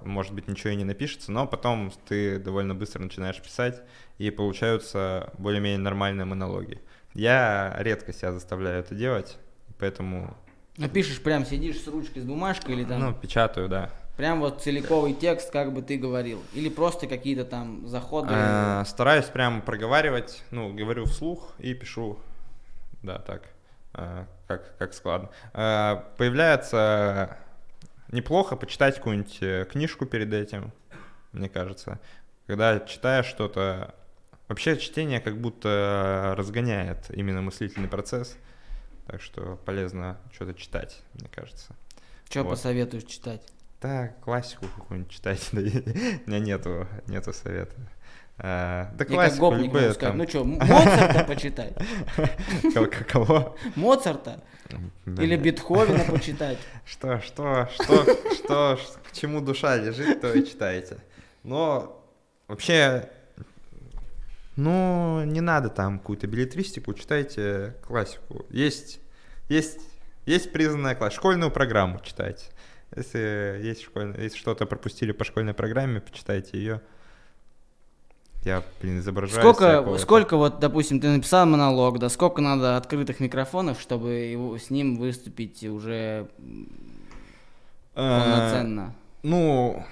может 0.03 0.34
быть, 0.34 0.49
ничего 0.49 0.74
и 0.74 0.76
не 0.76 0.84
напишется, 0.84 1.32
но 1.32 1.46
потом 1.46 1.90
ты 2.07 2.38
довольно 2.38 2.74
быстро 2.74 3.03
начинаешь 3.03 3.40
писать, 3.40 3.82
и 4.18 4.30
получаются 4.30 5.32
более-менее 5.38 5.78
нормальные 5.78 6.26
монологи. 6.26 6.80
Я 7.15 7.75
редко 7.79 8.13
себя 8.13 8.33
заставляю 8.33 8.81
это 8.81 8.95
делать, 8.95 9.39
поэтому... 9.79 10.37
Напишешь, 10.77 11.21
прям 11.21 11.45
сидишь 11.45 11.81
с 11.81 11.89
ручкой, 11.89 12.21
с 12.21 12.25
бумажкой 12.25 12.75
или 12.75 12.85
там... 12.85 13.01
Ну, 13.01 13.15
печатаю, 13.15 13.69
да. 13.69 13.91
Прям 14.17 14.41
вот 14.41 14.63
целиковый 14.63 15.15
текст, 15.15 15.51
как 15.51 15.73
бы 15.73 15.81
ты 15.81 15.97
говорил. 15.97 16.43
Или 16.53 16.69
просто 16.69 17.07
какие-то 17.07 17.45
там 17.45 17.87
заходы. 17.87 18.29
А, 18.33 18.85
стараюсь 18.85 19.27
прям 19.27 19.63
проговаривать, 19.63 20.43
ну, 20.51 20.73
говорю 20.73 21.07
вслух 21.07 21.53
и 21.59 21.75
пишу. 21.75 22.19
Да, 23.03 23.19
так. 23.19 23.43
А, 23.95 24.27
как, 24.47 24.77
как 24.77 24.95
складно. 24.95 25.31
А, 25.53 26.05
появляется 26.17 27.37
неплохо 28.11 28.57
почитать 28.57 28.97
какую-нибудь 28.97 29.39
э, 29.41 29.67
книжку 29.71 30.07
перед 30.07 30.33
этим, 30.33 30.73
мне 31.33 31.49
кажется. 31.49 32.01
Когда 32.47 32.81
читаешь 32.81 33.27
что-то 33.27 33.95
Вообще 34.49 34.78
чтение 34.78 35.20
как 35.20 35.38
будто 35.38 36.34
разгоняет 36.36 37.11
именно 37.11 37.42
мыслительный 37.42 37.88
процесс, 37.88 38.36
так 39.07 39.20
что 39.20 39.57
полезно 39.64 40.18
что-то 40.32 40.55
читать, 40.55 41.03
мне 41.14 41.28
кажется. 41.28 41.76
Что 42.30 42.42
вот. 42.42 42.51
посоветуешь 42.51 43.05
читать? 43.05 43.42
Да, 43.80 44.09
классику 44.22 44.66
какую-нибудь 44.74 45.12
читать. 45.12 45.49
У 45.53 45.57
меня 45.57 46.38
нету, 46.38 46.88
нету 47.07 47.32
совета. 47.32 47.74
А, 48.38 48.92
да 48.96 49.05
классику, 49.05 49.53
любые 49.53 49.92
там... 49.94 50.16
Ну 50.16 50.26
что, 50.28 50.44
Моцарта 50.44 51.24
почитать? 51.24 51.74
Кого? 53.09 53.57
Моцарта? 53.74 54.42
Или 55.07 55.36
Бетховена 55.36 56.05
почитать? 56.05 56.59
Что, 56.84 57.20
что, 57.20 57.68
что, 57.74 58.05
что, 58.34 58.78
к 59.09 59.12
чему 59.12 59.40
душа 59.40 59.76
лежит, 59.76 60.20
то 60.20 60.32
и 60.32 60.46
читайте. 60.46 60.99
Но 61.42 62.05
вообще 62.46 63.11
ну, 64.59 65.23
не 65.25 65.41
надо 65.41 65.69
там 65.69 66.01
какую-то 66.01 66.27
билетристику, 66.27 66.93
читайте 66.93 67.77
классику. 67.87 68.45
Есть, 68.51 68.99
есть, 69.49 69.79
есть 70.27 70.51
признанная 70.53 70.97
классика. 70.97 71.21
Школьную 71.21 71.53
программу 71.53 72.01
читайте. 72.01 72.47
Если 72.97 73.61
есть 73.63 73.83
школьная, 73.83 74.21
если 74.21 74.37
что-то 74.37 74.67
пропустили 74.67 75.13
по 75.13 75.25
школьной 75.25 75.55
программе, 75.55 76.01
почитайте 76.01 76.59
ее. 76.59 76.81
Я, 78.43 78.65
блин, 78.81 78.99
изображаю. 78.99 79.41
Сколько, 79.41 79.99
сколько 79.99 80.37
вот, 80.37 80.59
допустим, 80.59 81.01
ты 81.01 81.09
написал 81.09 81.47
монолог, 81.47 82.01
да, 82.01 82.09
сколько 82.09 82.41
надо 82.41 82.77
открытых 82.77 83.21
микрофонов, 83.21 83.81
чтобы 83.81 84.11
его, 84.11 84.59
с 84.59 84.71
ним 84.71 84.97
выступить 84.97 85.63
уже 85.63 86.29
полноценно? 87.95 88.93
Ну, 89.23 89.85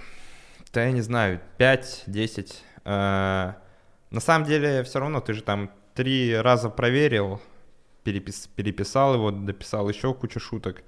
да 0.72 0.86
я 0.86 0.90
не 0.90 1.02
знаю, 1.02 1.40
5-10. 1.60 3.54
На 4.16 4.22
самом 4.22 4.46
деле, 4.46 4.82
все 4.82 4.98
равно 4.98 5.20
ты 5.20 5.34
же 5.34 5.42
там 5.42 5.70
три 5.92 6.34
раза 6.34 6.70
проверил, 6.70 7.38
перепис, 8.02 8.46
переписал 8.46 9.12
его, 9.12 9.30
дописал 9.30 9.90
еще 9.90 10.14
кучу 10.14 10.40
шуток. 10.40 10.84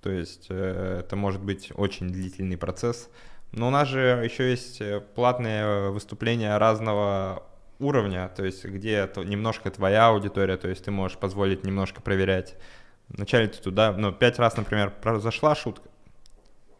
То 0.00 0.10
есть 0.10 0.46
э, 0.48 0.98
это 0.98 1.14
может 1.14 1.40
быть 1.40 1.70
очень 1.76 2.08
длительный 2.08 2.56
процесс. 2.56 3.08
Но 3.52 3.68
у 3.68 3.70
нас 3.70 3.86
же 3.86 4.00
еще 4.24 4.50
есть 4.50 4.80
э, 4.80 5.00
платные 5.00 5.90
выступления 5.90 6.58
разного 6.58 7.44
уровня, 7.78 8.28
то 8.36 8.44
есть 8.44 8.64
где 8.64 9.06
то 9.06 9.22
немножко 9.22 9.70
твоя 9.70 10.08
аудитория, 10.08 10.56
то 10.56 10.66
есть 10.66 10.84
ты 10.84 10.90
можешь 10.90 11.18
позволить 11.18 11.64
немножко 11.64 12.02
проверять. 12.02 12.56
Вначале 13.10 13.46
ты 13.46 13.62
туда, 13.62 13.92
ну, 13.92 14.10
пять 14.10 14.40
раз, 14.40 14.56
например, 14.56 14.90
произошла 14.90 15.54
шутка, 15.54 15.88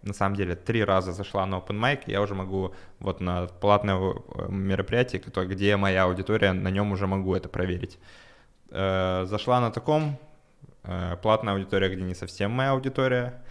на 0.02 0.12
самом 0.12 0.36
деле 0.36 0.54
три 0.54 0.84
раза 0.84 1.12
зашла 1.12 1.46
на 1.46 1.56
open 1.56 1.78
mic, 1.80 2.02
я 2.06 2.20
уже 2.20 2.34
могу 2.34 2.74
вот 2.98 3.20
на 3.20 3.46
платное 3.46 3.96
э, 3.96 4.48
мероприятие, 4.48 5.22
где 5.46 5.76
моя 5.76 6.04
аудитория, 6.04 6.52
на 6.52 6.68
нем 6.68 6.92
уже 6.92 7.06
могу 7.06 7.34
это 7.34 7.48
проверить. 7.48 7.98
Э, 8.70 9.24
зашла 9.26 9.60
на 9.60 9.70
таком, 9.70 10.18
э, 10.84 11.16
платная 11.22 11.54
аудитория, 11.54 11.88
где 11.88 12.02
не 12.02 12.14
совсем 12.14 12.50
моя 12.50 12.72
аудитория, 12.72 13.42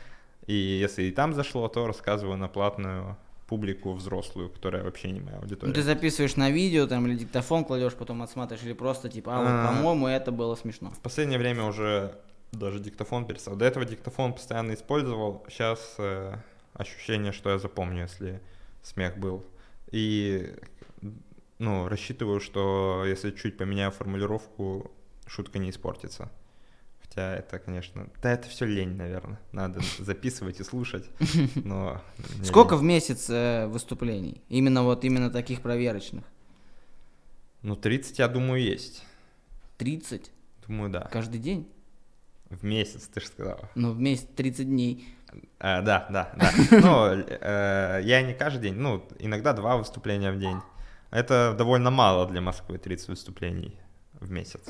и 0.48 0.54
если 0.54 1.04
и 1.04 1.12
там 1.12 1.34
зашло, 1.34 1.68
то 1.68 1.88
рассказываю 1.88 2.38
на 2.38 2.48
платную 2.48 3.18
публику 3.48 3.94
взрослую, 3.94 4.50
которая 4.50 4.84
вообще 4.84 5.12
не 5.12 5.20
моя 5.20 5.38
аудитория. 5.38 5.68
Ну, 5.68 5.74
ты 5.74 5.84
записываешь 5.84 6.38
на 6.38 6.50
видео 6.50 6.88
там 6.88 7.06
или 7.08 7.16
диктофон 7.18 7.66
кладешь, 7.66 7.94
потом 7.94 8.22
отсматриваешь, 8.22 8.66
или 8.66 8.74
просто 8.74 9.10
типа, 9.10 9.32
а, 9.36 9.40
вот, 9.40 9.76
по-моему, 9.76 10.08
это 10.08 10.32
было 10.32 10.56
смешно. 10.56 10.92
В 10.92 11.00
последнее 11.00 11.38
время 11.38 11.66
уже 11.66 12.16
даже 12.52 12.80
диктофон 12.80 13.26
перестал. 13.26 13.56
До 13.56 13.66
этого 13.66 13.86
диктофон 13.86 14.34
постоянно 14.34 14.74
использовал. 14.74 15.46
Сейчас 15.50 15.96
э, 15.98 16.36
ощущение, 16.74 17.32
что 17.32 17.50
я 17.50 17.60
запомню, 17.60 18.04
если 18.04 18.42
смех 18.84 19.18
был. 19.18 19.46
И 19.92 20.54
ну, 21.60 21.88
рассчитываю, 21.88 22.40
что 22.40 23.04
если 23.06 23.32
чуть 23.32 23.58
поменяю 23.58 23.92
формулировку, 23.92 24.92
шутка 25.28 25.60
не 25.60 25.70
испортится. 25.70 26.32
Хотя 27.02 27.36
это, 27.36 27.60
конечно, 27.60 28.10
да, 28.22 28.32
это 28.32 28.48
все 28.48 28.66
лень, 28.66 28.96
наверное. 28.96 29.40
Надо 29.52 29.82
записывать 30.00 30.60
и 30.60 30.64
слушать. 30.64 31.10
Но 31.56 32.02
сколько 32.44 32.76
в 32.76 32.84
месяц 32.84 33.30
э, 33.30 33.68
выступлений? 33.68 34.42
Именно 34.50 34.84
вот 34.84 35.06
именно 35.06 35.30
таких 35.30 35.62
проверочных? 35.62 36.24
Ну, 37.62 37.76
30, 37.76 38.18
я 38.20 38.28
думаю, 38.28 38.62
есть. 38.62 39.06
30? 39.78 40.32
Думаю, 40.68 40.90
да. 40.90 41.02
Каждый 41.12 41.40
день? 41.40 41.70
В 42.52 42.64
месяц, 42.64 43.08
ты 43.08 43.22
же 43.22 43.28
сказал. 43.28 43.60
Ну, 43.76 43.94
в 43.94 44.00
месяц 44.00 44.28
30 44.36 44.68
дней. 44.68 45.08
А, 45.60 45.82
да, 45.82 46.06
да, 46.10 46.32
да. 46.36 46.52
Ну, 46.72 47.08
э, 47.08 48.02
я 48.04 48.22
не 48.22 48.34
каждый 48.34 48.64
день, 48.64 48.76
ну, 48.76 49.08
иногда 49.20 49.54
два 49.54 49.78
выступления 49.78 50.32
в 50.32 50.40
день. 50.40 50.58
Это 51.12 51.56
довольно 51.58 51.92
мало 51.92 52.28
для 52.28 52.42
Москвы, 52.42 52.78
30 52.78 53.08
выступлений 53.10 53.80
в 54.20 54.32
месяц, 54.32 54.62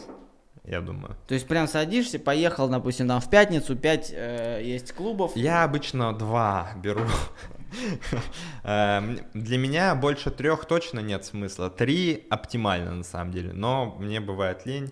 я 0.64 0.82
думаю. 0.82 1.16
То 1.28 1.34
есть 1.34 1.48
прям 1.48 1.68
садишься, 1.68 2.20
поехал, 2.20 2.70
допустим, 2.70 3.08
там 3.08 3.20
в 3.20 3.30
пятницу, 3.30 3.76
5 3.76 4.12
э, 4.14 4.62
есть 4.64 4.94
клубов? 4.94 5.36
Я 5.36 5.64
обычно 5.64 6.14
два 6.14 6.72
беру. 6.76 7.02
Эм, 8.64 9.20
для 9.34 9.58
меня 9.58 9.96
больше 9.96 10.30
трех 10.30 10.66
точно 10.66 11.00
нет 11.00 11.26
смысла. 11.26 11.70
Три 11.70 12.28
оптимально 12.30 12.92
на 12.94 13.04
самом 13.04 13.32
деле, 13.32 13.54
но 13.54 13.96
мне 13.98 14.20
бывает 14.20 14.66
лень. 14.66 14.92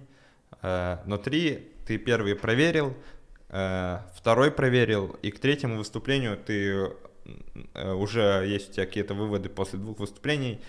Э, 0.62 0.98
но 1.06 1.18
три 1.18 1.74
ты 1.90 1.98
первый 1.98 2.36
проверил, 2.36 2.96
э, 3.50 3.98
второй 4.14 4.52
проверил, 4.52 5.18
и 5.24 5.32
к 5.32 5.40
третьему 5.40 5.80
выступлению 5.80 6.38
ты 6.38 6.92
э, 7.74 7.94
уже 7.94 8.46
есть 8.48 8.70
у 8.70 8.74
тебя 8.74 8.86
какие-то 8.86 9.16
выводы 9.16 9.50
после 9.50 9.80
двух 9.80 9.98
выступлений. 9.98 10.62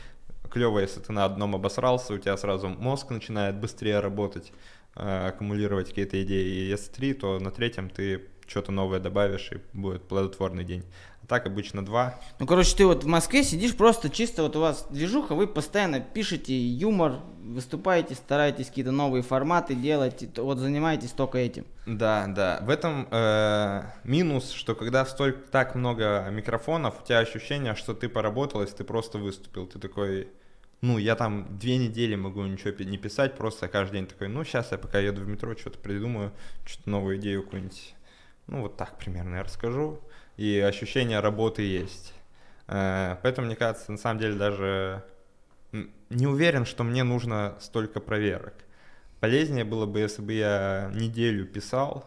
Клево, 0.51 0.79
если 0.79 1.01
ты 1.01 1.13
на 1.13 1.27
одном 1.27 1.55
обосрался, 1.55 2.15
у 2.15 2.19
тебя 2.19 2.39
сразу 2.39 2.71
мозг 2.71 3.11
начинает 3.11 3.57
быстрее 3.61 4.01
работать, 4.01 4.51
э, 4.97 5.29
аккумулировать 5.29 5.91
какие-то 5.91 6.23
идеи. 6.23 6.47
И 6.47 6.71
если 6.71 6.91
три, 6.91 7.13
то 7.13 7.39
на 7.39 7.51
третьем 7.51 7.91
ты 7.91 8.23
что-то 8.47 8.73
новое 8.73 8.99
добавишь, 8.99 9.53
и 9.53 9.59
будет 9.75 10.09
плодотворный 10.09 10.65
день 10.65 10.85
так 11.31 11.47
обычно 11.47 11.85
два. 11.85 12.19
Ну, 12.41 12.47
короче, 12.47 12.77
ты 12.77 12.85
вот 12.85 13.05
в 13.05 13.07
Москве 13.07 13.45
сидишь 13.45 13.77
просто 13.77 14.11
чисто, 14.11 14.43
вот 14.43 14.57
у 14.57 14.61
вас 14.61 14.89
движуха, 14.91 15.37
вы 15.37 15.47
постоянно 15.47 16.01
пишете 16.01 16.59
юмор, 16.59 17.21
выступаете, 17.41 18.17
стараетесь 18.17 18.67
какие-то 18.67 18.91
новые 18.91 19.23
форматы 19.23 19.77
делать, 19.77 20.27
вот 20.37 20.59
занимаетесь 20.59 21.13
только 21.13 21.39
этим. 21.39 21.67
Да, 21.87 22.27
да. 22.27 22.59
В 22.63 22.69
этом 22.69 23.07
э, 23.13 23.83
минус, 24.03 24.51
что 24.51 24.75
когда 24.75 25.07
столько 25.07 25.49
так 25.53 25.77
много 25.77 26.27
микрофонов, 26.33 27.01
у 27.01 27.07
тебя 27.07 27.21
ощущение, 27.21 27.77
что 27.77 27.95
ты 27.95 28.09
поработал, 28.09 28.61
если 28.63 28.79
ты 28.79 28.85
просто 28.85 29.19
выступил, 29.19 29.69
ты 29.69 29.79
такой, 29.79 30.31
ну, 30.81 30.99
я 30.99 31.15
там 31.15 31.47
две 31.61 31.77
недели 31.77 32.17
могу 32.17 32.43
ничего 32.43 32.73
не 32.83 32.99
писать, 32.99 33.37
просто 33.37 33.69
каждый 33.69 33.99
день 33.99 34.07
такой, 34.09 34.27
ну, 34.27 34.43
сейчас 34.43 34.73
я 34.73 34.79
пока 34.79 34.99
еду 34.99 35.23
в 35.23 35.29
метро, 35.29 35.55
что-то 35.57 35.79
придумаю, 35.79 36.33
что-то 36.67 36.91
новую 36.91 37.19
идею 37.19 37.45
какую-нибудь, 37.45 37.95
ну, 38.49 38.63
вот 38.63 38.77
так 38.77 38.99
примерно 38.99 39.37
я 39.37 39.45
расскажу 39.45 40.01
и 40.41 40.59
ощущение 40.59 41.21
работы 41.21 41.61
есть. 41.61 42.15
Э, 42.67 43.17
поэтому, 43.23 43.47
мне 43.47 43.57
кажется, 43.57 43.93
на 43.93 43.99
самом 43.99 44.21
деле 44.21 44.37
даже 44.37 45.05
не 46.09 46.27
уверен, 46.27 46.65
что 46.65 46.83
мне 46.83 47.05
нужно 47.05 47.59
столько 47.61 48.01
проверок. 48.01 48.55
Полезнее 49.21 49.65
было 49.65 49.85
бы, 49.85 50.01
если 50.01 50.23
бы 50.23 50.33
я 50.33 50.91
неделю 50.95 51.45
писал, 51.45 52.07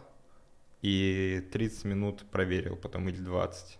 и 0.82 1.48
30 1.52 1.84
минут 1.84 2.24
проверил 2.32 2.74
потом 2.74 3.08
или 3.08 3.18
20 3.18 3.78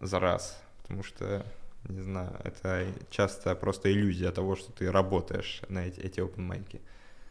за 0.00 0.20
раз, 0.20 0.62
потому 0.82 1.02
что, 1.02 1.44
не 1.88 2.02
знаю, 2.02 2.30
это 2.44 2.86
часто 3.10 3.56
просто 3.56 3.90
иллюзия 3.90 4.30
того, 4.30 4.54
что 4.54 4.70
ты 4.70 4.92
работаешь 4.92 5.62
на 5.68 5.84
эти, 5.84 5.98
эти 5.98 6.20
open 6.20 6.42
майки. 6.42 6.80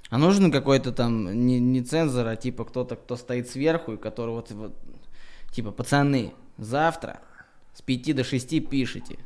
А 0.09 0.17
нужен 0.17 0.51
какой-то 0.51 0.91
там 0.91 1.47
не, 1.47 1.61
не 1.61 1.81
цензор, 1.81 2.27
а 2.27 2.35
типа 2.35 2.65
кто-то, 2.65 2.97
кто 2.97 3.15
стоит 3.15 3.49
сверху 3.49 3.93
и 3.93 3.97
который 3.97 4.31
вот, 4.31 4.51
вот 4.51 4.75
типа, 5.55 5.71
пацаны, 5.71 6.33
завтра 6.57 7.21
с 7.73 7.81
5 7.81 8.15
до 8.15 8.23
6 8.23 8.69
пишите. 8.69 9.19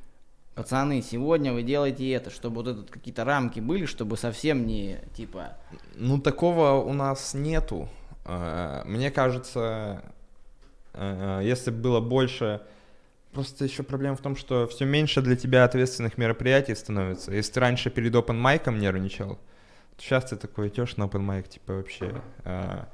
Пацаны, 0.54 1.02
сегодня 1.02 1.54
вы 1.54 1.64
делаете 1.64 2.12
это, 2.12 2.30
чтобы 2.30 2.58
вот 2.58 2.68
этот 2.68 2.92
какие-то 2.92 3.24
рамки 3.24 3.60
были, 3.60 3.86
чтобы 3.86 4.18
совсем 4.18 4.68
не 4.68 5.00
типа. 5.16 5.58
Ну, 5.96 6.20
такого 6.20 6.74
у 6.84 6.94
нас 6.94 7.34
нету. 7.34 7.90
Э, 8.26 8.84
мне 8.86 9.10
кажется, 9.10 10.04
э, 10.94 11.42
если 11.44 11.72
бы 11.72 11.78
было 11.78 12.00
больше 12.00 12.62
Просто 13.32 13.64
еще 13.64 13.84
проблема 13.84 14.16
в 14.16 14.22
том, 14.22 14.36
что 14.36 14.66
все 14.68 14.86
меньше 14.86 15.22
для 15.22 15.36
тебя 15.36 15.64
ответственных 15.64 16.18
мероприятий 16.18 16.74
становится. 16.74 17.32
Если 17.32 17.54
ты 17.54 17.60
раньше 17.60 17.92
перед 17.92 18.16
open 18.16 18.34
майком 18.34 18.80
нервничал, 18.80 19.36
то 19.36 20.02
сейчас 20.02 20.32
ты 20.32 20.36
такой 20.36 20.70
идешь 20.70 20.98
на 20.98 21.04
open 21.04 21.20
майк, 21.20 21.48
типа 21.48 21.74
вообще... 21.74 22.22
Э, 22.44 22.86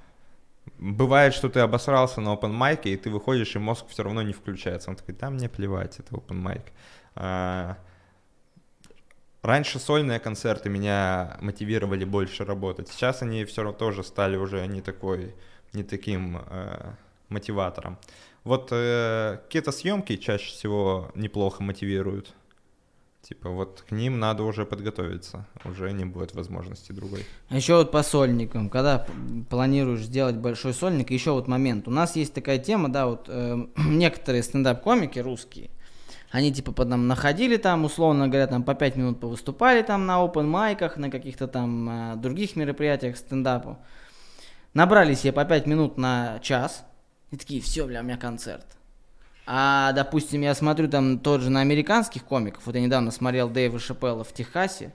бывает, 0.77 1.33
что 1.33 1.49
ты 1.49 1.59
обосрался 1.59 2.21
на 2.21 2.33
open 2.33 2.51
майке, 2.51 2.93
и 2.93 2.97
ты 2.97 3.09
выходишь, 3.09 3.55
и 3.55 3.59
мозг 3.59 3.85
все 3.89 4.03
равно 4.03 4.21
не 4.21 4.33
включается. 4.33 4.89
Он 4.89 4.95
такой, 4.95 5.15
да, 5.15 5.29
мне 5.29 5.49
плевать, 5.49 5.99
это 5.99 6.15
open 6.15 6.35
майк. 6.35 6.63
Раньше 9.45 9.77
сольные 9.77 10.19
концерты 10.19 10.69
меня 10.69 11.37
мотивировали 11.39 12.03
больше 12.03 12.45
работать. 12.45 12.87
Сейчас 12.87 13.21
они 13.21 13.45
все 13.45 13.61
равно 13.61 13.77
тоже 13.77 14.03
стали 14.03 14.37
уже 14.37 14.65
не 14.65 14.81
такой, 14.81 15.35
не 15.71 15.83
таким 15.83 16.41
э, 16.49 16.93
мотиватором. 17.29 17.99
Вот 18.43 18.69
э, 18.71 19.37
какие-то 19.43 19.71
съемки 19.71 20.17
чаще 20.17 20.47
всего 20.47 21.11
неплохо 21.13 21.61
мотивируют. 21.61 22.33
Типа 23.27 23.49
вот 23.49 23.83
к 23.89 23.91
ним 23.91 24.19
надо 24.19 24.43
уже 24.43 24.67
подготовиться, 24.67 25.47
уже 25.63 25.91
не 25.93 26.05
будет 26.05 26.35
возможности 26.35 26.91
другой. 26.91 27.25
А 27.49 27.55
еще 27.55 27.77
вот 27.77 27.91
по 27.91 28.03
сольникам, 28.03 28.69
когда 28.69 29.07
планируешь 29.49 30.01
сделать 30.01 30.35
большой 30.35 30.75
сольник, 30.75 31.09
еще 31.09 31.31
вот 31.31 31.47
момент. 31.47 31.87
У 31.87 31.91
нас 31.91 32.15
есть 32.15 32.35
такая 32.35 32.59
тема, 32.59 32.87
да, 32.87 33.07
вот 33.07 33.25
э, 33.27 33.65
некоторые 33.77 34.43
стендап-комики 34.43 35.17
русские, 35.17 35.71
они 36.29 36.53
типа 36.53 36.71
по 36.71 36.85
нам 36.85 37.07
находили 37.07 37.57
там, 37.57 37.85
условно 37.85 38.27
говоря, 38.27 38.45
там 38.45 38.63
по 38.63 38.75
5 38.75 38.95
минут 38.95 39.19
повыступали 39.19 39.81
там 39.81 40.05
на 40.05 40.23
open 40.23 40.43
майках, 40.43 40.97
на 40.97 41.09
каких-то 41.09 41.47
там 41.47 41.89
э, 41.89 42.15
других 42.17 42.55
мероприятиях 42.55 43.17
стендапу. 43.17 43.79
Набрали 44.75 45.15
себе 45.15 45.33
по 45.33 45.45
5 45.45 45.65
минут 45.65 45.97
на 45.97 46.37
час, 46.43 46.85
и 47.31 47.37
такие, 47.37 47.59
все, 47.59 47.87
бля, 47.87 48.01
у 48.01 48.03
меня 48.03 48.17
концерт. 48.17 48.77
А, 49.47 49.91
допустим, 49.91 50.41
я 50.41 50.55
смотрю 50.55 50.87
там 50.87 51.19
тот 51.19 51.41
же 51.41 51.49
на 51.49 51.61
американских 51.61 52.23
комиков. 52.23 52.65
Вот 52.65 52.75
я 52.75 52.81
недавно 52.81 53.11
смотрел 53.11 53.49
Дэйва 53.49 53.79
Шапелла 53.79 54.23
в 54.23 54.33
Техасе, 54.33 54.93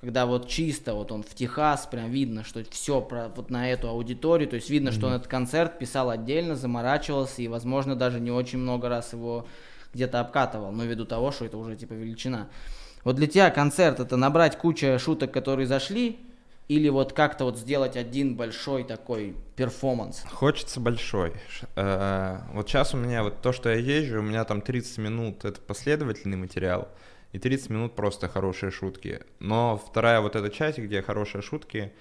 когда 0.00 0.26
вот 0.26 0.48
чисто 0.48 0.94
вот 0.94 1.10
он 1.10 1.24
в 1.24 1.34
Техас, 1.34 1.86
прям 1.86 2.10
видно, 2.10 2.44
что 2.44 2.62
все 2.70 3.00
про 3.00 3.28
вот 3.34 3.50
на 3.50 3.68
эту 3.68 3.88
аудиторию, 3.88 4.48
то 4.48 4.54
есть 4.54 4.70
видно, 4.70 4.90
mm-hmm. 4.90 4.92
что 4.92 5.06
он 5.08 5.12
этот 5.14 5.26
концерт 5.26 5.78
писал 5.78 6.10
отдельно, 6.10 6.54
заморачивался 6.54 7.42
и, 7.42 7.48
возможно, 7.48 7.96
даже 7.96 8.20
не 8.20 8.30
очень 8.30 8.58
много 8.58 8.88
раз 8.88 9.12
его 9.12 9.46
где-то 9.92 10.20
обкатывал, 10.20 10.70
но 10.70 10.84
ввиду 10.84 11.04
того, 11.04 11.32
что 11.32 11.46
это 11.46 11.56
уже 11.56 11.74
типа 11.74 11.94
величина. 11.94 12.48
Вот 13.02 13.16
для 13.16 13.26
тебя 13.26 13.50
концерт 13.50 13.98
это 13.98 14.16
набрать 14.16 14.58
кучу 14.58 14.98
шуток, 15.00 15.32
которые 15.32 15.66
зашли, 15.66 16.18
или 16.68 16.90
вот 16.90 17.14
как-то 17.14 17.44
вот 17.44 17.58
сделать 17.58 17.96
один 17.96 18.36
большой 18.36 18.84
такой 18.84 19.34
перформанс? 19.56 20.22
Хочется 20.30 20.80
большой. 20.80 21.32
Э, 21.76 22.40
вот 22.52 22.68
сейчас 22.68 22.92
у 22.92 22.98
меня 22.98 23.22
вот 23.22 23.40
то, 23.40 23.52
что 23.52 23.70
я 23.70 23.76
езжу, 23.76 24.18
у 24.18 24.22
меня 24.22 24.44
там 24.44 24.60
30 24.60 24.98
минут 24.98 25.44
это 25.46 25.60
последовательный 25.60 26.36
материал, 26.36 26.88
и 27.32 27.38
30 27.38 27.70
минут 27.70 27.96
просто 27.96 28.28
хорошие 28.28 28.70
шутки. 28.70 29.20
Но 29.40 29.78
вторая 29.78 30.20
вот 30.20 30.36
эта 30.36 30.50
часть, 30.50 30.78
где 30.78 31.00
хорошие 31.00 31.40
шутки, 31.40 31.92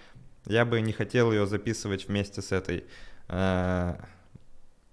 я 0.45 0.65
бы 0.65 0.81
не 0.81 0.91
хотел 0.91 1.31
ее 1.31 1.47
записывать 1.47 2.07
вместе 2.09 2.41
с 2.41 2.51
этой. 2.51 2.83
Э, 3.29 3.95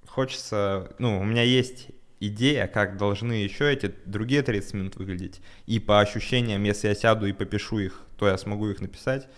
хочется, 0.06 0.94
ну, 1.00 1.18
у 1.18 1.24
меня 1.24 1.42
есть 1.42 1.88
идея, 2.20 2.68
как 2.68 2.96
должны 2.96 3.32
еще 3.32 3.72
эти 3.72 3.92
другие 4.06 4.42
30 4.42 4.74
минут 4.74 4.96
выглядеть. 4.96 5.40
И 5.66 5.80
по 5.80 6.00
ощущениям, 6.00 6.62
если 6.62 6.88
я 6.88 6.94
сяду 6.94 7.26
и 7.26 7.32
попишу 7.32 7.80
их, 7.80 8.00
то 8.16 8.28
я 8.28 8.38
смогу 8.38 8.68
их 8.68 8.80
написать. 8.80 9.28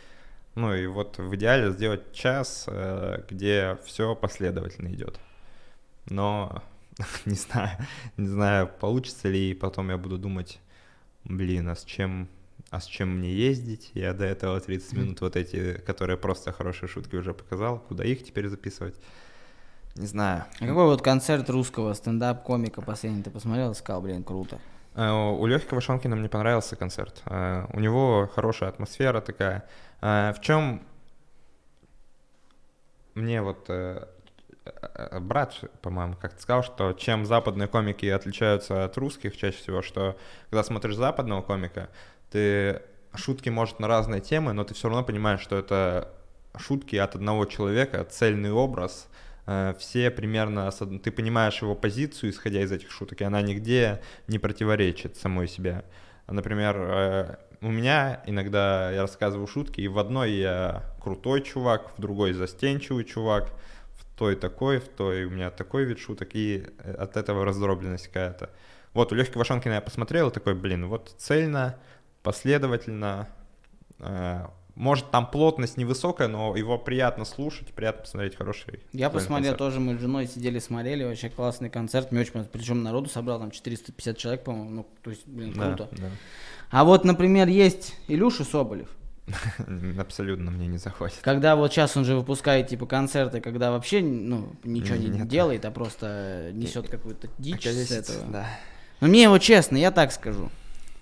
Ну 0.57 0.75
и 0.75 0.87
вот 0.87 1.19
в 1.19 1.35
идеале 1.37 1.71
сделать 1.71 2.13
час, 2.13 2.65
э, 2.67 3.23
где 3.29 3.79
все 3.85 4.15
последовательно 4.15 4.89
идет. 4.89 5.21
Но 6.09 6.63
не 7.27 7.35
знаю, 7.35 7.77
не 8.17 8.27
знаю, 8.27 8.71
получится 8.81 9.29
ли, 9.29 9.51
и 9.51 9.55
потом 9.55 9.91
я 9.91 9.99
буду 9.99 10.17
думать, 10.17 10.59
блин, 11.25 11.69
а 11.69 11.77
с 11.77 11.85
чем, 11.85 12.29
а 12.71 12.81
с 12.81 12.87
чем 12.87 13.19
мне 13.19 13.35
ездить? 13.35 13.91
Я 13.93 14.15
до 14.15 14.25
этого 14.25 14.59
30 14.59 14.93
минут 14.95 15.21
вот 15.21 15.37
эти, 15.37 15.75
которые 15.87 16.17
просто 16.17 16.53
хорошие 16.53 16.89
шутки 16.89 17.17
уже 17.17 17.35
показал, 17.35 17.79
куда 17.79 18.05
их 18.05 18.25
теперь 18.25 18.49
записывать? 18.49 18.97
Не 19.95 20.07
знаю. 20.07 20.45
А 20.59 20.67
какой 20.67 20.87
вот 20.87 21.03
концерт 21.03 21.51
русского 21.51 21.93
стендап-комика 21.93 22.81
последний 22.81 23.23
ты 23.23 23.31
посмотрел 23.31 23.73
и 23.73 23.75
сказал, 23.75 24.01
блин, 24.01 24.25
круто? 24.25 24.59
Э, 24.97 25.11
у 25.13 25.47
Лехи 25.47 25.67
Квашонкина 25.67 26.17
мне 26.17 26.29
понравился 26.29 26.75
концерт. 26.75 27.23
Э, 27.27 27.67
у 27.73 27.81
него 27.81 28.29
хорошая 28.35 28.71
атмосфера 28.71 29.21
такая. 29.21 29.65
А, 30.01 30.33
в 30.33 30.41
чем 30.41 30.83
мне 33.15 33.43
вот 33.43 33.67
э, 33.69 34.07
э, 34.65 35.21
брат, 35.21 35.55
по-моему, 35.83 36.17
как-то 36.21 36.41
сказал, 36.41 36.63
что 36.63 36.93
чем 36.95 37.27
западные 37.27 37.69
комики 37.69 38.07
отличаются 38.07 38.85
от 38.85 38.97
русских 38.97 39.37
чаще 39.37 39.59
всего, 39.59 39.83
что 39.83 40.17
когда 40.51 40.65
смотришь 40.65 40.97
западного 40.97 41.43
комика, 41.43 41.91
ты 42.31 42.83
шутки 43.15 43.49
может 43.51 43.81
на 43.81 43.89
разные 43.89 44.21
темы, 44.21 44.53
но 44.53 44.65
ты 44.65 44.75
все 44.75 44.89
равно 44.89 45.05
понимаешь, 45.05 45.41
что 45.41 45.57
это 45.57 46.13
шутки 46.57 46.97
от 46.97 47.15
одного 47.15 47.45
человека, 47.45 48.05
цельный 48.05 48.53
образ, 48.53 49.09
э, 49.11 49.26
все 49.79 50.11
примерно, 50.11 50.71
ты 50.71 51.11
понимаешь 51.11 51.63
его 51.63 51.75
позицию, 51.75 52.31
исходя 52.31 52.63
из 52.63 52.73
этих 52.73 52.91
шуток, 52.91 53.21
и 53.21 53.25
она 53.25 53.43
нигде 53.43 54.01
не 54.27 54.39
противоречит 54.39 55.17
самой 55.17 55.49
себе. 55.49 55.85
Например, 56.27 57.39
у 57.61 57.71
меня 57.71 58.23
иногда 58.27 58.91
я 58.91 59.03
рассказываю 59.03 59.47
шутки, 59.47 59.81
и 59.81 59.89
в 59.89 59.99
одной 59.99 60.33
я 60.33 60.83
крутой 61.01 61.43
чувак, 61.43 61.97
в 61.97 62.01
другой 62.01 62.33
застенчивый 62.33 63.05
чувак, 63.05 63.53
в 63.95 64.19
той 64.19 64.37
такой, 64.37 64.79
в 64.79 64.89
той 64.89 65.25
у 65.25 65.31
меня 65.31 65.51
такой 65.51 65.85
вид 65.85 65.99
шуток, 65.99 66.31
и 66.35 66.67
э, 66.79 66.93
от 66.95 67.17
этого 67.17 67.45
раздробленность 67.45 68.09
какая-то. 68.09 68.51
Вот 68.93 69.13
у 69.13 69.15
Лехи 69.15 69.37
Вашонкина 69.37 69.75
я 69.75 69.81
посмотрел, 69.81 70.31
такой, 70.31 70.55
блин, 70.55 70.87
вот 70.87 71.15
цельно, 71.19 71.79
последовательно, 72.23 73.29
э, 74.01 74.47
может, 74.77 75.11
там 75.11 75.31
плотность 75.31 75.79
невысокая, 75.79 76.29
но 76.29 76.55
его 76.55 76.79
приятно 76.79 77.25
слушать, 77.25 77.73
приятно 77.73 78.03
посмотреть 78.03 78.37
хороший. 78.37 78.81
Я 78.93 79.09
посмотрел 79.09 79.53
концерт. 79.53 79.59
тоже, 79.59 79.81
мы 79.81 79.97
с 79.97 80.01
женой 80.01 80.27
сидели, 80.27 80.59
смотрели, 80.59 81.03
вообще 81.03 81.31
классный 81.31 81.71
концерт, 81.71 82.13
мне 82.13 82.21
очень 82.21 82.33
понравилось. 82.33 82.53
Причем 82.53 82.83
народу 82.83 83.09
собрал 83.09 83.41
там 83.41 83.51
450 83.51 84.19
человек, 84.19 84.45
по-моему, 84.45 84.71
ну, 84.71 84.87
то 85.03 85.11
есть, 85.11 85.27
блин, 85.27 85.55
круто. 85.55 85.89
Да, 85.93 85.97
да. 85.97 86.11
А 86.71 86.85
вот, 86.85 87.05
например, 87.05 87.49
есть 87.49 87.95
Илюша 88.07 88.45
Соболев. 88.45 88.91
Абсолютно 89.99 90.51
мне 90.51 90.67
не 90.67 90.79
заходит. 90.79 91.17
Когда 91.23 91.57
вот 91.57 91.73
сейчас 91.73 91.97
он 91.97 92.05
же 92.05 92.15
выпускает 92.15 92.69
типа 92.69 92.85
концерты, 92.85 93.41
когда 93.41 93.71
вообще 93.71 94.03
ну, 94.03 94.53
ничего 94.63 94.97
не 94.97 95.09
делает, 95.27 95.65
а 95.65 95.71
просто 95.71 96.51
несет 96.53 96.89
какую-то 96.89 97.29
дичь 97.39 97.67
с 97.67 97.91
этого. 97.91 98.25
Да. 98.31 98.47
Но 99.01 99.09
мне 99.09 99.23
его 99.23 99.39
честно, 99.39 99.79
я 99.79 99.91
так 99.91 100.13
скажу. 100.13 100.51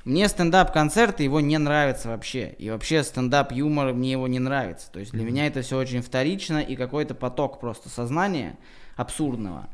Мне 0.04 0.28
стендап-концерты 0.28 1.22
его 1.22 1.40
не 1.40 1.56
нравятся 1.56 2.08
вообще. 2.08 2.54
И 2.58 2.68
вообще 2.68 3.02
стендап-юмор 3.02 3.94
мне 3.94 4.12
его 4.12 4.28
не 4.28 4.38
нравится. 4.38 4.90
То 4.90 5.00
есть 5.00 5.12
для 5.12 5.22
mm-hmm. 5.22 5.26
меня 5.26 5.46
это 5.46 5.62
все 5.62 5.78
очень 5.78 6.02
вторично 6.02 6.58
и 6.58 6.76
какой-то 6.76 7.14
поток 7.14 7.58
просто 7.58 7.88
сознания 7.88 8.58
абсурдного. 8.96 9.68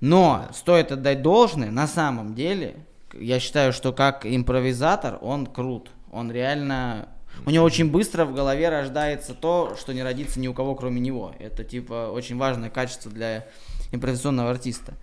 Но 0.00 0.48
стоит 0.52 0.90
отдать 0.90 1.22
должное, 1.22 1.70
на 1.70 1.86
самом 1.86 2.34
деле, 2.34 2.76
я 3.12 3.38
считаю, 3.38 3.72
что 3.72 3.92
как 3.92 4.26
импровизатор 4.26 5.18
он 5.20 5.46
крут. 5.46 5.90
Он 6.10 6.30
реально... 6.30 7.08
У 7.46 7.50
него 7.50 7.64
очень 7.64 7.88
быстро 7.88 8.24
в 8.24 8.34
голове 8.34 8.68
рождается 8.68 9.32
то, 9.32 9.76
что 9.78 9.92
не 9.94 10.02
родится 10.02 10.40
ни 10.40 10.48
у 10.48 10.54
кого, 10.54 10.74
кроме 10.74 11.00
него. 11.00 11.34
Это, 11.38 11.62
типа, 11.62 12.10
очень 12.12 12.36
важное 12.36 12.68
качество 12.68 13.12
для 13.12 13.46
импровизационного 13.92 14.50
артиста. 14.50 14.94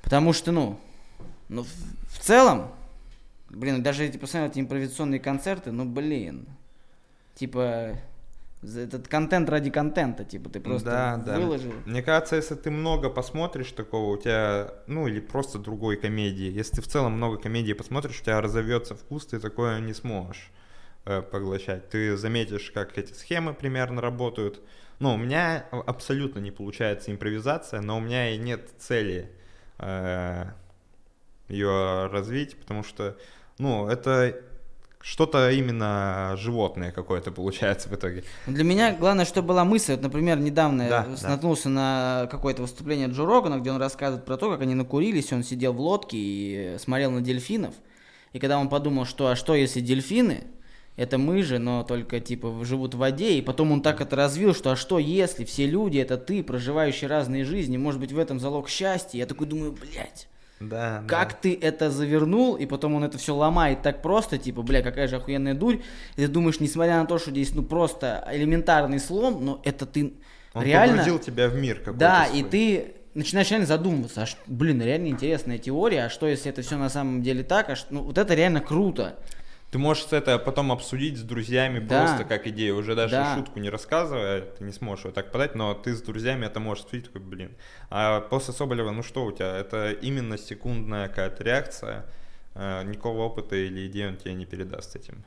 Потому 0.00 0.32
что, 0.32 0.52
ну, 0.52 0.80
ну 1.50 1.64
в, 1.64 1.68
в 2.14 2.18
целом, 2.20 2.68
блин, 3.50 3.82
даже 3.82 4.04
эти 4.04 4.16
посмотреть 4.16 4.58
импровизационные 4.58 5.20
концерты, 5.20 5.72
ну, 5.72 5.84
блин, 5.84 6.46
типа, 7.34 7.98
этот 8.62 9.06
контент 9.08 9.48
ради 9.48 9.70
контента, 9.70 10.24
типа 10.24 10.50
ты 10.50 10.60
просто 10.60 10.90
да, 10.90 11.16
да. 11.16 11.38
выложил. 11.38 11.72
Мне 11.86 12.02
кажется, 12.02 12.36
если 12.36 12.56
ты 12.56 12.70
много 12.70 13.08
посмотришь 13.08 13.70
такого, 13.72 14.14
у 14.14 14.16
тебя, 14.16 14.74
ну 14.86 15.06
или 15.06 15.20
просто 15.20 15.58
другой 15.58 15.96
комедии, 15.96 16.50
если 16.50 16.76
ты 16.76 16.82
в 16.82 16.88
целом 16.88 17.12
много 17.12 17.38
комедий 17.38 17.74
посмотришь, 17.74 18.20
у 18.20 18.24
тебя 18.24 18.40
разовьется 18.40 18.94
вкус, 18.94 19.26
ты 19.26 19.38
такое 19.38 19.78
не 19.80 19.94
сможешь 19.94 20.50
э, 21.04 21.22
поглощать. 21.22 21.88
Ты 21.88 22.16
заметишь, 22.16 22.72
как 22.72 22.98
эти 22.98 23.12
схемы 23.12 23.54
примерно 23.54 24.00
работают, 24.00 24.60
Ну, 24.98 25.14
у 25.14 25.16
меня 25.16 25.64
абсолютно 25.86 26.40
не 26.40 26.50
получается 26.50 27.12
импровизация, 27.12 27.80
но 27.80 27.98
у 27.98 28.00
меня 28.00 28.30
и 28.30 28.38
нет 28.38 28.70
цели 28.78 29.30
э, 29.78 30.46
ее 31.48 32.08
развить, 32.08 32.58
потому 32.58 32.82
что, 32.82 33.16
ну, 33.58 33.88
это 33.88 34.36
что-то 35.00 35.50
именно 35.50 36.34
животное 36.36 36.92
какое-то 36.92 37.30
получается 37.30 37.88
в 37.88 37.94
итоге. 37.94 38.24
Для 38.46 38.64
меня 38.64 38.94
главное, 38.94 39.24
что 39.24 39.42
была 39.42 39.64
мысль. 39.64 39.92
Вот, 39.92 40.02
например, 40.02 40.38
недавно 40.38 40.88
Да, 40.88 41.06
я 41.22 41.28
наткнулся 41.28 41.68
на 41.68 42.28
какое-то 42.30 42.62
выступление 42.62 43.08
Джо 43.08 43.24
Рогана, 43.24 43.58
где 43.58 43.70
он 43.70 43.80
рассказывает 43.80 44.24
про 44.24 44.36
то, 44.36 44.50
как 44.50 44.62
они 44.62 44.74
накурились, 44.74 45.32
он 45.32 45.44
сидел 45.44 45.72
в 45.72 45.80
лодке 45.80 46.16
и 46.18 46.76
смотрел 46.78 47.10
на 47.10 47.20
дельфинов. 47.20 47.74
И 48.32 48.38
когда 48.38 48.58
он 48.58 48.68
подумал, 48.68 49.04
что 49.04 49.28
а 49.28 49.36
что 49.36 49.54
если 49.54 49.80
дельфины, 49.80 50.44
это 50.96 51.16
мы 51.16 51.42
же, 51.42 51.58
но 51.58 51.84
только 51.84 52.20
типа 52.20 52.64
живут 52.64 52.94
в 52.94 52.98
воде, 52.98 53.38
и 53.38 53.40
потом 53.40 53.70
он 53.70 53.82
так 53.82 54.00
это 54.00 54.16
развил, 54.16 54.52
что 54.52 54.72
а 54.72 54.76
что 54.76 54.98
если 54.98 55.44
все 55.44 55.66
люди, 55.66 55.98
это 55.98 56.18
ты, 56.18 56.42
проживающий 56.42 57.06
разные 57.06 57.44
жизни, 57.44 57.76
может 57.76 58.00
быть 58.00 58.12
в 58.12 58.18
этом 58.18 58.40
залог 58.40 58.68
счастья. 58.68 59.18
Я 59.18 59.26
такой 59.26 59.46
думаю, 59.46 59.72
блядь. 59.72 60.28
Да. 60.60 61.04
Как 61.06 61.30
да. 61.30 61.38
ты 61.42 61.58
это 61.60 61.90
завернул, 61.90 62.56
и 62.56 62.66
потом 62.66 62.94
он 62.94 63.04
это 63.04 63.16
все 63.18 63.34
ломает 63.34 63.82
так 63.82 64.02
просто, 64.02 64.38
типа, 64.38 64.62
бля, 64.62 64.82
какая 64.82 65.06
же 65.08 65.16
охуенная 65.16 65.54
дурь. 65.54 65.76
И 66.16 66.22
ты 66.22 66.28
думаешь, 66.28 66.58
несмотря 66.60 66.98
на 66.98 67.06
то, 67.06 67.18
что 67.18 67.30
здесь, 67.30 67.54
ну, 67.54 67.62
просто 67.62 68.26
элементарный 68.32 68.98
слом, 68.98 69.44
но 69.44 69.60
это 69.64 69.86
ты 69.86 70.14
Он 70.54 70.64
реально... 70.64 70.96
погрузил 70.98 71.18
тебя 71.20 71.48
в 71.48 71.54
мир 71.54 71.78
какой-то. 71.78 71.98
Да, 71.98 72.26
и 72.26 72.40
свой. 72.40 72.50
ты 72.50 72.92
начинаешь 73.14 73.50
реально 73.50 73.66
задумываться, 73.66 74.22
а 74.22 74.26
ш- 74.26 74.36
блин, 74.46 74.82
реально 74.82 75.08
интересная 75.08 75.58
теория, 75.58 76.04
а 76.06 76.08
что 76.10 76.26
если 76.26 76.50
это 76.50 76.62
все 76.62 76.76
на 76.76 76.88
самом 76.88 77.22
деле 77.22 77.42
так, 77.44 77.70
а 77.70 77.76
ш- 77.76 77.86
ну, 77.90 78.02
вот 78.02 78.18
это 78.18 78.34
реально 78.34 78.60
круто. 78.60 79.16
Ты 79.70 79.76
можешь 79.78 80.06
это 80.12 80.38
потом 80.38 80.72
обсудить 80.72 81.18
с 81.18 81.22
друзьями 81.22 81.78
Да. 81.78 81.98
просто 82.06 82.24
как 82.24 82.46
идею, 82.46 82.76
уже 82.76 82.94
даже 82.94 83.16
Да. 83.16 83.34
шутку 83.34 83.58
не 83.60 83.68
рассказывая, 83.68 84.40
ты 84.40 84.64
не 84.64 84.72
сможешь 84.72 85.04
ее 85.04 85.12
так 85.12 85.30
подать, 85.30 85.54
но 85.54 85.74
ты 85.74 85.94
с 85.94 86.00
друзьями 86.00 86.46
это 86.46 86.58
можешь 86.58 86.84
обсудить, 86.84 87.06
такой, 87.06 87.20
блин. 87.20 87.50
А 87.90 88.20
после 88.22 88.54
Соболева, 88.54 88.90
ну 88.92 89.02
что 89.02 89.26
у 89.26 89.32
тебя, 89.32 89.54
это 89.56 89.92
именно 89.92 90.38
секундная 90.38 91.08
какая-то 91.08 91.44
реакция, 91.44 92.06
э, 92.54 92.82
никакого 92.84 93.24
опыта 93.24 93.56
или 93.56 93.86
идеи 93.88 94.06
он 94.06 94.16
тебе 94.16 94.32
не 94.32 94.46
передаст 94.46 94.96
этим. 94.96 95.22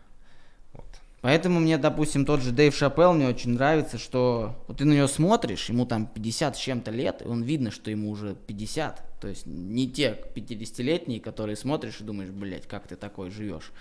Вот. 0.73 0.85
Поэтому 1.21 1.59
мне, 1.59 1.77
допустим, 1.77 2.25
тот 2.25 2.41
же 2.41 2.49
Дэйв 2.51 2.75
Шапелл 2.75 3.13
мне 3.13 3.27
очень 3.27 3.51
нравится, 3.51 3.99
что 3.99 4.55
вот 4.67 4.77
ты 4.77 4.85
на 4.85 4.93
него 4.93 5.05
смотришь, 5.05 5.69
ему 5.69 5.85
там 5.85 6.07
50 6.07 6.55
с 6.55 6.59
чем-то 6.59 6.89
лет, 6.89 7.21
и 7.21 7.27
он 7.27 7.43
видно, 7.43 7.69
что 7.69 7.91
ему 7.91 8.09
уже 8.09 8.35
50. 8.47 9.03
То 9.21 9.27
есть 9.27 9.45
не 9.45 9.87
те 9.87 10.17
50-летние, 10.33 11.21
которые 11.21 11.55
смотришь 11.55 12.01
и 12.01 12.03
думаешь, 12.03 12.31
блядь, 12.31 12.65
как 12.67 12.87
ты 12.87 12.95
такой 12.95 13.29
живешь. 13.29 13.71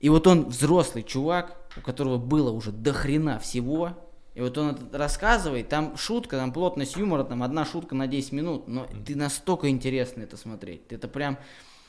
И 0.00 0.08
вот 0.08 0.26
он 0.26 0.48
взрослый 0.48 1.04
чувак, 1.04 1.56
у 1.76 1.80
которого 1.80 2.16
было 2.16 2.50
уже 2.50 2.72
до 2.72 2.92
хрена 2.92 3.38
всего, 3.38 3.92
и 4.34 4.40
вот 4.40 4.56
он 4.56 4.70
это 4.70 4.96
рассказывает, 4.96 5.68
там 5.68 5.96
шутка, 5.96 6.36
там 6.36 6.52
плотность 6.52 6.96
юмора, 6.96 7.24
там 7.24 7.42
одна 7.42 7.64
шутка 7.64 7.94
на 7.94 8.06
10 8.06 8.32
минут, 8.32 8.68
но 8.68 8.86
ты 9.06 9.14
настолько 9.14 9.68
интересно 9.68 10.22
это 10.22 10.36
смотреть. 10.36 10.82
Это 10.90 11.08
прям... 11.08 11.38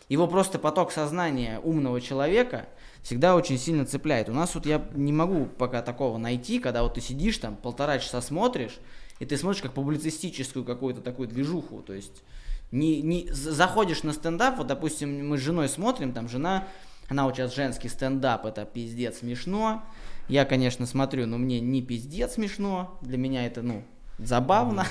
Его 0.09 0.27
просто 0.27 0.59
поток 0.59 0.91
сознания 0.91 1.61
умного 1.63 2.01
человека 2.01 2.67
всегда 3.01 3.33
очень 3.33 3.57
сильно 3.57 3.85
цепляет. 3.85 4.27
У 4.27 4.33
нас 4.33 4.53
вот 4.55 4.65
я 4.65 4.85
не 4.93 5.13
могу 5.13 5.45
пока 5.45 5.81
такого 5.81 6.17
найти, 6.17 6.59
когда 6.59 6.83
вот 6.83 6.95
ты 6.95 7.01
сидишь 7.01 7.37
там 7.37 7.55
полтора 7.55 7.97
часа 7.97 8.21
смотришь, 8.21 8.77
и 9.19 9.25
ты 9.25 9.37
смотришь 9.37 9.61
как 9.61 9.71
публицистическую 9.71 10.65
какую-то 10.65 10.99
такую 10.99 11.29
движуху, 11.29 11.81
то 11.81 11.93
есть 11.93 12.23
не, 12.71 13.01
не 13.01 13.29
заходишь 13.31 14.03
на 14.03 14.11
стендап, 14.11 14.57
вот 14.57 14.67
допустим 14.67 15.29
мы 15.29 15.37
с 15.37 15.41
женой 15.41 15.69
смотрим, 15.69 16.11
там 16.11 16.27
жена, 16.27 16.67
она 17.11 17.25
вот 17.25 17.35
сейчас 17.35 17.53
женский 17.53 17.89
стендап, 17.89 18.45
это 18.45 18.63
пиздец 18.63 19.19
смешно. 19.19 19.83
Я, 20.29 20.45
конечно, 20.45 20.85
смотрю, 20.85 21.27
но 21.27 21.37
мне 21.37 21.59
не 21.59 21.81
пиздец 21.81 22.35
смешно, 22.35 22.97
для 23.01 23.17
меня 23.17 23.45
это, 23.45 23.61
ну, 23.61 23.83
забавно. 24.17 24.85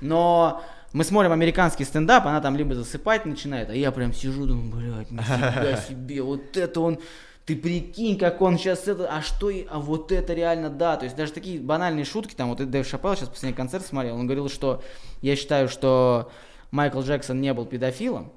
Но 0.00 0.62
мы 0.92 1.02
смотрим 1.02 1.32
американский 1.32 1.84
стендап, 1.84 2.24
она 2.24 2.40
там 2.40 2.56
либо 2.56 2.76
засыпать 2.76 3.26
начинает, 3.26 3.68
а 3.68 3.74
я 3.74 3.90
прям 3.90 4.12
сижу, 4.12 4.46
думаю, 4.46 4.70
блядь, 4.70 5.10
нифига 5.10 5.76
себе, 5.88 6.22
вот 6.22 6.56
это 6.56 6.80
он, 6.80 7.00
ты 7.46 7.56
прикинь, 7.56 8.16
как 8.16 8.40
он 8.40 8.56
сейчас 8.56 8.86
это, 8.86 9.08
а 9.12 9.20
что, 9.20 9.50
а 9.68 9.80
вот 9.80 10.12
это 10.12 10.32
реально 10.32 10.70
да, 10.70 10.96
то 10.96 11.04
есть 11.04 11.16
даже 11.16 11.32
такие 11.32 11.58
банальные 11.58 12.04
шутки, 12.04 12.32
там 12.32 12.48
вот 12.48 12.58
Дэйв 12.58 12.86
Шапелл 12.86 13.16
сейчас 13.16 13.28
последний 13.28 13.56
концерт 13.56 13.84
смотрел, 13.84 14.14
он 14.14 14.26
говорил, 14.26 14.48
что 14.48 14.84
я 15.20 15.34
считаю, 15.34 15.68
что 15.68 16.30
Майкл 16.70 17.00
Джексон 17.00 17.40
не 17.40 17.52
был 17.52 17.66
педофилом, 17.66 18.32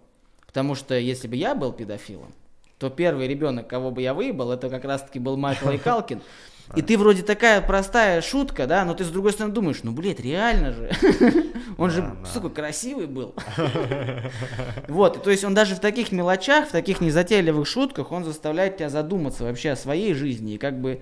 потому 0.47 0.73
что 0.73 0.97
если 0.97 1.27
бы 1.27 1.35
я 1.35 1.53
был 1.53 1.71
педофилом, 1.71 2.33
то 2.77 2.89
первый 2.89 3.27
ребенок, 3.27 3.67
кого 3.67 3.91
бы 3.91 4.01
я 4.01 4.13
выебал, 4.13 4.51
это 4.51 4.69
как 4.69 4.85
раз-таки 4.85 5.19
был 5.19 5.37
Майкл 5.37 5.69
Калкин. 5.83 6.21
И 6.75 6.81
ты 6.81 6.97
вроде 6.97 7.23
такая 7.23 7.61
простая 7.61 8.21
шутка, 8.21 8.65
да, 8.67 8.85
но 8.85 8.93
ты 8.93 9.03
с 9.03 9.09
другой 9.09 9.33
стороны 9.33 9.53
думаешь, 9.53 9.83
ну, 9.83 9.91
блядь, 9.91 10.19
реально 10.19 10.71
же. 10.71 10.91
Он 11.77 11.89
же, 11.89 12.15
сука, 12.33 12.49
красивый 12.49 13.07
был. 13.07 13.35
Вот, 14.87 15.17
и 15.17 15.19
то 15.19 15.29
есть 15.29 15.43
он 15.43 15.53
даже 15.53 15.75
в 15.75 15.79
таких 15.79 16.11
мелочах, 16.11 16.67
в 16.67 16.71
таких 16.71 17.01
незатейливых 17.01 17.67
шутках, 17.67 18.11
он 18.11 18.23
заставляет 18.23 18.77
тебя 18.77 18.89
задуматься 18.89 19.43
вообще 19.43 19.71
о 19.71 19.75
своей 19.75 20.13
жизни. 20.13 20.53
И 20.53 20.57
как 20.57 20.79
бы 20.79 21.01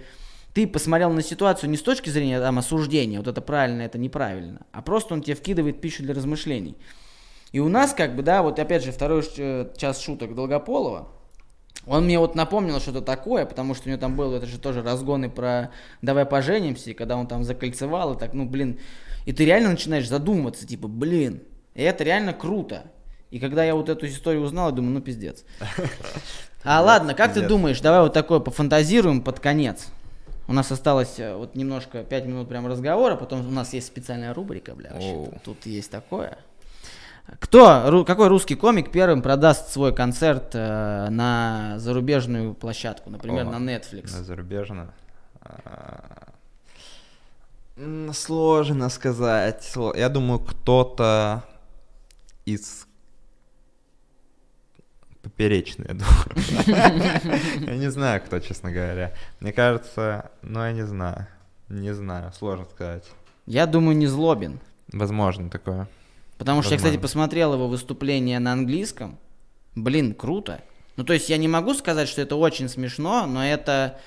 ты 0.53 0.67
посмотрел 0.67 1.11
на 1.11 1.21
ситуацию 1.21 1.69
не 1.69 1.77
с 1.77 1.81
точки 1.81 2.09
зрения 2.09 2.39
там, 2.39 2.57
осуждения, 2.57 3.17
вот 3.17 3.27
это 3.27 3.41
правильно, 3.41 3.81
это 3.81 3.97
неправильно, 3.97 4.61
а 4.71 4.81
просто 4.81 5.13
он 5.13 5.21
тебе 5.21 5.35
вкидывает 5.35 5.81
пищу 5.81 6.03
для 6.03 6.13
размышлений. 6.13 6.77
И 7.51 7.59
у 7.59 7.67
нас 7.67 7.93
как 7.93 8.15
бы, 8.15 8.23
да, 8.23 8.43
вот 8.43 8.59
опять 8.59 8.83
же 8.83 8.91
второй 8.91 9.23
э, 9.37 9.71
час 9.77 10.01
шуток 10.01 10.35
Долгополова, 10.35 11.09
он 11.87 12.05
мне 12.05 12.19
вот 12.19 12.35
напомнил 12.35 12.79
что-то 12.79 13.01
такое, 13.01 13.45
потому 13.45 13.73
что 13.73 13.87
у 13.87 13.89
него 13.89 13.99
там 13.99 14.15
было, 14.15 14.37
это 14.37 14.45
же 14.45 14.59
тоже 14.59 14.83
разгоны 14.83 15.29
про 15.29 15.71
«давай 16.01 16.25
поженимся», 16.25 16.91
и 16.91 16.93
когда 16.93 17.17
он 17.17 17.27
там 17.27 17.43
закольцевал, 17.43 18.13
и 18.13 18.19
так, 18.19 18.33
ну, 18.33 18.45
блин, 18.45 18.79
и 19.25 19.33
ты 19.33 19.45
реально 19.45 19.71
начинаешь 19.71 20.07
задумываться, 20.07 20.67
типа, 20.67 20.87
блин, 20.87 21.41
и 21.73 21.81
это 21.81 22.03
реально 22.03 22.33
круто. 22.33 22.83
И 23.31 23.39
когда 23.39 23.63
я 23.63 23.75
вот 23.75 23.89
эту 23.89 24.07
историю 24.07 24.43
узнал, 24.43 24.69
я 24.69 24.75
думаю, 24.75 24.93
ну, 24.93 25.01
пиздец. 25.01 25.43
А 26.63 26.79
ладно, 26.81 27.15
как 27.15 27.33
ты 27.33 27.41
думаешь, 27.47 27.81
давай 27.81 28.01
вот 28.01 28.13
такое 28.13 28.39
пофантазируем 28.39 29.23
под 29.23 29.39
конец. 29.39 29.87
У 30.47 30.53
нас 30.53 30.71
осталось 30.71 31.15
э, 31.17 31.35
вот 31.35 31.55
немножко, 31.55 32.03
5 32.03 32.25
минут 32.25 32.49
прям 32.49 32.67
разговора, 32.67 33.15
потом 33.15 33.47
у 33.47 33.49
нас 33.49 33.73
есть 33.73 33.87
специальная 33.87 34.31
рубрика, 34.31 34.75
бля, 34.75 34.91
вообще. 34.93 35.39
Тут 35.43 35.65
есть 35.65 35.89
такое. 35.89 36.37
Кто, 37.39 38.03
какой 38.05 38.27
русский 38.27 38.55
комик 38.55 38.91
первым 38.91 39.21
продаст 39.21 39.71
свой 39.71 39.93
концерт 39.93 40.51
э, 40.53 41.07
на 41.09 41.75
зарубежную 41.77 42.53
площадку, 42.53 43.09
например, 43.09 43.47
О, 43.47 43.57
на 43.57 43.71
Netflix? 43.71 44.11
На 44.11 44.23
зарубежно. 44.23 44.93
А, 45.41 46.27
Сложно 48.13 48.89
сказать. 48.89 49.73
Я 49.95 50.09
думаю, 50.09 50.39
кто-то 50.39 51.43
из 52.45 52.85
поперечный, 55.23 55.87
я 55.87 55.93
думаю. 55.93 57.61
Я 57.67 57.77
не 57.77 57.89
знаю, 57.91 58.21
кто, 58.21 58.39
честно 58.39 58.71
говоря. 58.71 59.13
Мне 59.39 59.53
кажется, 59.53 60.31
ну 60.41 60.59
я 60.63 60.71
не 60.73 60.85
знаю. 60.85 61.27
Не 61.69 61.93
знаю, 61.93 62.33
сложно 62.33 62.65
сказать. 62.65 63.05
Я 63.45 63.65
думаю, 63.67 63.95
не 63.95 64.07
злобин. 64.07 64.59
Возможно 64.91 65.49
такое. 65.49 65.87
Потому 66.41 66.63
что 66.63 66.71
я, 66.71 66.77
кстати, 66.77 66.93
Возможно. 66.95 67.07
посмотрел 67.07 67.53
его 67.53 67.67
выступление 67.67 68.39
на 68.39 68.53
английском. 68.53 69.19
Блин, 69.75 70.15
круто. 70.15 70.63
Ну, 70.95 71.03
то 71.03 71.13
есть 71.13 71.29
я 71.29 71.37
не 71.37 71.47
могу 71.47 71.75
сказать, 71.75 72.09
что 72.09 72.19
это 72.19 72.35
очень 72.35 72.67
смешно, 72.67 73.27
но 73.27 73.45
это, 73.45 73.99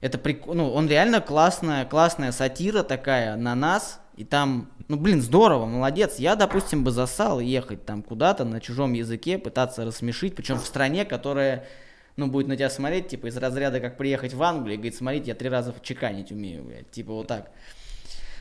это 0.00 0.18
прик... 0.18 0.46
ну, 0.46 0.72
он 0.72 0.88
реально 0.88 1.20
классная, 1.20 1.84
классная 1.84 2.32
сатира 2.32 2.82
такая 2.82 3.36
на 3.36 3.54
нас. 3.54 4.00
И 4.16 4.24
там, 4.24 4.68
ну, 4.88 4.96
блин, 4.96 5.22
здорово, 5.22 5.66
молодец. 5.66 6.16
Я, 6.18 6.34
допустим, 6.34 6.82
бы 6.82 6.90
засал 6.90 7.38
ехать 7.38 7.86
там 7.86 8.02
куда-то 8.02 8.44
на 8.44 8.60
чужом 8.60 8.92
языке, 8.94 9.38
пытаться 9.38 9.84
рассмешить, 9.84 10.34
причем 10.34 10.58
в 10.58 10.66
стране, 10.66 11.04
которая, 11.04 11.68
ну, 12.16 12.26
будет 12.26 12.48
на 12.48 12.56
тебя 12.56 12.68
смотреть, 12.68 13.06
типа, 13.06 13.28
из 13.28 13.36
разряда, 13.36 13.78
как 13.78 13.96
приехать 13.96 14.34
в 14.34 14.42
Англию, 14.42 14.74
и 14.74 14.76
говорит, 14.76 14.96
смотрите, 14.96 15.28
я 15.28 15.34
три 15.36 15.48
раза 15.48 15.72
чеканить 15.84 16.32
умею, 16.32 16.64
блядь, 16.64 16.90
типа, 16.90 17.12
вот 17.12 17.28
так. 17.28 17.52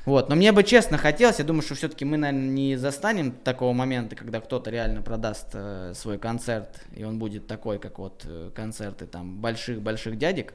Вот, 0.06 0.30
но 0.30 0.36
мне 0.36 0.52
бы 0.52 0.64
честно 0.64 0.98
хотелось, 0.98 1.40
я 1.40 1.46
думаю, 1.46 1.62
что 1.62 1.76
все-таки 1.76 2.06
мы, 2.06 2.18
наверное, 2.18 2.50
не 2.50 2.76
застанем 2.78 3.32
такого 3.32 3.74
момента, 3.74 4.16
когда 4.16 4.40
кто-то 4.40 4.70
реально 4.72 5.02
продаст 5.02 5.50
э, 5.54 5.94
свой 5.96 6.18
концерт, 6.18 6.82
и 6.96 7.04
он 7.04 7.20
будет 7.20 7.48
такой, 7.48 7.80
как 7.80 8.00
вот 8.00 8.24
э, 8.26 8.52
концерты 8.56 9.06
там 9.06 9.38
больших-больших 9.40 10.18
дядек. 10.18 10.54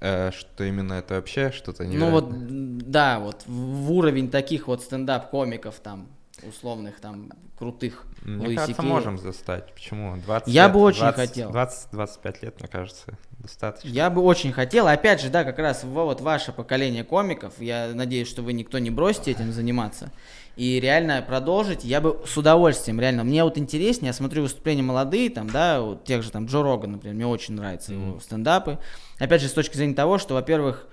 Э, 0.00 0.30
Что 0.32 0.64
именно 0.64 0.94
это 0.94 1.14
вообще 1.14 1.50
что-то 1.50 1.84
Ну 1.84 1.90
невероятное? 1.90 2.20
вот, 2.20 2.90
да, 2.90 3.18
вот 3.18 3.42
в 3.46 3.92
уровень 3.92 4.30
таких 4.30 4.68
вот 4.68 4.82
стендап-комиков 4.82 5.78
там, 5.80 6.08
условных 6.44 7.00
там, 7.00 7.30
крутых. 7.58 8.04
Мне 8.22 8.46
Луи 8.46 8.56
кажется, 8.56 8.76
Сикея. 8.82 8.92
можем 8.94 9.18
застать. 9.18 9.72
Почему? 9.74 10.16
20 10.18 10.48
Я 10.48 10.64
лет, 10.64 10.72
бы 10.72 10.80
очень 10.80 11.00
20, 11.00 11.16
хотел. 11.16 11.50
20-25 11.50 12.36
лет, 12.42 12.60
мне 12.60 12.68
кажется, 12.68 13.18
достаточно. 13.38 13.88
Я 13.88 14.10
бы 14.10 14.22
очень 14.22 14.52
хотел, 14.52 14.86
опять 14.86 15.20
же, 15.20 15.28
да, 15.30 15.44
как 15.44 15.58
раз 15.58 15.84
во- 15.84 16.04
вот 16.04 16.20
ваше 16.20 16.52
поколение 16.52 17.04
комиков, 17.04 17.54
я 17.60 17.90
надеюсь, 17.94 18.28
что 18.28 18.42
вы 18.42 18.52
никто 18.52 18.78
не 18.78 18.90
бросите 18.90 19.30
этим 19.32 19.52
заниматься, 19.52 20.10
и 20.56 20.80
реально 20.80 21.22
продолжить, 21.26 21.84
я 21.84 22.00
бы 22.00 22.20
с 22.26 22.36
удовольствием, 22.36 23.00
реально, 23.00 23.24
мне 23.24 23.44
вот 23.44 23.58
интереснее, 23.58 24.08
я 24.08 24.12
смотрю 24.12 24.42
выступления 24.42 24.82
молодые, 24.82 25.30
там, 25.30 25.48
да, 25.50 25.80
вот 25.80 26.04
тех 26.04 26.22
же 26.22 26.30
там 26.30 26.46
Джо 26.46 26.62
Роган, 26.62 26.92
например, 26.92 27.14
мне 27.16 27.26
очень 27.26 27.54
нравятся 27.54 27.92
его 27.92 28.18
стендапы, 28.20 28.78
опять 29.18 29.40
же, 29.40 29.48
с 29.48 29.52
точки 29.52 29.76
зрения 29.76 29.94
того, 29.94 30.18
что, 30.18 30.34
во-первых, 30.34 30.86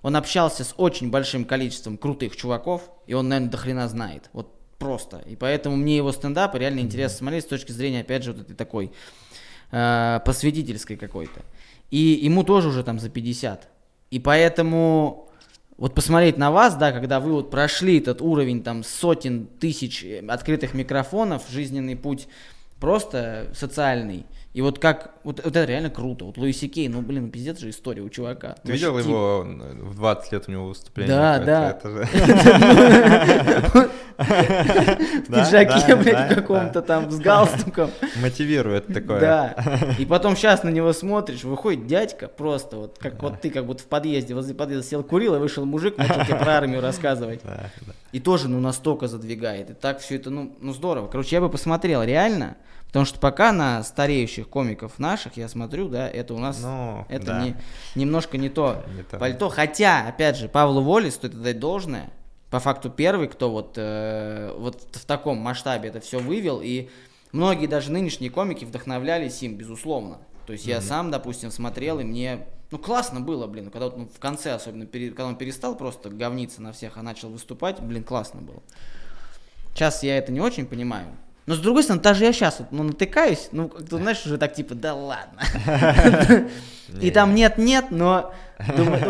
Он 0.00 0.14
общался 0.14 0.62
с 0.62 0.74
очень 0.76 1.10
большим 1.10 1.44
количеством 1.44 1.98
крутых 1.98 2.36
чуваков, 2.36 2.88
и 3.08 3.14
он, 3.14 3.28
наверное, 3.28 3.50
до 3.50 3.56
хрена 3.56 3.88
знает. 3.88 4.30
Вот 4.32 4.54
просто. 4.78 5.22
И 5.26 5.36
поэтому 5.36 5.76
мне 5.76 5.96
его 5.96 6.12
стендапы 6.12 6.58
реально 6.58 6.80
интересно 6.80 7.18
смотреть 7.18 7.44
с 7.44 7.48
точки 7.48 7.72
зрения, 7.72 8.00
опять 8.00 8.22
же, 8.22 8.32
вот 8.32 8.42
этой 8.42 8.54
такой 8.54 8.92
э, 9.70 10.20
посвятительской 10.24 10.96
какой-то. 10.96 11.42
И 11.90 12.20
ему 12.22 12.44
тоже 12.44 12.68
уже 12.68 12.84
там 12.84 12.98
за 12.98 13.10
50. 13.10 13.68
И 14.10 14.20
поэтому 14.20 15.28
вот 15.76 15.94
посмотреть 15.94 16.38
на 16.38 16.50
вас, 16.50 16.74
да, 16.74 16.92
когда 16.92 17.20
вы 17.20 17.32
вот 17.32 17.50
прошли 17.50 17.98
этот 17.98 18.20
уровень 18.20 18.62
там 18.62 18.82
сотен 18.82 19.46
тысяч 19.46 20.04
э, 20.04 20.24
открытых 20.26 20.74
микрофонов, 20.74 21.44
жизненный 21.50 21.96
путь 21.96 22.28
просто 22.80 23.50
социальный, 23.54 24.26
и 24.54 24.62
вот 24.62 24.78
как, 24.78 25.12
вот, 25.24 25.44
вот 25.44 25.56
это 25.56 25.64
реально 25.66 25.90
круто. 25.90 26.24
Вот 26.24 26.38
Луиси 26.38 26.68
Кей, 26.68 26.88
ну 26.88 27.02
блин, 27.02 27.30
пиздец 27.30 27.58
же 27.58 27.68
история 27.68 28.00
у 28.02 28.08
чувака. 28.08 28.56
Ты 28.64 28.72
видел 28.72 28.94
Вообще, 28.94 29.10
его 29.10 29.44
в 29.44 29.94
20 29.94 30.32
лет 30.32 30.44
у 30.48 30.50
него 30.50 30.68
выступление? 30.68 31.14
Да, 31.14 31.38
да. 31.38 31.78
В 34.18 35.26
пиджаке, 35.26 35.94
блядь, 35.96 36.34
каком-то 36.34 36.82
там, 36.82 37.10
с 37.10 37.20
галстуком. 37.20 37.90
Мотивирует 38.20 38.86
такое. 38.86 39.20
Да. 39.20 39.54
И 39.98 40.06
потом 40.06 40.34
сейчас 40.34 40.64
на 40.64 40.70
него 40.70 40.92
смотришь, 40.92 41.44
выходит 41.44 41.86
дядька 41.86 42.26
просто, 42.26 42.78
вот 42.78 42.98
как 42.98 43.22
вот 43.22 43.40
ты 43.40 43.50
как 43.50 43.66
будто 43.66 43.82
в 43.82 43.86
подъезде, 43.86 44.34
возле 44.34 44.54
подъезда 44.54 44.88
сел, 44.88 45.04
курил, 45.04 45.34
и 45.36 45.38
вышел 45.38 45.66
мужик, 45.66 45.98
начал 45.98 46.24
тебе 46.24 46.36
про 46.36 46.56
армию 46.56 46.80
рассказывать. 46.80 47.42
И 48.12 48.20
тоже, 48.20 48.48
ну, 48.48 48.58
настолько 48.60 49.06
задвигает. 49.06 49.70
И 49.70 49.74
так 49.74 50.00
все 50.00 50.16
это, 50.16 50.30
ну, 50.30 50.56
ну, 50.60 50.72
здорово. 50.72 51.08
Короче, 51.08 51.36
я 51.36 51.42
бы 51.42 51.50
посмотрел, 51.50 52.02
реально. 52.02 52.56
Потому 52.88 53.04
что 53.04 53.20
пока 53.20 53.52
на 53.52 53.82
стареющих 53.82 54.48
комиков 54.48 54.98
наших, 54.98 55.36
я 55.36 55.48
смотрю, 55.48 55.88
да, 55.88 56.08
это 56.08 56.32
у 56.34 56.38
нас, 56.38 56.58
Ну, 56.62 57.04
это 57.10 57.26
да. 57.26 57.44
не, 57.44 57.54
немножко 57.94 58.38
не 58.38 58.48
то 58.48 58.82
Не 58.96 59.02
то. 59.02 59.18
пальто. 59.18 59.50
Хотя, 59.50 60.08
опять 60.08 60.36
же, 60.38 60.48
Павлу 60.48 60.80
Воле 60.80 61.10
стоит 61.10 61.34
отдать 61.34 61.58
должное. 61.60 62.10
По 62.50 62.60
факту 62.60 62.88
первый, 62.88 63.28
кто 63.28 63.50
вот, 63.50 63.74
э, 63.76 64.54
вот 64.56 64.88
в 64.96 65.04
таком 65.04 65.36
масштабе 65.36 65.90
это 65.90 66.00
все 66.00 66.18
вывел. 66.18 66.60
И 66.62 66.88
многие 67.32 67.66
даже 67.66 67.92
нынешние 67.92 68.30
комики 68.30 68.64
вдохновлялись 68.64 69.42
им, 69.42 69.56
безусловно. 69.56 70.16
То 70.46 70.54
есть 70.54 70.64
я 70.64 70.80
сам, 70.80 71.10
допустим, 71.10 71.50
смотрел, 71.50 72.00
и 72.00 72.04
мне, 72.04 72.46
ну, 72.70 72.78
классно 72.78 73.20
было, 73.20 73.46
блин, 73.46 73.70
когда 73.70 73.84
вот, 73.84 73.98
ну, 73.98 74.08
в 74.08 74.18
конце, 74.18 74.52
особенно, 74.54 74.86
пере- 74.86 75.10
когда 75.10 75.26
он 75.26 75.36
перестал 75.36 75.76
просто 75.76 76.08
говниться 76.08 76.62
на 76.62 76.72
всех, 76.72 76.96
а 76.96 77.02
начал 77.02 77.28
выступать, 77.28 77.80
блин, 77.80 78.02
классно 78.02 78.40
было. 78.40 78.62
Сейчас 79.74 80.02
я 80.02 80.16
это 80.16 80.32
не 80.32 80.40
очень 80.40 80.64
понимаю. 80.64 81.08
Но 81.48 81.54
с 81.54 81.60
другой 81.60 81.82
стороны, 81.82 82.02
даже 82.02 82.24
я 82.24 82.32
сейчас 82.34 82.58
вот, 82.58 82.68
ну, 82.72 82.82
натыкаюсь, 82.82 83.48
ну, 83.52 83.70
как-то, 83.70 83.96
знаешь, 83.96 84.24
уже 84.26 84.36
так 84.36 84.52
типа, 84.52 84.74
да 84.74 84.92
ладно. 84.94 85.40
И 87.00 87.10
там 87.10 87.34
нет-нет, 87.34 87.86
но 87.90 88.34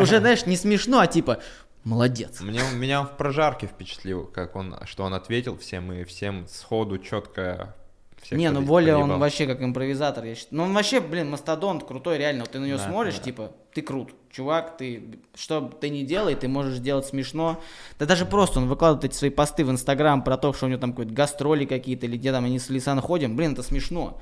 уже, 0.01 0.21
знаешь, 0.21 0.47
не 0.47 0.57
смешно, 0.57 1.01
а 1.01 1.09
типа, 1.09 1.39
молодец. 1.83 2.41
Мне, 2.41 2.61
меня 2.75 3.01
он 3.01 3.07
в 3.09 3.17
прожарке 3.17 3.67
впечатлил, 3.67 4.25
как 4.27 4.55
он, 4.55 4.77
что 4.85 5.03
он 5.03 5.15
ответил 5.15 5.59
всем 5.59 5.93
и 5.93 6.05
всем 6.05 6.47
сходу 6.47 6.99
четко. 6.99 7.75
всех 8.23 8.39
Не, 8.39 8.51
ну 8.51 8.61
подъ- 8.61 8.67
Воля, 8.67 8.99
он 8.99 9.19
вообще 9.19 9.47
как 9.47 9.61
импровизатор, 9.61 10.25
я 10.25 10.37
считаю. 10.37 10.57
Ну, 10.59 10.63
он 10.65 10.75
вообще, 10.75 11.01
блин, 11.01 11.31
мастодонт 11.31 11.83
крутой, 11.85 12.19
реально. 12.19 12.43
Вот 12.43 12.53
ты 12.53 12.61
на 12.61 12.67
него 12.67 12.79
Да, 12.79 12.85
смотришь, 12.89 13.17
да. 13.17 13.23
типа, 13.23 13.53
ты 13.73 13.83
крут, 13.83 14.13
чувак, 14.39 14.77
ты, 14.77 15.03
что 15.35 15.69
ты 15.81 15.89
ни 15.89 16.05
делай, 16.05 16.37
ты 16.37 16.47
можешь 16.47 16.79
делать 16.79 17.07
смешно. 17.07 17.61
Да 17.99 18.07
даже 18.07 18.25
просто 18.25 18.61
он 18.61 18.69
выкладывает 18.69 19.11
эти 19.11 19.19
свои 19.19 19.31
посты 19.31 19.65
в 19.65 19.71
Инстаграм 19.73 20.23
про 20.23 20.37
то, 20.37 20.53
что 20.53 20.67
у 20.67 20.69
него 20.69 20.79
там 20.79 20.93
какие-то 20.93 21.13
гастроли 21.13 21.65
какие-то, 21.65 22.07
или 22.07 22.17
где 22.17 22.31
там 22.31 22.45
они 22.45 22.61
с 22.61 22.71
Лисан 22.71 23.01
ходим, 23.01 23.35
блин, 23.35 23.55
это 23.55 23.65
смешно. 23.65 24.17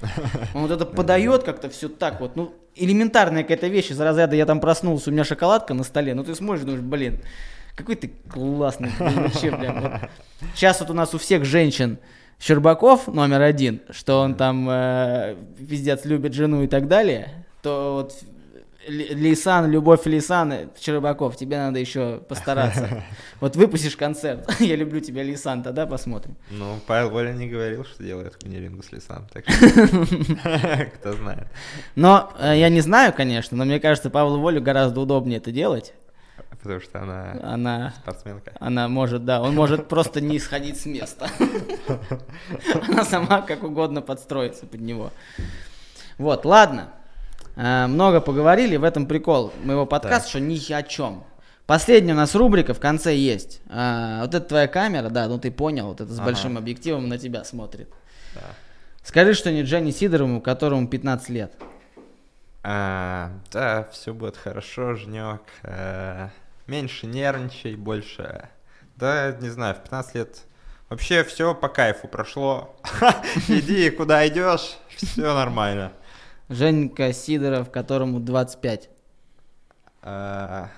Он 0.55 0.63
вот 0.63 0.71
это 0.71 0.87
подает 0.97 1.43
как-то 1.43 1.69
все 1.69 1.91
так 1.91 2.23
вот, 2.23 2.35
ну, 2.35 2.55
элементарная 2.75 3.43
какая-то 3.43 3.67
вещь 3.67 3.91
из 3.91 4.01
разряда, 4.01 4.35
я 4.37 4.47
там 4.47 4.59
проснулся, 4.59 5.11
у 5.11 5.13
меня 5.13 5.23
шоколадка 5.23 5.75
на 5.75 5.85
столе, 5.85 6.15
ну 6.15 6.25
ты 6.25 6.35
смотришь, 6.35 6.65
думаешь, 6.65 6.81
блин, 6.81 7.21
какой 7.75 7.97
ты 7.97 8.11
классный, 8.33 8.93
блин, 8.99 9.23
вообще, 9.23 9.55
прям, 9.55 9.83
вот. 9.83 9.93
Сейчас 10.55 10.81
вот 10.81 10.89
у 10.89 10.95
нас 10.95 11.13
у 11.13 11.19
всех 11.19 11.45
женщин 11.45 11.99
Щербаков 12.41 13.07
номер 13.07 13.43
один, 13.43 13.83
что 13.91 14.21
он 14.21 14.35
там 14.35 14.67
э, 14.71 15.37
пиздец 15.59 16.07
любит 16.07 16.33
жену 16.33 16.63
и 16.63 16.69
так 16.69 16.89
далее, 16.89 17.45
то 17.61 17.97
вот 17.97 18.15
Лейсан, 18.89 19.71
Любовь 19.71 20.07
Лейсан, 20.07 20.71
Щербаков, 20.79 21.37
тебе 21.37 21.59
надо 21.59 21.79
еще 21.79 22.21
постараться. 22.29 23.05
Вот 23.41 23.55
выпустишь 23.57 23.97
концерт, 23.97 24.49
я 24.61 24.77
люблю 24.77 25.01
тебя, 25.01 25.23
Лейсан, 25.23 25.63
тогда 25.63 25.87
посмотрим. 25.87 26.37
Ну, 26.51 26.79
Павел 26.87 27.11
Воля 27.11 27.33
не 27.33 27.49
говорил, 27.49 27.85
что 27.85 28.03
делает 28.03 28.37
кунилингу 28.37 28.83
с 28.83 28.93
лесом, 28.93 29.27
так 29.33 29.45
что 29.49 30.91
кто 30.95 31.13
знает. 31.13 31.49
Но 31.97 32.33
э, 32.39 32.55
я 32.57 32.69
не 32.69 32.81
знаю, 32.81 33.13
конечно, 33.13 33.57
но 33.57 33.65
мне 33.65 33.79
кажется, 33.79 34.09
Павлу 34.09 34.39
Волю 34.41 34.63
гораздо 34.63 35.01
удобнее 35.01 35.39
это 35.39 35.53
делать. 35.53 35.93
Потому 36.63 36.81
что 36.81 37.03
она 37.03 37.37
Она 37.43 37.95
спортсменка. 38.01 38.53
Она 38.59 38.89
может, 38.89 39.25
да, 39.25 39.43
он 39.43 39.55
может 39.55 39.89
просто 39.89 40.21
не 40.21 40.39
сходить 40.39 40.81
с 40.81 40.87
места. 40.87 41.29
Она 42.89 43.05
сама 43.05 43.43
как 43.43 43.63
угодно 43.63 44.03
подстроится 44.03 44.67
под 44.67 44.81
него. 44.81 45.11
Вот, 46.19 46.45
ладно. 46.45 46.89
Э, 47.57 47.87
Много 47.87 48.21
поговорили, 48.21 48.77
в 48.77 48.85
этом 48.85 49.07
прикол 49.07 49.53
моего 49.65 49.87
подкаста, 49.87 50.19
Так. 50.21 50.29
что 50.29 50.41
ни 50.41 50.73
о 50.73 50.83
чем. 50.83 51.25
Последняя 51.67 52.13
у 52.13 52.17
нас 52.17 52.35
рубрика 52.35 52.75
в 52.75 52.81
конце 52.81 53.17
есть. 53.17 53.61
А, 53.69 54.21
Вот 54.23 54.35
это 54.35 54.47
твоя 54.47 54.69
камера, 54.69 55.09
да, 55.09 55.27
ну 55.27 55.39
ты 55.39 55.51
понял, 55.51 55.89
вот 55.89 56.01
это 56.01 56.13
с 56.13 56.17
Ага. 56.19 56.27
большим 56.27 56.57
объективом 56.59 57.09
на 57.09 57.19
тебя 57.19 57.43
смотрит. 57.45 57.89
Да. 58.35 58.43
Скажи 59.03 59.35
что-нибудь 59.35 59.69
Жене 59.69 59.91
Сидорову, 59.93 60.41
которому 60.41 60.87
15 60.87 61.29
лет. 61.31 61.53
А, 62.63 63.31
да, 63.53 63.89
все 63.93 64.13
будет 64.13 64.37
хорошо, 64.37 64.95
Женек. 64.95 65.43
А, 65.63 66.31
меньше 66.67 67.07
нервничай, 67.07 67.75
больше. 67.77 68.49
Да, 68.97 69.33
не 69.41 69.49
знаю, 69.51 69.75
в 69.75 69.79
15 69.83 70.15
лет 70.15 70.37
вообще 70.89 71.23
все 71.25 71.55
по 71.55 71.69
кайфу 71.69 72.09
прошло. 72.09 72.77
Иди, 73.49 73.91
куда 73.91 74.27
идешь, 74.27 74.77
все 74.97 75.35
нормально. 75.35 75.93
Женька 76.49 77.13
Сидоров, 77.13 77.71
которому 77.71 78.21
25. 78.21 78.91
А, 80.03 80.71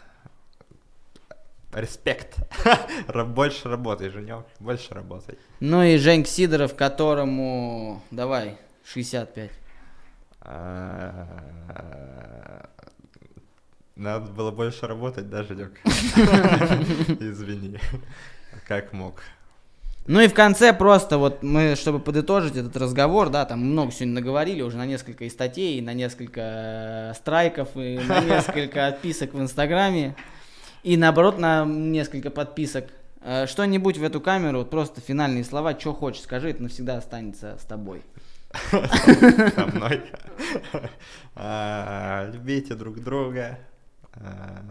Респект. 1.72 2.38
Больше 3.34 3.68
работай, 3.68 4.08
Женек, 4.08 4.46
больше 4.58 4.94
работай. 4.94 5.38
Ну 5.60 5.82
и 5.82 5.98
Женьк 5.98 6.26
Сидоров, 6.26 6.74
которому, 6.74 8.02
давай, 8.10 8.56
65. 8.84 9.50
А, 10.40 11.26
Надо 13.96 14.30
было 14.30 14.50
больше 14.50 14.86
работать, 14.86 15.28
да, 15.28 15.42
Женек? 15.42 15.78
Извини. 15.84 17.78
Как 18.66 18.94
мог. 18.94 19.22
Ну 20.09 20.20
и 20.20 20.28
в 20.28 20.32
конце 20.32 20.72
просто 20.72 21.18
вот 21.18 21.42
мы, 21.42 21.76
чтобы 21.76 22.00
подытожить 22.00 22.56
этот 22.56 22.74
разговор, 22.78 23.28
да, 23.28 23.44
там 23.44 23.61
много 23.61 23.92
сегодня 23.92 24.14
наговорили 24.14 24.62
уже 24.62 24.78
на 24.78 24.86
несколько 24.86 25.26
и 25.26 25.28
статей, 25.28 25.78
и 25.78 25.82
на 25.82 25.92
несколько 25.92 26.40
э, 26.40 27.12
страйков, 27.14 27.76
и 27.76 27.98
на 27.98 28.20
несколько 28.24 28.86
отписок 28.86 29.34
в 29.34 29.40
Инстаграме, 29.40 30.16
и 30.82 30.96
наоборот 30.96 31.38
на 31.38 31.66
несколько 31.66 32.30
подписок. 32.30 32.86
Э, 33.20 33.46
Что-нибудь 33.46 33.98
в 33.98 34.02
эту 34.02 34.22
камеру, 34.22 34.61
вот 34.61 34.70
просто 34.70 35.02
финальные 35.02 35.44
слова, 35.44 35.78
что 35.78 35.92
хочешь, 35.92 36.22
скажи, 36.22 36.50
это 36.50 36.62
навсегда 36.62 36.96
останется 36.96 37.59
с 37.61 37.66
тобой. 37.66 38.02
со 38.70 39.66
мной. 39.74 40.02
А, 41.40 42.30
Любите 42.32 42.74
друг 42.74 42.98
друга. 42.98 43.59
А, 44.14 44.62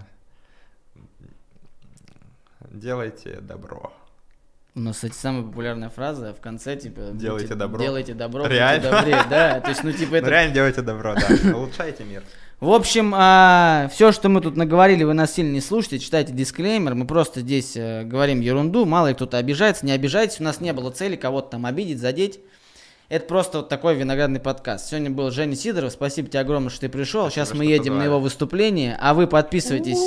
Делайте 2.71 3.39
добро. 3.39 3.93
У 4.77 4.79
нас, 4.79 4.97
кстати, 4.97 5.15
самая 5.15 5.41
популярная 5.41 5.89
фраза 5.89 6.35
в 6.35 6.39
конце, 6.39 6.75
типа... 6.75 7.09
Делайте 7.13 7.47
будьте- 7.47 7.55
добро. 7.55 7.81
Делайте 7.81 8.13
добро, 8.13 8.43
будьте 8.43 8.53
Реально? 8.57 8.91
добрее, 8.91 9.23
да, 9.27 9.59
то 9.59 9.69
есть, 9.69 9.83
ну, 9.83 9.91
типа, 9.91 10.11
Ну, 10.11 10.17
это 10.17 10.29
Реально 10.29 10.53
делайте 10.53 10.81
добро, 10.83 11.15
да. 11.15 11.55
Улучшайте 11.57 12.03
мир. 12.03 12.21
В 12.59 12.69
общем, 12.69 13.09
все, 13.89 14.11
что 14.11 14.29
мы 14.29 14.39
тут 14.39 14.55
наговорили, 14.55 15.03
вы 15.03 15.15
нас 15.15 15.33
сильно 15.33 15.51
не 15.51 15.61
слушайте, 15.61 15.97
читайте 15.97 16.31
дисклеймер. 16.31 16.93
Мы 16.93 17.07
просто 17.07 17.41
здесь 17.41 17.75
э, 17.75 18.03
говорим 18.03 18.39
ерунду, 18.39 18.85
мало 18.85 19.07
ли 19.07 19.13
кто-то 19.15 19.37
обижается, 19.37 19.83
не 19.83 19.93
обижайтесь. 19.93 20.39
У 20.39 20.43
нас 20.43 20.61
не 20.61 20.71
было 20.73 20.91
цели 20.91 21.15
кого-то 21.15 21.49
там 21.49 21.65
обидеть, 21.65 21.99
задеть. 21.99 22.39
Это 23.09 23.25
просто 23.25 23.59
вот 23.59 23.69
такой 23.69 23.95
виноградный 23.95 24.41
подкаст. 24.41 24.89
Сегодня 24.89 25.09
был 25.09 25.31
Женя 25.31 25.55
Сидоров. 25.55 25.93
Спасибо 25.93 26.27
тебе 26.27 26.41
огромное, 26.41 26.69
что 26.69 26.81
ты 26.81 26.89
пришел. 26.89 27.21
Спасибо, 27.21 27.45
Сейчас 27.45 27.57
мы 27.57 27.63
едем 27.63 27.93
на 27.93 27.99
позвали. 27.99 28.05
его 28.05 28.19
выступление, 28.19 28.97
а 28.99 29.13
вы 29.13 29.27
подписывайтесь. 29.27 29.97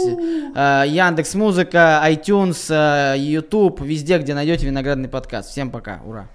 э, 0.54 0.84
Яндекс 0.86 1.34
Музыка, 1.34 2.02
iTunes, 2.06 2.66
э, 2.68 3.18
YouTube, 3.18 3.80
везде, 3.80 4.18
где 4.18 4.34
найдете 4.34 4.66
виноградный 4.66 5.08
подкаст. 5.08 5.48
Всем 5.48 5.70
пока, 5.70 6.02
ура. 6.04 6.28